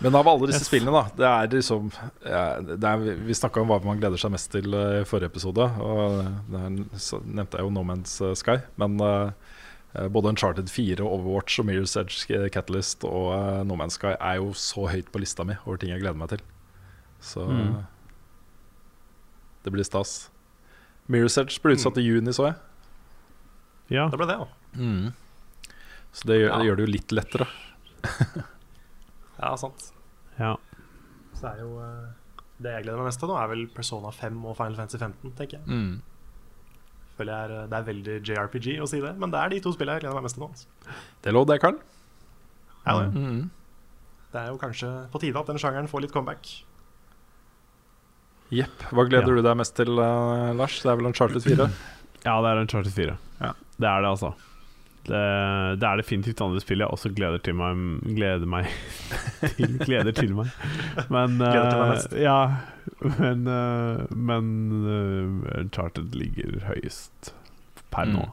[0.00, 0.68] Men av alle disse Yes.
[0.70, 1.90] spillene, da Det er liksom
[2.24, 5.28] ja, det er, Vi snakka om hva man gleder seg mest til eh, i forrige
[5.28, 5.60] episode.
[5.60, 8.58] Og der så nevnte jeg jo No Man's eh, Sky.
[8.80, 12.24] Men eh, både Uncharted 4, Overwatch og Mirror's Edge,
[12.54, 15.90] Catalyst og uh, No Man's Sky er jo så høyt på lista mi over ting
[15.90, 16.40] jeg gleder meg til.
[17.20, 17.80] Så Mm.
[19.64, 20.30] det blir stas.
[21.10, 22.54] Mirror's Edge ble utsatt i juni, så jeg.
[23.98, 24.06] Ja.
[24.08, 24.46] Det ble det, ja.
[26.14, 26.58] Så det gjør, Ja.
[26.58, 27.46] det gjør det jo litt lettere.
[29.40, 29.90] Ja, sant.
[30.38, 30.54] ja.
[31.34, 32.08] Så det er jo uh,
[32.60, 35.32] Det jeg gleder meg mest til nå, er vel Persona 5 og Final Fantasy 15,
[35.38, 35.66] tenker jeg.
[35.70, 36.00] Mm.
[37.16, 39.72] Føler jeg er, det er veldig JRPG å si det, men det er de to
[39.72, 40.50] spillene jeg gleder meg mest til nå.
[40.52, 40.98] Altså.
[41.24, 41.78] Det lå det, Karl.
[42.84, 43.08] Ja, det.
[43.14, 43.48] Mm.
[44.32, 46.52] det er jo kanskje på tide at den sjangeren får litt comeback.
[48.50, 48.84] Jepp.
[48.90, 49.36] Hva gleder Ja.
[49.40, 50.80] du deg mest til, uh, Lars?
[50.82, 51.68] Det er vel Uncharted 4?
[52.26, 53.16] ja, det er en Charted 4.
[53.40, 53.52] Ja.
[53.80, 54.32] Det er det, altså.
[55.08, 55.20] Det,
[55.80, 57.78] det er definitivt andre spill jeg også gleder til meg
[58.18, 58.68] Gleder meg
[59.56, 59.78] til.
[59.80, 60.50] Gleder til meg.
[61.08, 62.12] Men Gleder til meg eh, mest.
[62.20, 62.40] Ja,
[63.16, 64.50] men eh, Men
[64.84, 67.32] uh, Uncharted ligger høyest
[67.90, 68.18] per Mm.
[68.20, 68.28] nå.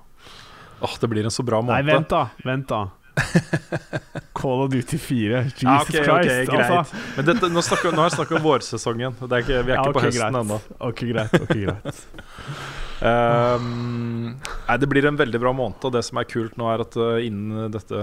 [0.85, 2.27] Åh, det blir en så bra Nei, vent, da!
[2.45, 2.83] Vent, da.
[4.37, 5.39] Call of Duty 4.
[5.47, 6.51] Jesus Ja, ok, ok, Christ!
[6.51, 6.69] greit.
[6.69, 6.99] altså.
[7.17, 9.15] Men dette, nå, snakker, nå har jeg snakket om vårsesongen.
[9.25, 10.59] er ikke, vi er Ja, ikke ok, på høsten ennå.
[10.91, 11.33] Ok, greit.
[11.41, 15.81] ok, greit Um, nei, det blir en veldig bra måned.
[15.85, 17.99] Og det som er kult nå, er at uh, innen dette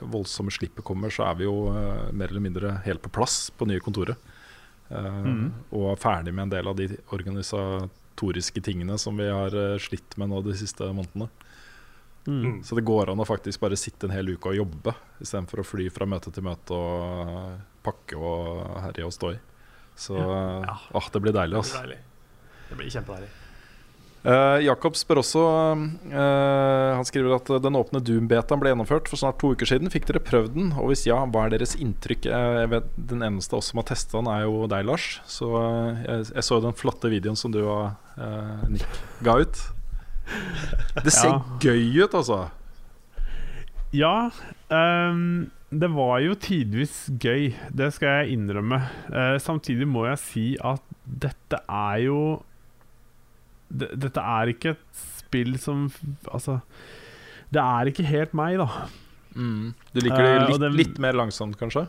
[0.00, 3.68] voldsomme slippet kommer, så er vi jo uh, mer eller mindre helt på plass på
[3.68, 4.16] nye kontoret.
[4.88, 5.44] Uh, mm.
[5.76, 10.16] Og er ferdig med en del av de organisatoriske tingene som vi har uh, slitt
[10.20, 11.28] med nå de siste månedene.
[12.26, 12.60] Mm.
[12.62, 15.66] Så det går an å faktisk bare sitte en hel uke og jobbe, istedenfor å
[15.66, 19.38] fly fra møte til møte og uh, pakke og herje og stå i.
[19.98, 20.76] Så uh, Ja.
[20.94, 21.80] åh, det blir deilig, Det altså.
[21.82, 22.04] blir deilig.
[22.68, 23.32] Det blir kjempedeilig.
[24.22, 29.40] Uh, Jakob spør også uh, Han skriver at den åpne Doom-betaen ble gjennomført for snart
[29.42, 29.90] to uker siden.
[29.90, 30.70] Fikk dere prøvd den?
[30.78, 32.28] Og hvis ja, hva er deres inntrykk?
[32.30, 35.08] Uh, jeg vet, den eneste av oss som har testa den, er jo deg, Lars.
[35.26, 35.50] Så
[36.06, 37.90] jeg, jeg så den flotte videoen som du og
[38.70, 39.62] Nick ga ut.
[41.02, 41.42] Det ser Ja.
[41.64, 42.44] gøy ut, altså.
[43.92, 44.30] Ja,
[44.72, 48.78] Um, det var jo tidvis gøy, det skal jeg innrømme.
[49.08, 52.18] Eh, samtidig må jeg si at dette er jo
[53.72, 55.86] Dette er ikke et spill som
[56.28, 56.58] Altså,
[57.52, 58.66] det er ikke helt meg, da.
[59.34, 61.86] Du liker det Eh, litt, det- litt mer langsomt, kanskje?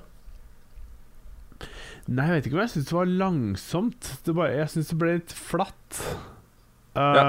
[2.08, 4.08] Nei, jeg vet ikke om jeg syns det var langsomt.
[4.26, 6.00] Det bare, jeg syns det ble litt flatt.
[6.96, 7.24] Uh, Ja.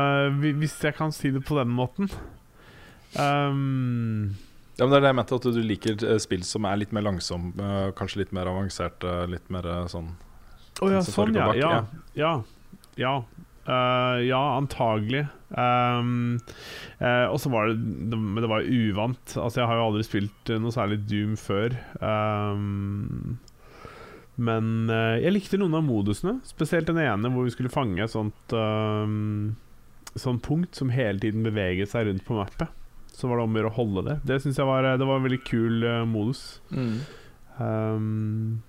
[0.60, 2.10] Hvis jeg kan si det på den måten.
[3.16, 4.34] Um,
[4.76, 6.90] Ja, men Det er det jeg mente, at du liker eh, spill som er litt
[6.92, 10.08] mer langsomme, kanskje litt mer avanserte, litt mer sånn
[10.82, 11.84] Å ja, sånn, ja.
[12.16, 12.42] Ja.
[12.96, 13.22] Ja.
[13.64, 15.24] Eh, ja antagelig.
[15.48, 16.40] Um,
[16.98, 19.36] uh, og så var det Men det var uvant.
[19.38, 21.76] Altså, jeg har jo aldri spilt eh, noe særlig Doom før.
[22.00, 23.38] Um,
[24.34, 28.12] men uh, jeg likte noen av modusene, spesielt den ene hvor vi skulle fange et
[28.12, 28.56] sånt
[30.14, 32.70] Sånn punkt som hele tiden beveget seg rundt på mappet.
[33.10, 34.14] Så var det om å gjøre å holde det.
[34.30, 36.42] Det syns jeg var, det var en veldig kul modus.
[36.70, 38.60] Um,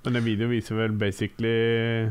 [0.00, 2.08] men den videoen viser vel basically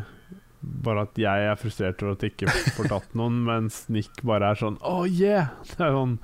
[0.61, 4.51] bare at jeg er frustrert over at jeg ikke får tatt noen, mens Nick bare
[4.53, 5.51] er sånn Oh yeah!
[5.69, 6.17] Det er sånn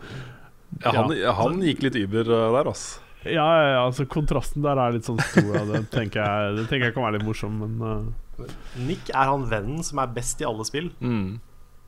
[0.81, 2.99] Ja, han, han gikk litt über eh, der, altså.
[3.23, 5.53] Ja, ja, ja, altså kontrasten der er litt sånn stor.
[5.69, 8.49] Det tenker jeg, det tenker jeg kan være litt morsom, men uh,
[8.83, 11.37] Nick er han vennen som er best i alle spill, Mm.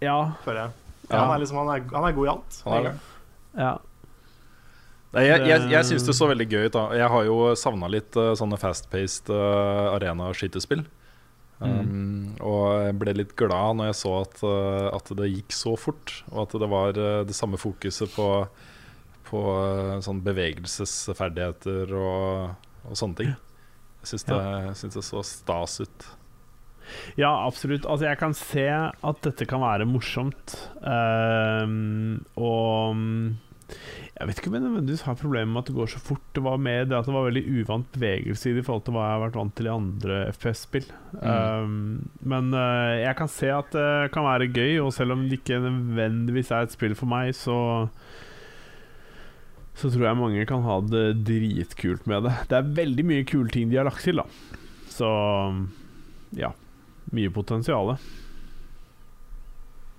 [0.06, 0.16] Ja.
[0.46, 0.72] føler jeg.
[1.10, 1.18] Ja.
[1.26, 2.62] Han, er liksom, han, er, han er god i alt.
[2.70, 2.96] Han er
[3.60, 3.74] ja.
[5.16, 6.74] Nei, jeg jeg, jeg syns det så veldig gøy ut.
[6.76, 10.86] da Jeg har jo savna litt uh, sånne fast-paced uh, arena-skytespill.
[11.64, 15.76] Um, Og jeg ble litt glad når jeg så at, eh, at det gikk så
[15.80, 18.28] fort, og at det var eh, det samme fokuset på,
[19.30, 23.34] på eh, sånn bevegelsesferdigheter og, og sånne ting.
[24.03, 24.41] Jeg syns det,
[24.82, 26.10] synes det så stas ut.
[27.18, 27.88] Ja, absolutt.
[27.89, 30.53] Altså, jeg kan se at dette kan være morsomt.
[30.84, 33.32] Um, og mm,
[34.16, 36.24] jeg vet ikke om jeg nødvendigvis har problemer med at det går så fort.
[36.36, 38.95] Det var mer det at det var veldig uvant bevegelse i det i forhold til
[38.95, 40.86] hva jeg har vært vant til i andre FPS-spill.
[41.20, 41.80] Ehm,
[42.24, 45.59] men uh, jeg kan se at det kan være gøy, og selv om det ikke
[45.66, 47.57] nødvendigvis er et spill for meg, så
[49.76, 52.36] så tror jeg mange kan ha det dritkult med det.
[52.47, 54.53] Det er veldig mye kule ting de har lagt til, da.
[54.88, 55.09] Så
[56.39, 56.53] ja.
[57.11, 57.97] Mye potensial.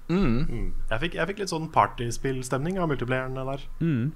[0.09, 0.47] Mm.
[0.47, 0.67] Mm.
[0.91, 3.65] Jeg, fikk, jeg fikk litt sånn partyspillstemning av multiplayeren der.
[3.83, 4.13] Mm.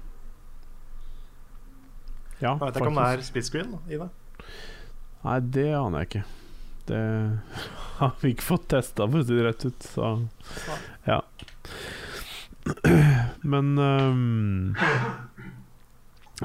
[2.41, 4.07] Ja, Jeg vet ikke om det er split screen i det.
[5.21, 6.23] Nei, det aner jeg ikke.
[6.89, 7.01] Det
[7.99, 9.89] har vi ikke fått testa, for å si det rett ut.
[9.91, 10.13] Så
[11.05, 11.19] ja.
[13.51, 14.75] Men um,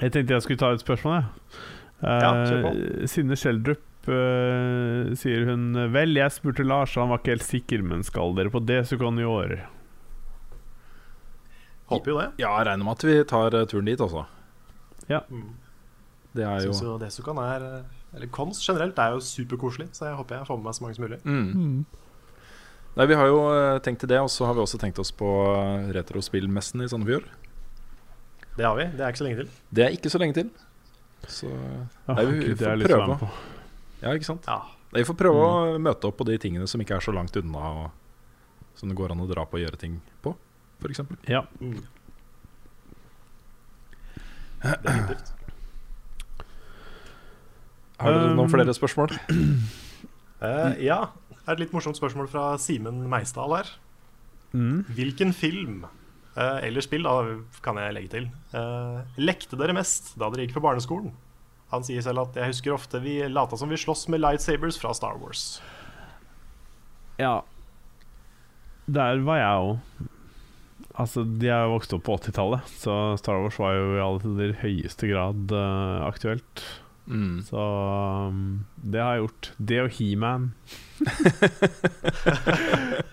[0.00, 1.26] Jeg tenkte jeg skulle ta et spørsmål, jeg.
[2.02, 7.46] Ja, Eh, Synne Schjelderup eh, sier hun Vel, jeg spurte Lars, han var ikke helt
[7.46, 9.56] sikker, men skal dere på Desicon i år?
[11.90, 12.28] Håper jo det.
[12.42, 14.24] Ja, jeg regner med at vi tar eh, turen dit, altså.
[15.10, 15.20] Ja.
[16.36, 17.62] Det er jo syns jo Desukan er
[18.16, 20.96] Eller Kons generelt er jo superkoselig, så jeg håper jeg får med meg så mange
[20.98, 21.20] som mulig.
[21.24, 21.84] mm.
[22.96, 25.10] Nei, Vi har jo eh, tenkt til det, og så har vi også tenkt oss
[25.12, 27.26] på eh, retrospillmessen i Sandefjord.
[28.56, 28.86] Det har vi.
[28.96, 29.50] Det er ikke så lenge til.
[29.76, 30.48] Det er ikke så lenge til.
[31.28, 31.50] Så
[32.08, 33.30] Nei, vi- får prøve.
[34.06, 34.48] Ja, ikke sant?
[34.48, 34.62] Ja.
[34.94, 37.70] Vi får prøve å møte opp på de tingene som ikke er så langt unna,
[37.82, 40.32] og som det går an å dra på og gjøre ting på,
[40.80, 41.02] f.eks.
[41.28, 41.42] Ja.
[41.60, 41.80] Mm.
[44.62, 45.32] Definitivt.
[47.96, 49.14] Har dere Um, noen flere spørsmål?
[49.32, 51.00] Uh, ja.
[51.36, 53.70] Det er et litt morsomt spørsmål fra Simen Meisdal her.
[54.52, 54.82] Mm.
[54.96, 60.30] Hvilken film eh, eller spill, da kan jeg legge til, uh, lekte dere mest da
[60.32, 61.14] dere gikk på barneskolen?
[61.72, 64.92] Han sier selv at jeg husker ofte vi lata som vi sloss med lightsabers fra
[64.94, 65.58] Star Wars.
[67.18, 67.40] Ja.
[68.86, 70.06] Der var jeg òg.
[70.96, 74.54] Altså, de er jo vokst opp på 80-tallet, så Star Wars var jo i aller
[74.62, 76.62] høyeste grad uh, aktuelt.
[77.06, 77.42] Mm.
[77.44, 77.64] Så
[78.30, 79.50] um, det har jeg gjort.
[79.58, 80.48] Det og He-Man.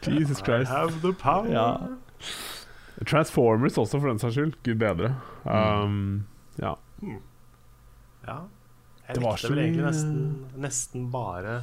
[0.07, 0.69] Jesus Christ.
[0.69, 1.51] I have the power.
[1.51, 1.67] Ja.
[3.05, 4.55] Transformers også, for den saks skyld.
[4.63, 5.15] Gud bedre.
[5.43, 6.23] Um,
[6.61, 6.77] ja.
[8.27, 8.37] Ja.
[9.07, 10.19] Jeg Det var likte vel egentlig nesten,
[10.63, 11.57] nesten bare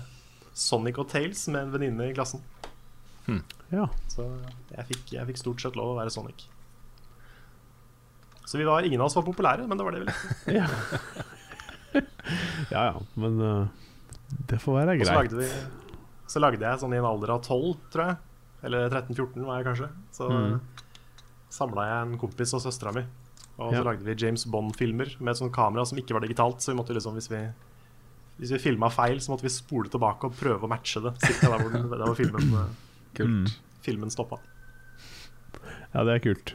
[0.53, 2.43] Sonic og Tales med en venninne i klassen.
[3.71, 3.87] ja.
[4.13, 4.27] Så
[4.75, 6.45] jeg fikk, jeg fikk stort sett lov å være Sonic.
[8.51, 10.55] Så vi var, ingen av oss var populære, men det var det vi likte.
[10.59, 10.67] Ja,
[12.71, 13.01] ja, ja.
[13.15, 13.69] Men uh,
[14.51, 15.33] det får være Og så greit.
[15.33, 15.95] lagde, vi,
[16.31, 18.19] så lagde jeg sånn i en alder av 12, tror jeg.
[18.69, 19.89] Eller 13-14 var jeg kanskje.
[20.15, 20.61] Så Mm.
[21.51, 23.03] samla jeg en kompis og søstera mi.
[23.61, 23.83] Og så Ja.
[23.85, 26.63] lagde vi James Bond-filmer med et sånt kamera som ikke var digitalt.
[26.65, 27.43] Så vi måtte liksom, hvis vi
[28.41, 31.11] Hvis vi filma feil, så måtte vi spole tilbake og prøve å matche det.
[31.21, 32.41] Cirka der hvor, den, der hvor filmen,
[33.15, 33.29] Kult.
[33.29, 33.47] Mm.
[33.85, 34.39] filmen stoppa.
[35.93, 36.55] Ja, det er kult.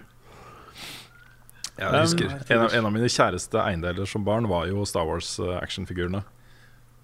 [1.77, 5.05] Jeg Um, husker en av, en av mine kjæreste eiendeler som barn var jo Star
[5.05, 6.23] Wars-actionfigurene.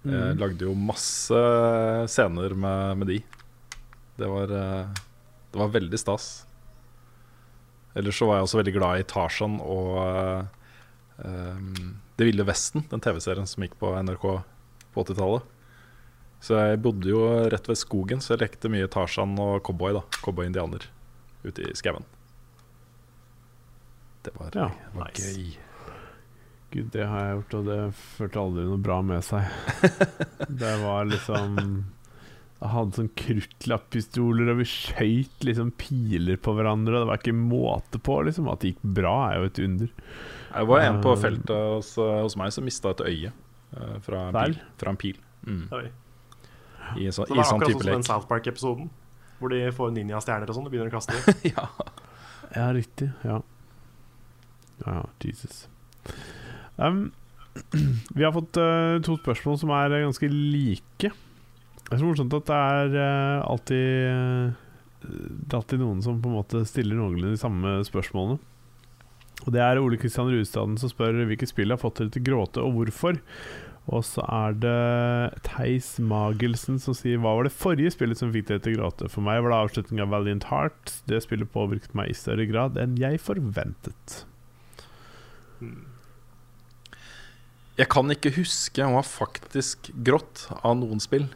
[0.04, 1.38] Jeg lagde jo masse
[2.10, 3.18] scener med, med de.
[4.18, 4.86] Det var, eh,
[5.52, 6.44] det var veldig stas.
[7.94, 10.46] Ellers så var jeg også veldig glad i Tarzan og
[11.22, 11.66] um,
[12.16, 14.24] Det ville Vesten, den TV-serien som gikk på NRK
[14.94, 15.48] på 80-tallet.
[16.42, 17.20] Så jeg bodde jo
[17.52, 19.92] rett ved skogen, så jeg lekte mye Tarzan og cowboy.
[19.94, 20.88] da Cowboy-indianer
[21.44, 22.04] ute i skauen.
[24.22, 25.28] Det var, Ja, var nice.
[25.36, 25.52] gøy.
[26.72, 27.78] Gud, det har jeg gjort, og det
[28.16, 29.44] førte aldri noe bra med seg.
[30.62, 31.58] Det var liksom
[32.70, 36.94] hadde sånn kruttlapppistoler, og vi skøyt liksom piler på hverandre.
[36.94, 38.20] Og det var ikke måte på.
[38.26, 39.90] liksom At det gikk bra, er jo et under.
[40.52, 41.20] Jeg var en på Eh.
[41.22, 43.32] feltet hos, hos meg som mista et øye
[43.76, 44.58] uh, fra en pil.
[44.78, 45.18] Fra en pil.
[45.46, 45.64] Mm.
[46.98, 48.02] I, så, Så det I er sånn akkurat sånn som den.
[48.10, 48.90] South Park-episoden.
[49.40, 51.50] Hvor de får ninjastjerner og sånn og begynner å kaste dem.
[51.56, 51.66] ja.
[52.54, 53.10] Ja, riktig.
[53.24, 53.40] Ja.
[54.84, 55.66] Ja, Jesus.
[56.76, 57.12] Um,
[58.16, 61.12] vi har fått uh, to spørsmål som er ganske like.
[61.92, 64.52] Det er så morsomt at det er uh, alltid uh,
[65.04, 68.38] Det er alltid noen som på en måte stiller noenlunde de samme spørsmålene.
[69.42, 72.28] Og Det er Ole Kristian Rustaden som spør hvilket spill har fått dere til å
[72.30, 73.18] gråte, og hvorfor.
[73.92, 78.48] Og så er det Theis Magelsen som sier Hva var det forrige spillet som fikk
[78.48, 79.10] dere til å gråte?
[79.12, 80.94] For meg var det avslutningen av Valiant Heart.
[81.12, 84.22] Det spillet påvirket meg i større grad enn jeg forventet.
[87.76, 91.28] Jeg kan ikke huske å har faktisk grått av noen spill.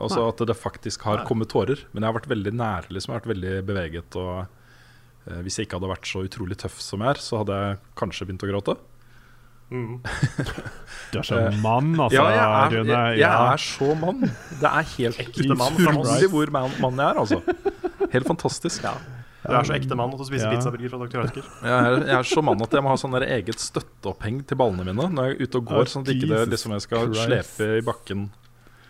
[0.00, 0.28] Altså Nei.
[0.32, 1.26] at det faktisk har Nei.
[1.28, 1.84] kommet tårer.
[1.92, 3.12] Men jeg har vært veldig nær, liksom.
[3.12, 4.16] Jeg har vært veldig beveget.
[4.16, 4.46] Og
[5.30, 7.78] eh, hvis jeg ikke hadde vært så utrolig tøff som jeg er, så hadde jeg
[8.00, 8.76] kanskje begynt å gråte.
[9.70, 9.94] Mm.
[11.14, 12.18] Du er så mann, altså.
[12.18, 12.90] ja, jeg er, Rune.
[12.90, 13.52] jeg, jeg Ja.
[13.52, 14.20] er så mann.
[14.60, 18.08] Det er helt Ekte mann utrolig hvor mann, mann jeg er, altså.
[18.12, 18.82] Helt fantastisk.
[18.82, 18.96] Ja.
[19.44, 20.56] Du er så ekte mann at du spiser Ja.
[20.56, 21.18] pizzaburger fra Dr.
[21.22, 21.48] Ødker.
[21.62, 24.86] Jeg er, jeg er så mann at jeg må ha sånn eget støtteoppheng til ballene
[24.88, 27.06] mine når jeg er ute og går, Oh, sånn at ikke det liksom jeg skal
[27.12, 27.26] Christ.
[27.28, 28.22] slepe i bakken.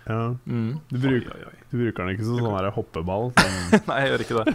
[0.05, 0.35] Ja.
[0.44, 0.81] Mm.
[0.90, 1.62] Du, bruk, Oi, oi, oi.
[1.70, 3.31] du bruker den ikke som sånn hoppeball.
[3.40, 3.85] Sånn.
[3.89, 4.55] Nei, jeg gjør ikke det.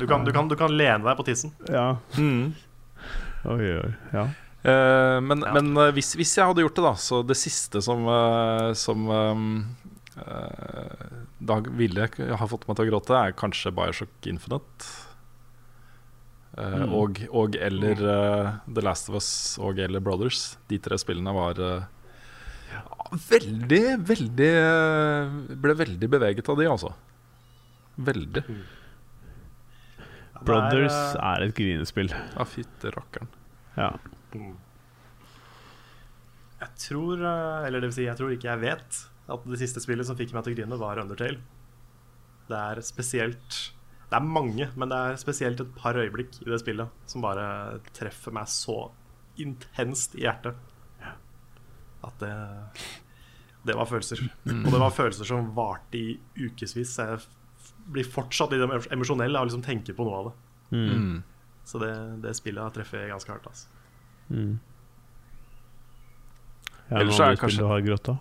[0.00, 1.54] Du kan, du, kan, du kan lene deg på tissen.
[1.70, 1.92] Ja.
[2.18, 2.50] Mm.
[3.54, 3.90] Oi, oi.
[4.14, 4.26] Ja.
[4.66, 5.52] Uh, men Ja.
[5.54, 9.04] men uh, hvis, hvis jeg hadde gjort det, da, så det siste som, uh, som
[9.14, 9.52] ehm,
[10.18, 11.04] eh,
[11.38, 12.08] da ville
[12.40, 14.94] ha fått meg til å gråte, er kanskje Bioshock Infinite.
[16.58, 16.90] Mm.
[16.90, 18.00] og, og eller
[18.66, 19.28] The Last of Us
[19.62, 20.56] og eller Brothers.
[20.66, 21.60] De tre spillene var
[23.28, 24.50] veldig, veldig
[25.62, 26.92] Ble veldig beveget av de, altså.
[27.98, 28.44] Veldig.
[30.38, 32.12] Er, Brothers eh, er et grinespill.
[32.14, 33.30] Ja, fytte rakkeren.
[33.78, 33.92] Ja.
[34.34, 34.56] mm.
[36.58, 39.82] Jeg tror, eh, eller det vil si, jeg tror ikke jeg vet at det siste
[39.84, 41.42] spillet som fikk meg til å grine, var Undertale.
[42.48, 43.58] Det er spesielt
[44.08, 47.82] Det er mange, men det er spesielt et par øyeblikk i det spillet som bare
[47.92, 48.86] treffer meg så
[49.38, 50.56] intenst i hjertet
[52.04, 52.32] at det
[53.68, 54.20] Det var følelser.
[54.46, 56.94] Og det var følelser som varte i ukevis.
[56.98, 57.18] Jeg
[57.92, 60.78] blir fortsatt litt emosjonell av å liksom tenke på noe av det.
[60.78, 61.22] Mm.
[61.68, 61.90] Så det,
[62.22, 63.46] det spillet har treffet ganske hardt.
[63.50, 63.66] Altså.
[64.30, 64.54] Mm.
[66.88, 68.18] Ja, Ellers er det kanskje- du har grått da?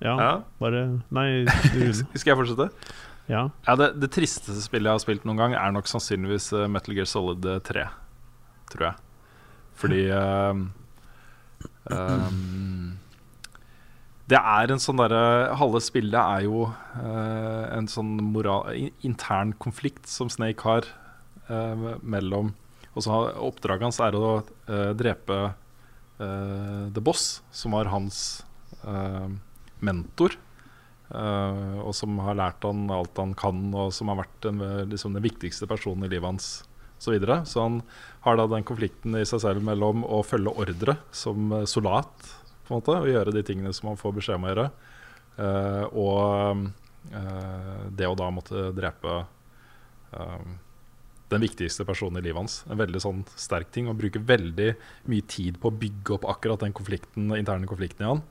[0.00, 0.42] Ja, Ja.
[0.60, 1.92] bare Nei, du...
[2.18, 2.68] Skal jeg fortsette?
[3.28, 3.48] Ja.
[3.66, 6.94] Ja, det, det tristeste spillet jeg har spilt noen gang, er nok sannsynligvis eh, Metal
[6.94, 7.86] Gear Solid eh, 3.
[8.70, 8.94] Tror jeg.
[9.80, 10.66] Fordi ehm,
[11.94, 12.98] ehm,
[14.26, 20.08] Det er en sånn derre Halve spillet er jo uh, en sånn moral, intern konflikt
[20.10, 20.88] som Snake har
[21.50, 22.54] uh, mellom
[22.94, 25.54] Og så oppdraget hans er å uh, drepe
[26.16, 28.40] The Boss, som var hans
[29.84, 30.32] mentor.
[31.12, 35.26] Og som har lært han alt han kan, og som har vært den, liksom, den
[35.26, 36.46] viktigste personen i livet hans.
[36.96, 37.12] Så,
[37.44, 37.82] så han
[38.26, 42.32] har da den konflikten i seg selv mellom å følge ordre som eh, soldat
[42.66, 44.64] på en måte, og gjøre de tingene som man får beskjed om å gjøre,
[45.38, 46.64] uh, og
[47.12, 50.48] uh, det å da måtte drepe uh,
[51.30, 52.56] den viktigste personen i livet hans.
[52.66, 53.86] En veldig sånn sterk ting.
[53.86, 54.72] Og bruker veldig
[55.12, 58.24] mye tid på å bygge opp akkurat den konflikten, interne konflikten i han.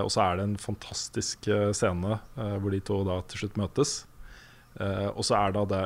[0.00, 3.92] Og så er det en fantastisk scene hvor de to da til slutt møtes.
[5.12, 5.82] Og så er da det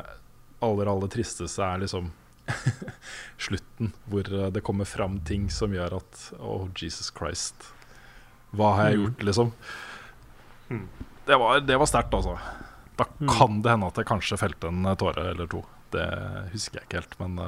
[0.63, 2.13] aller, aller tristeste er liksom
[3.47, 7.71] slutten, hvor eh, det kommer fram ting som gjør at Oh, Jesus Christ.
[8.57, 9.53] Hva har jeg gjort, liksom?
[10.71, 10.85] Mm.
[11.27, 12.39] Det var, det var sterkt, altså.
[12.99, 13.29] Da Mm.
[13.33, 15.63] kan det hende at jeg kanskje felte en eh, tåre eller to.
[15.95, 16.05] Det
[16.53, 17.39] husker jeg ikke helt, men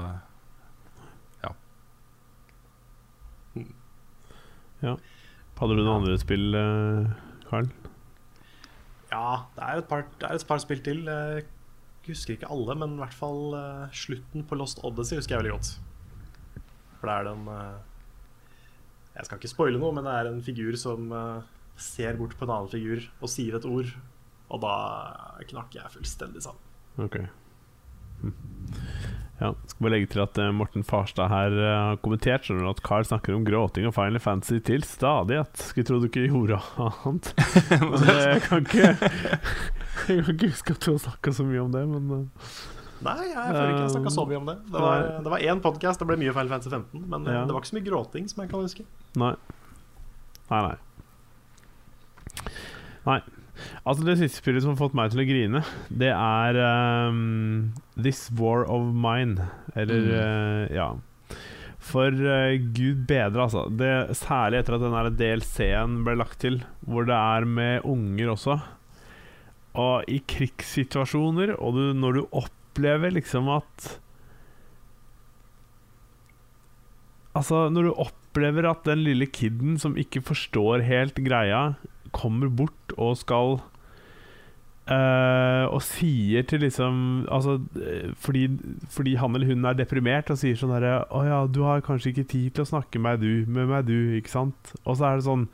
[1.42, 1.50] ja.
[4.82, 4.94] ja.
[5.60, 7.10] Hadde du noen andre spill, eh,
[7.50, 7.68] Karl?
[9.12, 11.02] Ja, det er et par, det er et par spill til.
[12.02, 15.44] Eh, husker ikke alle, men i hvert fall uh, slutten på Lost Odyssey husker jeg
[15.44, 15.70] veldig godt.
[16.98, 17.78] For det er den uh,
[19.16, 21.42] Jeg skal ikke spoile noe, men det er en figur som uh,
[21.76, 23.90] ser bort på en annen figur og sier et ord,
[24.52, 24.74] og da
[25.48, 26.70] knakk jeg fullstendig sammen.
[27.00, 27.22] Ok.
[28.22, 28.34] Hm.
[29.42, 32.70] Ja, skal bare legge til at eh, Morten Farstad her eh, har kommentert Skjønner du
[32.70, 35.50] at Carl snakker om gråting og Final Fantasy til stadighet.
[35.72, 37.32] Skulle tro du ikke gjorde annet.
[37.82, 38.86] Men det- jeg kan ikke
[40.06, 42.54] Jeg kan ikke huske at du har snakka så mye om det, men eh,
[43.02, 44.54] Nei, jeg føler ikke jeg snakka så mye om det.
[44.70, 47.40] Det var, det var én podkast, det ble mye Final Fantasy 15, men Ja.
[47.48, 48.86] det var ikke så mye gråting som jeg kan huske.
[49.18, 49.32] Nei.
[50.52, 50.76] Nei, nei.
[53.08, 53.18] Nei.
[53.82, 56.58] Altså, det siste spillet som har fått meg til å grine, det er
[57.10, 59.48] um, This War of Mine.
[59.78, 60.92] Eller eh, Ja.
[61.82, 63.64] For uh, gud bedre, altså.
[63.66, 68.60] Det, særlig etter at den DLC-en ble lagt til, hvor det er med unger også.
[69.82, 73.96] Og i krigssituasjoner, og du, når du opplever liksom at
[77.32, 81.62] Altså, når du opplever at den lille kiden som ikke forstår helt greia,
[82.14, 83.60] kommer bort og skal
[84.82, 86.96] Uh, Og sier til liksom
[87.30, 88.48] Altså, eh, fordi,
[88.90, 92.10] fordi han eller hun er deprimert og sier sånn herre Å ja, du har kanskje
[92.10, 94.72] ikke tid til å snakke med du, med meg, du, ikke sant?
[94.82, 95.44] Og så er det sånn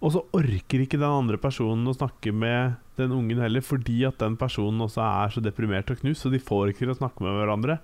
[0.00, 4.18] Og så orker ikke den andre personen å snakke med den ungen heller, fordi at
[4.18, 7.22] den personen også er så deprimert og knust, så de får ikke til å snakke
[7.24, 7.78] med hverandre.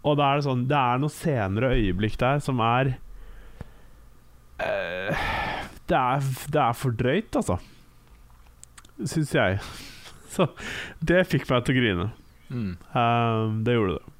[0.00, 2.96] Og da er det sånn Det er noen senere øyeblikk der som er
[4.64, 5.28] eh,
[5.88, 7.58] det, er det er for drøyt, altså.
[8.98, 9.58] Syns jeg.
[10.34, 10.48] Så
[11.00, 12.08] det fikk meg til å grine.
[12.48, 12.72] Mm.
[12.92, 14.14] Um, det gjorde det.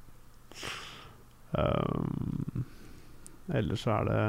[1.49, 2.65] Um,
[3.49, 4.19] ellers så er det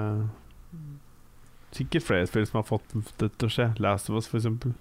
[1.77, 3.69] sikkert flere spill som har fått det til å skje.
[3.83, 4.75] Last of Us, for eksempel.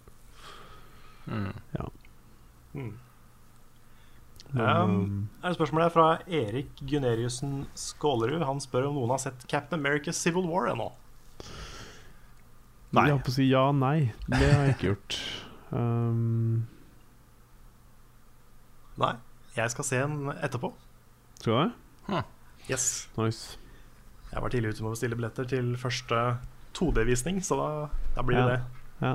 [1.30, 1.52] Mm.
[2.74, 2.94] Mm.
[4.54, 8.44] Um, um, er det spørsmålet her fra Erik Guneriussen Skålerud.
[8.48, 10.90] Han spør om noen har sett Captain America Civil War ennå.
[12.92, 13.04] Nei.
[13.06, 13.98] Jeg holdt på å si ja nei.
[14.28, 15.18] Det har jeg ikke gjort.
[15.72, 16.68] Um,
[19.00, 19.14] Nei.
[19.56, 20.72] Jeg skal se en etterpå.
[21.42, 21.70] skal
[22.10, 22.24] du?
[22.70, 23.08] Yes.
[23.18, 23.58] Nice.
[24.32, 26.18] Jeg var tidlig ute med å bestille billetter til første
[26.78, 27.70] 2D-visning, så da,
[28.16, 28.50] da blir det Ja.
[28.50, 28.62] det.
[29.02, 29.14] Ja.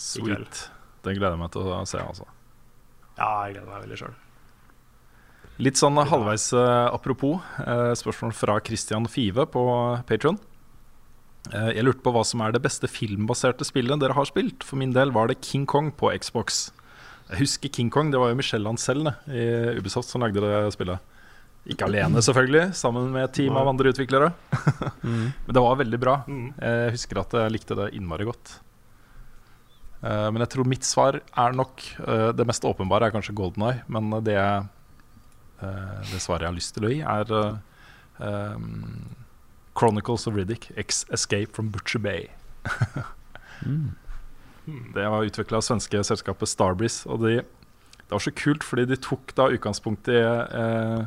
[0.00, 0.62] Sweet.
[1.04, 2.24] Det gleder jeg meg til å se, altså.
[3.18, 4.14] Ja, jeg gleder meg veldig sjøl.
[5.58, 9.62] Litt sånn halvveis eh, apropos, eh, spørsmål fra Christian Five på
[10.08, 10.36] Patron.
[11.54, 14.64] Eh, jeg lurte på hva som er det beste filmbaserte spillet dere har spilt.
[14.66, 16.70] For min del var det King Kong på Xbox.
[17.30, 19.44] Jeg husker King Kong, det var jo Michelle selv det, i
[19.80, 21.14] Ubisoft som lagde det spillet.
[21.66, 24.32] Ikke alene, selvfølgelig, sammen med et team av andre utviklere.
[25.06, 25.30] Mm.
[25.46, 26.12] Men det var veldig bra.
[26.26, 28.56] Jeg husker at jeg likte det innmari godt.
[30.02, 33.68] Eh, Men jeg tror mitt svar er nok eh, Det mest åpenbare er kanskje Golden
[33.68, 34.34] Eye, men det,
[36.10, 37.30] det svaret jeg har lyst til å gi, er
[38.18, 38.74] um,
[39.76, 42.30] Chronicles of Riddick, X Escape from Butcher Bay.
[43.64, 43.92] Mm.
[44.94, 47.06] Det var utvikla av svenske selskapet Starbreeze.
[47.08, 47.36] Og de,
[48.02, 51.02] det var så kult, fordi de tok da utgangspunkt i eh,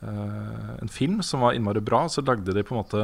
[0.00, 2.06] eh, en film som var innmari bra.
[2.08, 3.02] Så lagde de på en måte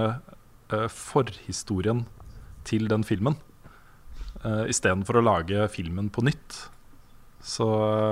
[0.72, 2.04] eh, forhistorien
[2.64, 3.36] til den filmen.
[4.44, 6.64] Eh, Istedenfor å lage filmen på nytt.
[7.44, 7.66] Så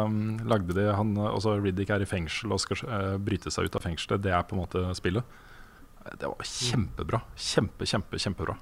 [0.05, 3.79] um, lagde de han Også Riddick er i fengsel og skal eh, bryte seg ut
[3.79, 4.21] av fengselet.
[4.21, 5.25] Det er på en måte spillet.
[6.03, 7.21] Det var kjempebra.
[7.39, 8.57] Kjempe, kjempe, kjempebra.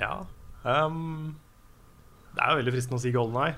[0.00, 0.26] Ja.
[0.64, 1.36] Um,
[2.32, 3.56] det er jo veldig fristende å si Golden Eye,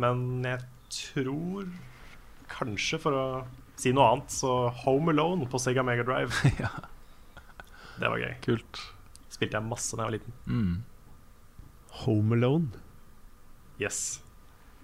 [0.00, 0.62] men jeg
[0.92, 1.70] tror
[2.52, 3.24] kanskje, for å
[3.80, 6.36] si noe annet, så Home Alone på Sega Mega Drive.
[6.62, 6.70] Ja.
[7.96, 8.34] Det var gøy.
[8.44, 8.80] Kult.
[9.32, 10.34] Spilte jeg masse da jeg var liten.
[10.52, 10.74] Mm.
[12.04, 12.82] Home Alone.
[13.80, 14.20] Yes.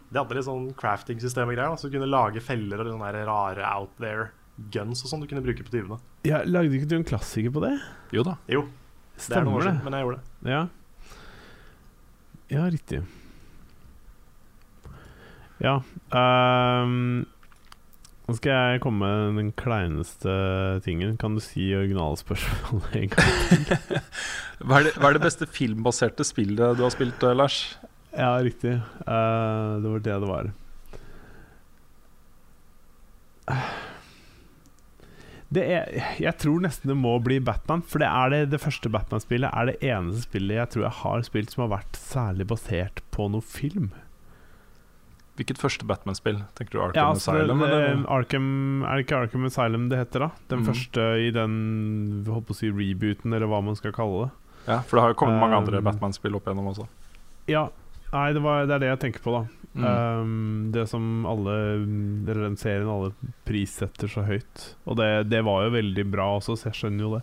[0.08, 3.68] De hadde litt sånn crafting-system og greier, så du kunne lage feller og sånne rare
[3.68, 4.30] out there
[4.72, 5.98] guns og sånn du kunne bruke på tyvene.
[6.28, 7.74] Ja, lagde ikke du en klassiker på det?
[8.14, 8.36] Jo da.
[8.52, 8.66] Jo,
[9.16, 9.72] det er noen år Stemmer det.
[9.72, 10.52] siden, men jeg gjorde det.
[10.52, 10.62] Ja.
[12.52, 13.00] Ja, riktig.
[15.62, 15.76] Ja.
[16.12, 17.22] Um,
[18.26, 20.34] nå skal jeg komme med den kleineste
[20.84, 21.16] tingen.
[21.20, 23.30] Kan du si originalspørsmålet en gang?
[24.66, 27.56] Hva er, det, hva er det beste filmbaserte spillet du har spilt, eh, Lars?
[28.12, 28.76] Ja, riktig.
[29.08, 30.50] Uh, det var det det var.
[33.48, 33.56] Det
[35.60, 39.52] er, jeg tror nesten det må bli Batman, for det er det, det første Batman-spillet
[39.52, 43.26] er det eneste spillet jeg tror jeg har spilt som har vært særlig basert på
[43.28, 43.90] noe film.
[45.36, 46.42] Hvilket første Batman-spill?
[46.56, 47.62] Tenker du Arkham Ja, altså, Asylum?
[47.64, 48.48] det, Arkham,
[48.84, 50.46] er det ikke Arkham Asylum det heter, da?
[50.52, 50.66] Den mm.
[50.68, 51.54] første i den
[52.28, 54.32] håper å si rebooten, eller hva man skal kalle det.
[54.68, 56.86] Ja, for det har jo kommet mange Um, andre Batman-spill opp igjennom også.
[57.50, 57.66] Ja,
[58.12, 59.62] Nei, det, var, det er det jeg tenker på, da.
[59.72, 59.84] Mm.
[59.88, 63.14] Um, det som alle Eller den serien alle
[63.48, 64.66] prissetter så høyt.
[64.84, 67.22] Og det, det var jo veldig bra også, så jeg skjønner jo det.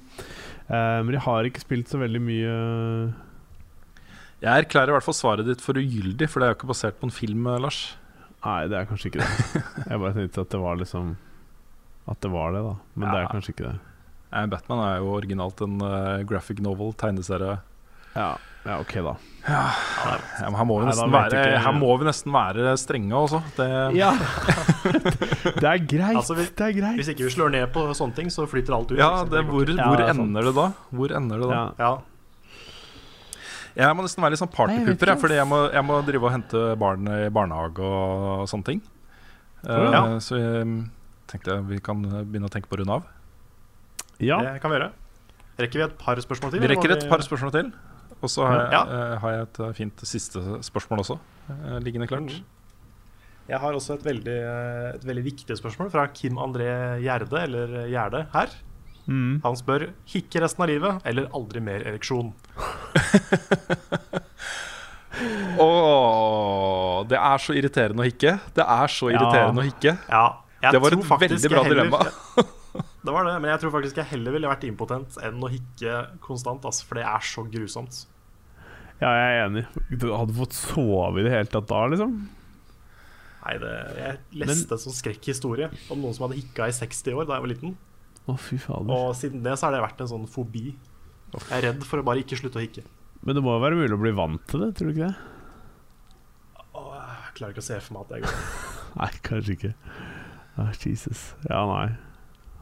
[0.66, 2.56] Uh, men jeg har ikke spilt så veldig mye
[4.41, 6.98] Jeg erklærer i hvert fall svaret ditt for ugyldig, for det er jo ikke basert
[6.98, 7.84] på en film, eh, Lars.
[8.40, 9.64] Nei, det er kanskje ikke det.
[9.91, 11.16] Jeg bare tenkte at det var liksom
[12.10, 12.76] At det var det, da.
[12.95, 13.78] Men det er kanskje ikke det.
[14.49, 17.60] Batman er jo originalt en uh, graphic novel, tegneserie.
[18.16, 19.14] Ja, ja ok, da.
[19.48, 19.60] Ja,
[20.40, 23.40] Ja, her, må vi Nei, være, her må vi nesten være strenge også.
[23.56, 23.68] Det,
[23.98, 24.11] Ja!
[25.61, 26.15] det er greit.
[26.19, 26.99] Altså, vi- det er greit.
[26.99, 28.98] Hvis ikke vi slår ned på sånne ting, så flyter alt ut.
[28.99, 29.65] ja, det, hvor.
[29.69, 30.68] Ja, hvor er ender det da?
[30.91, 31.56] Hvor ender det da?
[31.56, 31.65] Ja.
[31.80, 31.98] Ja.
[33.80, 36.34] Jeg må nesten være litt sånn partypooper, jeg, fordi jeg må, jeg må drive og
[36.34, 38.81] hente barn i barnehage og sånne ting.
[39.64, 40.02] Uh, Ja.
[40.19, 40.90] Så jeg
[41.31, 43.03] tenkte vi kan begynne å tenke på å runde av.
[44.19, 44.40] ja.
[44.41, 44.91] Det kan vi gjøre.
[45.60, 46.60] Rekker vi et par spørsmål til?
[46.64, 47.72] Vi rekker et par spørsmål til.
[48.22, 48.82] Og så har, Ja.
[48.84, 51.20] eh, har jeg et eh, fint siste spørsmål også,
[51.50, 52.26] eh, liggende klart.
[52.28, 52.44] Mhm.
[53.50, 54.40] Jeg har også et veldig,
[54.96, 58.48] et veldig viktig spørsmål fra Kim André Gjerde, eller Gjerde, her.
[59.08, 59.41] Mm.
[59.41, 62.32] Han spør hikke resten av livet eller aldri mer ereksjon.
[65.70, 68.36] Åh, det er så irriterende å hikke.
[68.56, 69.96] Det er så irriterende å hikke.
[70.10, 70.26] Ja,
[70.62, 72.00] jeg Det var tror et veldig bra heller- dilemma.
[73.04, 75.94] Det var det, men jeg tror faktisk jeg heller ville vært impotent enn å hikke
[76.22, 78.06] konstant, altså, for det er så grusomt.
[79.00, 79.64] Ja, jeg er enig.
[80.02, 82.18] Du hadde fått sove i det hele tatt da, liksom?
[83.40, 87.30] Nei, det, Jeg leste en sånn skrekkhistorie om noen som hadde hikka i 60 år
[87.30, 87.78] da jeg var liten.
[88.28, 88.92] Å, fy fader.
[88.94, 90.74] Og siden det så har det vært en sånn fobi.
[91.34, 92.84] Jeg er redd for å bare ikke slutte å hikke.
[93.24, 95.16] Men det må jo være mulig å bli vant til det, tror du ikke det?
[96.80, 98.38] Åh, jeg klarer ikke å se for meg at det går.
[99.00, 99.74] Nei, kanskje ikke.
[100.60, 101.26] Ah, Jesus.
[101.48, 101.88] Ja, nei.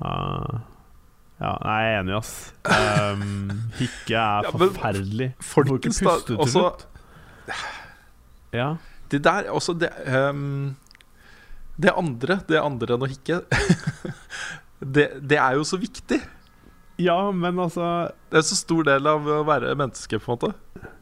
[0.05, 0.65] Ah.
[1.37, 2.33] Ja, nei, jeg er enig, ass.
[2.77, 5.29] Um, hikke er Ja, men forferdelig.
[5.43, 6.15] Folkens, ikke da.
[6.15, 6.63] puste til Også.
[8.55, 8.67] Ja.
[9.11, 10.75] det der også det, um,
[11.77, 13.41] det andre, det andre enn å hikke
[14.95, 16.19] det, det er jo så viktig.
[16.97, 20.39] ja, men altså Det er en så stor del av å være menneske, på en
[20.39, 20.53] måte.
[20.81, 20.93] Ja,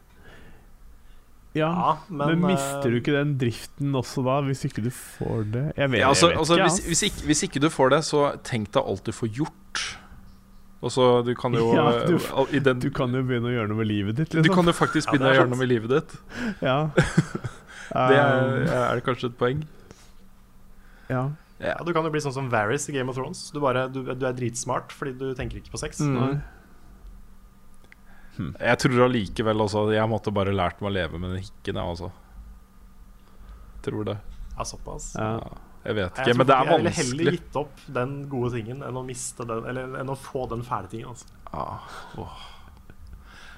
[1.56, 5.46] Ja, men, men, mister du eh, ikke den driften også da, hvis ikke du får
[5.54, 5.64] det?
[5.78, 7.94] Jeg vet, Ja, altså, jeg vet altså, ikke, hvis, hvis, ikke, hvis ikke du får
[7.94, 9.84] det, så tenk deg alt du får gjort.
[10.84, 13.54] Og så du kan jo Ja, du- eh, i den, Du kan jo begynne å
[13.54, 14.54] gjøre noe med livet ditt, Du liksom.
[14.58, 16.16] kan jo faktisk begynne ja, å gjøre noe med livet ditt.
[16.68, 16.78] Ja.
[17.96, 19.60] Det er, er det kanskje et poeng.
[21.08, 21.20] ja.
[21.62, 23.44] ja, Du kan jo bli sånn som Varys i Game of Thrones.
[23.54, 26.00] Du, bare, du, du er dritsmart fordi du tenker ikke på sex.
[26.02, 26.16] Mm.
[26.18, 26.34] Nei.
[28.60, 31.94] Jeg tror allikevel også Jeg måtte bare lært meg å leve med den hikken, jeg
[31.94, 32.10] også.
[33.86, 34.16] Tror det.
[34.58, 35.12] Ja, såpass.
[35.16, 35.38] Ja.
[35.86, 36.92] Jeg vet ikke, jeg men det er vanskelig.
[36.96, 40.16] Jeg ville heller gitt opp den gode tingen enn å miste den Eller enn å
[40.18, 41.12] få den fæle tingen.
[41.14, 41.26] Altså.
[41.54, 41.86] Ah,
[42.18, 42.42] oh.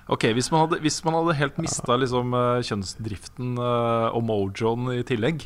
[0.09, 4.87] Ok, hvis man hadde, hvis man hadde helt mista liksom, eh, kjønnsdriften eh, og mojoen
[4.95, 5.45] i tillegg,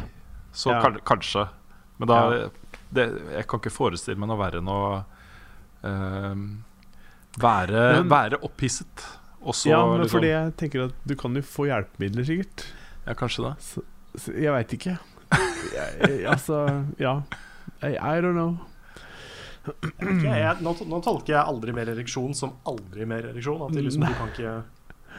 [0.55, 0.81] så Ja.
[0.85, 1.49] kan, kanskje.
[1.99, 2.49] Men da Ja.
[2.93, 5.05] det, Jeg kan ikke forestille meg noe verre enn å
[5.85, 6.35] uh,
[7.39, 9.07] være, Men- være opphisset.
[9.43, 12.67] Også, ja, men liksom, fordi jeg tenker at du kan jo få hjelpemidler, sikkert.
[13.07, 13.55] Ja, kanskje det.
[13.61, 13.83] Så,
[14.15, 14.99] så jeg veit ikke.
[15.73, 17.17] Jeg, altså, ja.
[17.83, 18.57] I, I don't know.
[20.03, 23.63] Jeg jeg, nå, nå tolker jeg aldri mer ereksjon som aldri mer ereksjon.
[23.67, 24.55] At liksom, du, kan ikke,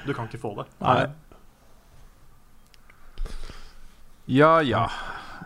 [0.08, 0.68] du kan ikke få det.
[0.84, 1.06] Nei.
[4.32, 4.88] Ja, ja.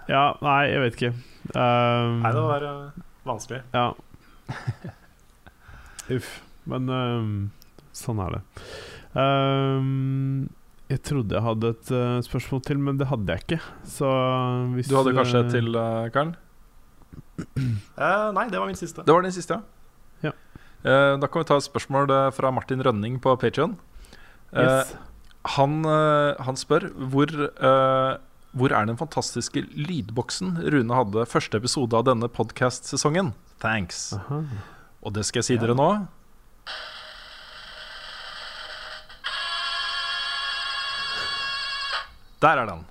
[0.07, 1.13] Ja, nei, jeg vet ikke.
[1.53, 3.61] Um, Nei, det var uh, vanskelig.
[3.73, 3.91] Ja.
[6.17, 6.35] Uff.
[6.67, 7.33] Men um,
[7.95, 8.41] sånn er det.
[9.17, 10.47] Um,
[10.89, 13.59] jeg trodde jeg hadde et uh, spørsmål til, men det hadde jeg ikke.
[13.85, 14.07] Så
[14.75, 16.35] hvis Du hadde kanskje uh, et til, uh, Karen?
[17.37, 19.03] Uh, nei, det var min siste.
[19.05, 19.59] Det var din siste,
[20.23, 20.31] Ja.
[20.87, 23.73] Eh, da kan vi ta et spørsmål eh, fra Martin Rønning på Patreon
[24.55, 24.93] Yes.
[25.57, 28.11] han, eh, han spør hvor, eh,
[28.55, 33.33] hvor er den fantastiske lydboksen Rune hadde første episode av denne podcast-sesongen?
[33.59, 34.13] Thanks.
[34.15, 34.39] Aha.
[35.03, 35.89] Og det skal jeg si dere nå.
[42.43, 42.85] Der er den.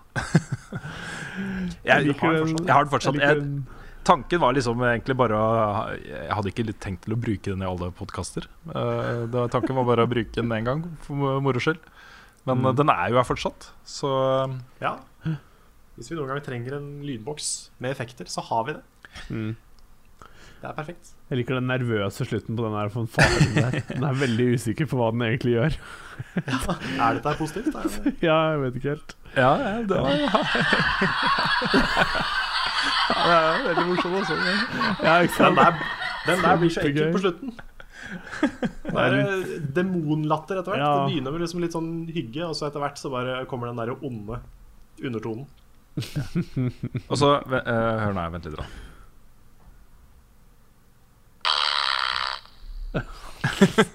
[1.85, 2.67] jeg, liker har fortsatt.
[2.67, 3.19] Jeg har den fortsatt.
[3.21, 3.43] jeg Jeg,
[4.07, 5.51] tanken var liksom egentlig bare å
[6.03, 8.47] Jeg hadde ikke litt tenkt til å bruke den i alle podkaster.
[8.67, 11.79] tanken var bare å bruke den én gang, for mo- moro skyld.
[12.47, 12.67] Men Mm.
[12.71, 14.11] eh, den er jo her fortsatt, så
[14.47, 14.97] eh, Ja.
[15.97, 18.83] Hvis vi noen gang trenger en lydboks med effekter, så har vi det.
[19.31, 19.57] Mm.
[20.61, 21.13] Det er perfekt.
[21.31, 23.81] Jeg liker den nervøse slutten på den her fanfaren der.
[23.89, 25.77] Den er veldig usikker på hva den egentlig gjør.
[27.01, 27.75] Er dette positivt?
[27.75, 28.15] Er det?
[28.29, 29.15] Ja, jeg vet ikke helt.
[29.37, 30.27] Ja, ja det var ja,
[33.13, 34.35] Det er veldig morsomt også.
[35.03, 35.73] Ja, ikke Den der,
[36.27, 37.51] den der blir så ekkel på slutten.
[38.87, 40.83] Det er eh, demonlatter etter hvert.
[40.83, 40.91] Ja.
[40.95, 43.81] Det begynner med liksom litt sånn hygge, og så etter hvert så bare kommer den
[43.81, 44.41] der onde
[45.03, 45.47] undertonen.
[47.11, 48.59] Og så eh, Hør nå, vent litt.
[48.61, 48.65] da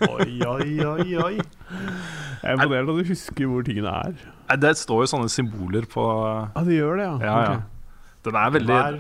[0.09, 1.35] Oi, oi, oi, oi.
[1.37, 4.15] Jeg er imponert at du husker hvor tingene er.
[4.51, 6.03] Nei, Det står jo sånne symboler på
[6.51, 7.13] Ja, det gjør det, ja.
[7.23, 7.59] Ja, ja.
[8.25, 8.97] Den er veldig, Hva er,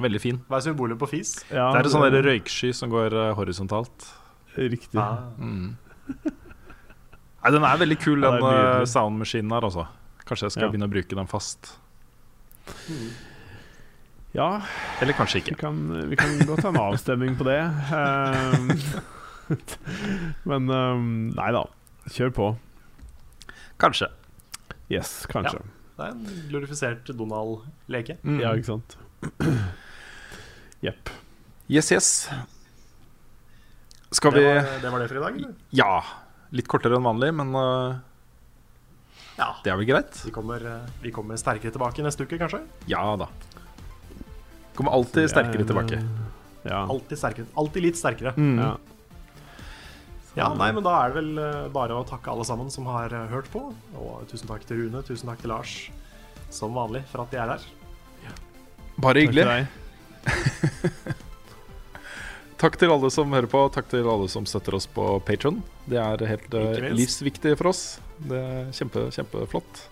[0.00, 0.38] veldig fin.
[0.48, 1.34] hva er symbolet på fis?
[1.50, 4.06] Ja, Det er en sånn der røyksky som går eh, horisontalt.
[4.56, 4.94] Riktig.
[4.94, 5.74] Nei,
[7.50, 8.80] Den er veldig kul, Ja, den det er nydelig.
[8.80, 9.84] uh, soundmaskinen her, altså.
[10.24, 10.70] Kanskje jeg skal Ja.
[10.70, 11.74] begynne å bruke den fast.
[14.34, 14.62] Ja,
[15.02, 15.58] Eller kanskje vi ikke.
[15.60, 17.60] kan, vi kan godt ha en avstemning på det.
[17.92, 18.70] Ehm,
[20.50, 21.64] men ehm, nei da.
[22.08, 22.48] Kjør på.
[23.78, 24.08] Kanskje.
[24.92, 25.60] Yes, kanskje.
[25.94, 28.16] Det er en glorifisert Donald-leke.
[28.26, 28.40] Mm.
[28.42, 28.96] Ja, ikke sant.
[30.84, 31.08] Jepp.
[31.70, 32.08] Yes, yes.
[34.14, 35.54] Skal Det vi var, det var det for i dag, eller?
[35.74, 35.92] Ja.
[36.54, 37.96] Litt kortere enn vanlig, men uh,
[39.38, 39.48] Ja.
[39.64, 40.20] det er vel greit?
[40.26, 42.60] Vi kommer, eh, vi kommer sterkere tilbake neste uke, kanskje?
[42.90, 43.26] Ja da.
[44.78, 45.98] Kommer alltid sterkere er, tilbake.
[45.98, 46.84] eh, Ja.
[46.90, 47.46] Alltid sterkere.
[47.58, 48.34] Alltid litt sterkere.
[48.38, 48.58] Mm.
[48.60, 48.76] ja.
[50.34, 53.12] Ja, nei, men da er det vel eh, bare å takke alle sammen som har
[53.14, 53.68] eh, hørt på.
[54.00, 55.74] Og tusen takk til Rune, tusen takk til Lars,
[56.50, 57.68] som vanlig, for at de er her.
[59.02, 59.66] Bare Takk til hyggelig.
[62.64, 65.58] Takk til alle som hører på, takk til alle som støtter oss på Patron.
[65.90, 66.94] Det er helt minst.
[66.96, 67.82] livsviktig for oss.
[68.24, 69.82] Det er kjempe, kjempeflott.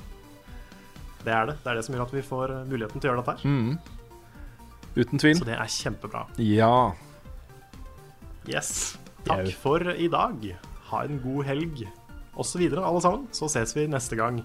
[1.27, 1.56] Det er det.
[1.60, 3.44] Det er det som gjør at vi får eh, muligheten til å gjøre dette her.
[3.44, 3.77] Mm.
[4.97, 5.36] Uten tvil.
[5.43, 6.24] Så det er kjempebra.
[6.40, 6.73] Ja.
[8.48, 8.73] Yes.
[9.27, 10.44] Takk for i dag.
[10.90, 11.85] Ha en god helg,
[12.36, 12.62] osv.
[12.78, 13.28] alle sammen.
[13.32, 14.43] Så ses vi neste gang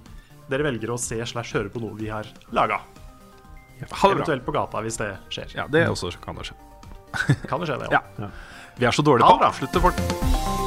[0.52, 2.80] dere velger å se slash høre på noe vi har laga.
[3.82, 5.52] Eventuelt på gata, hvis det skjer.
[5.58, 6.56] Ja, det også kan det skje.
[7.50, 8.02] Kan det skje, det Ja.
[8.18, 8.32] òg.
[8.78, 10.67] Vi er så dårlige på å avslutte folk.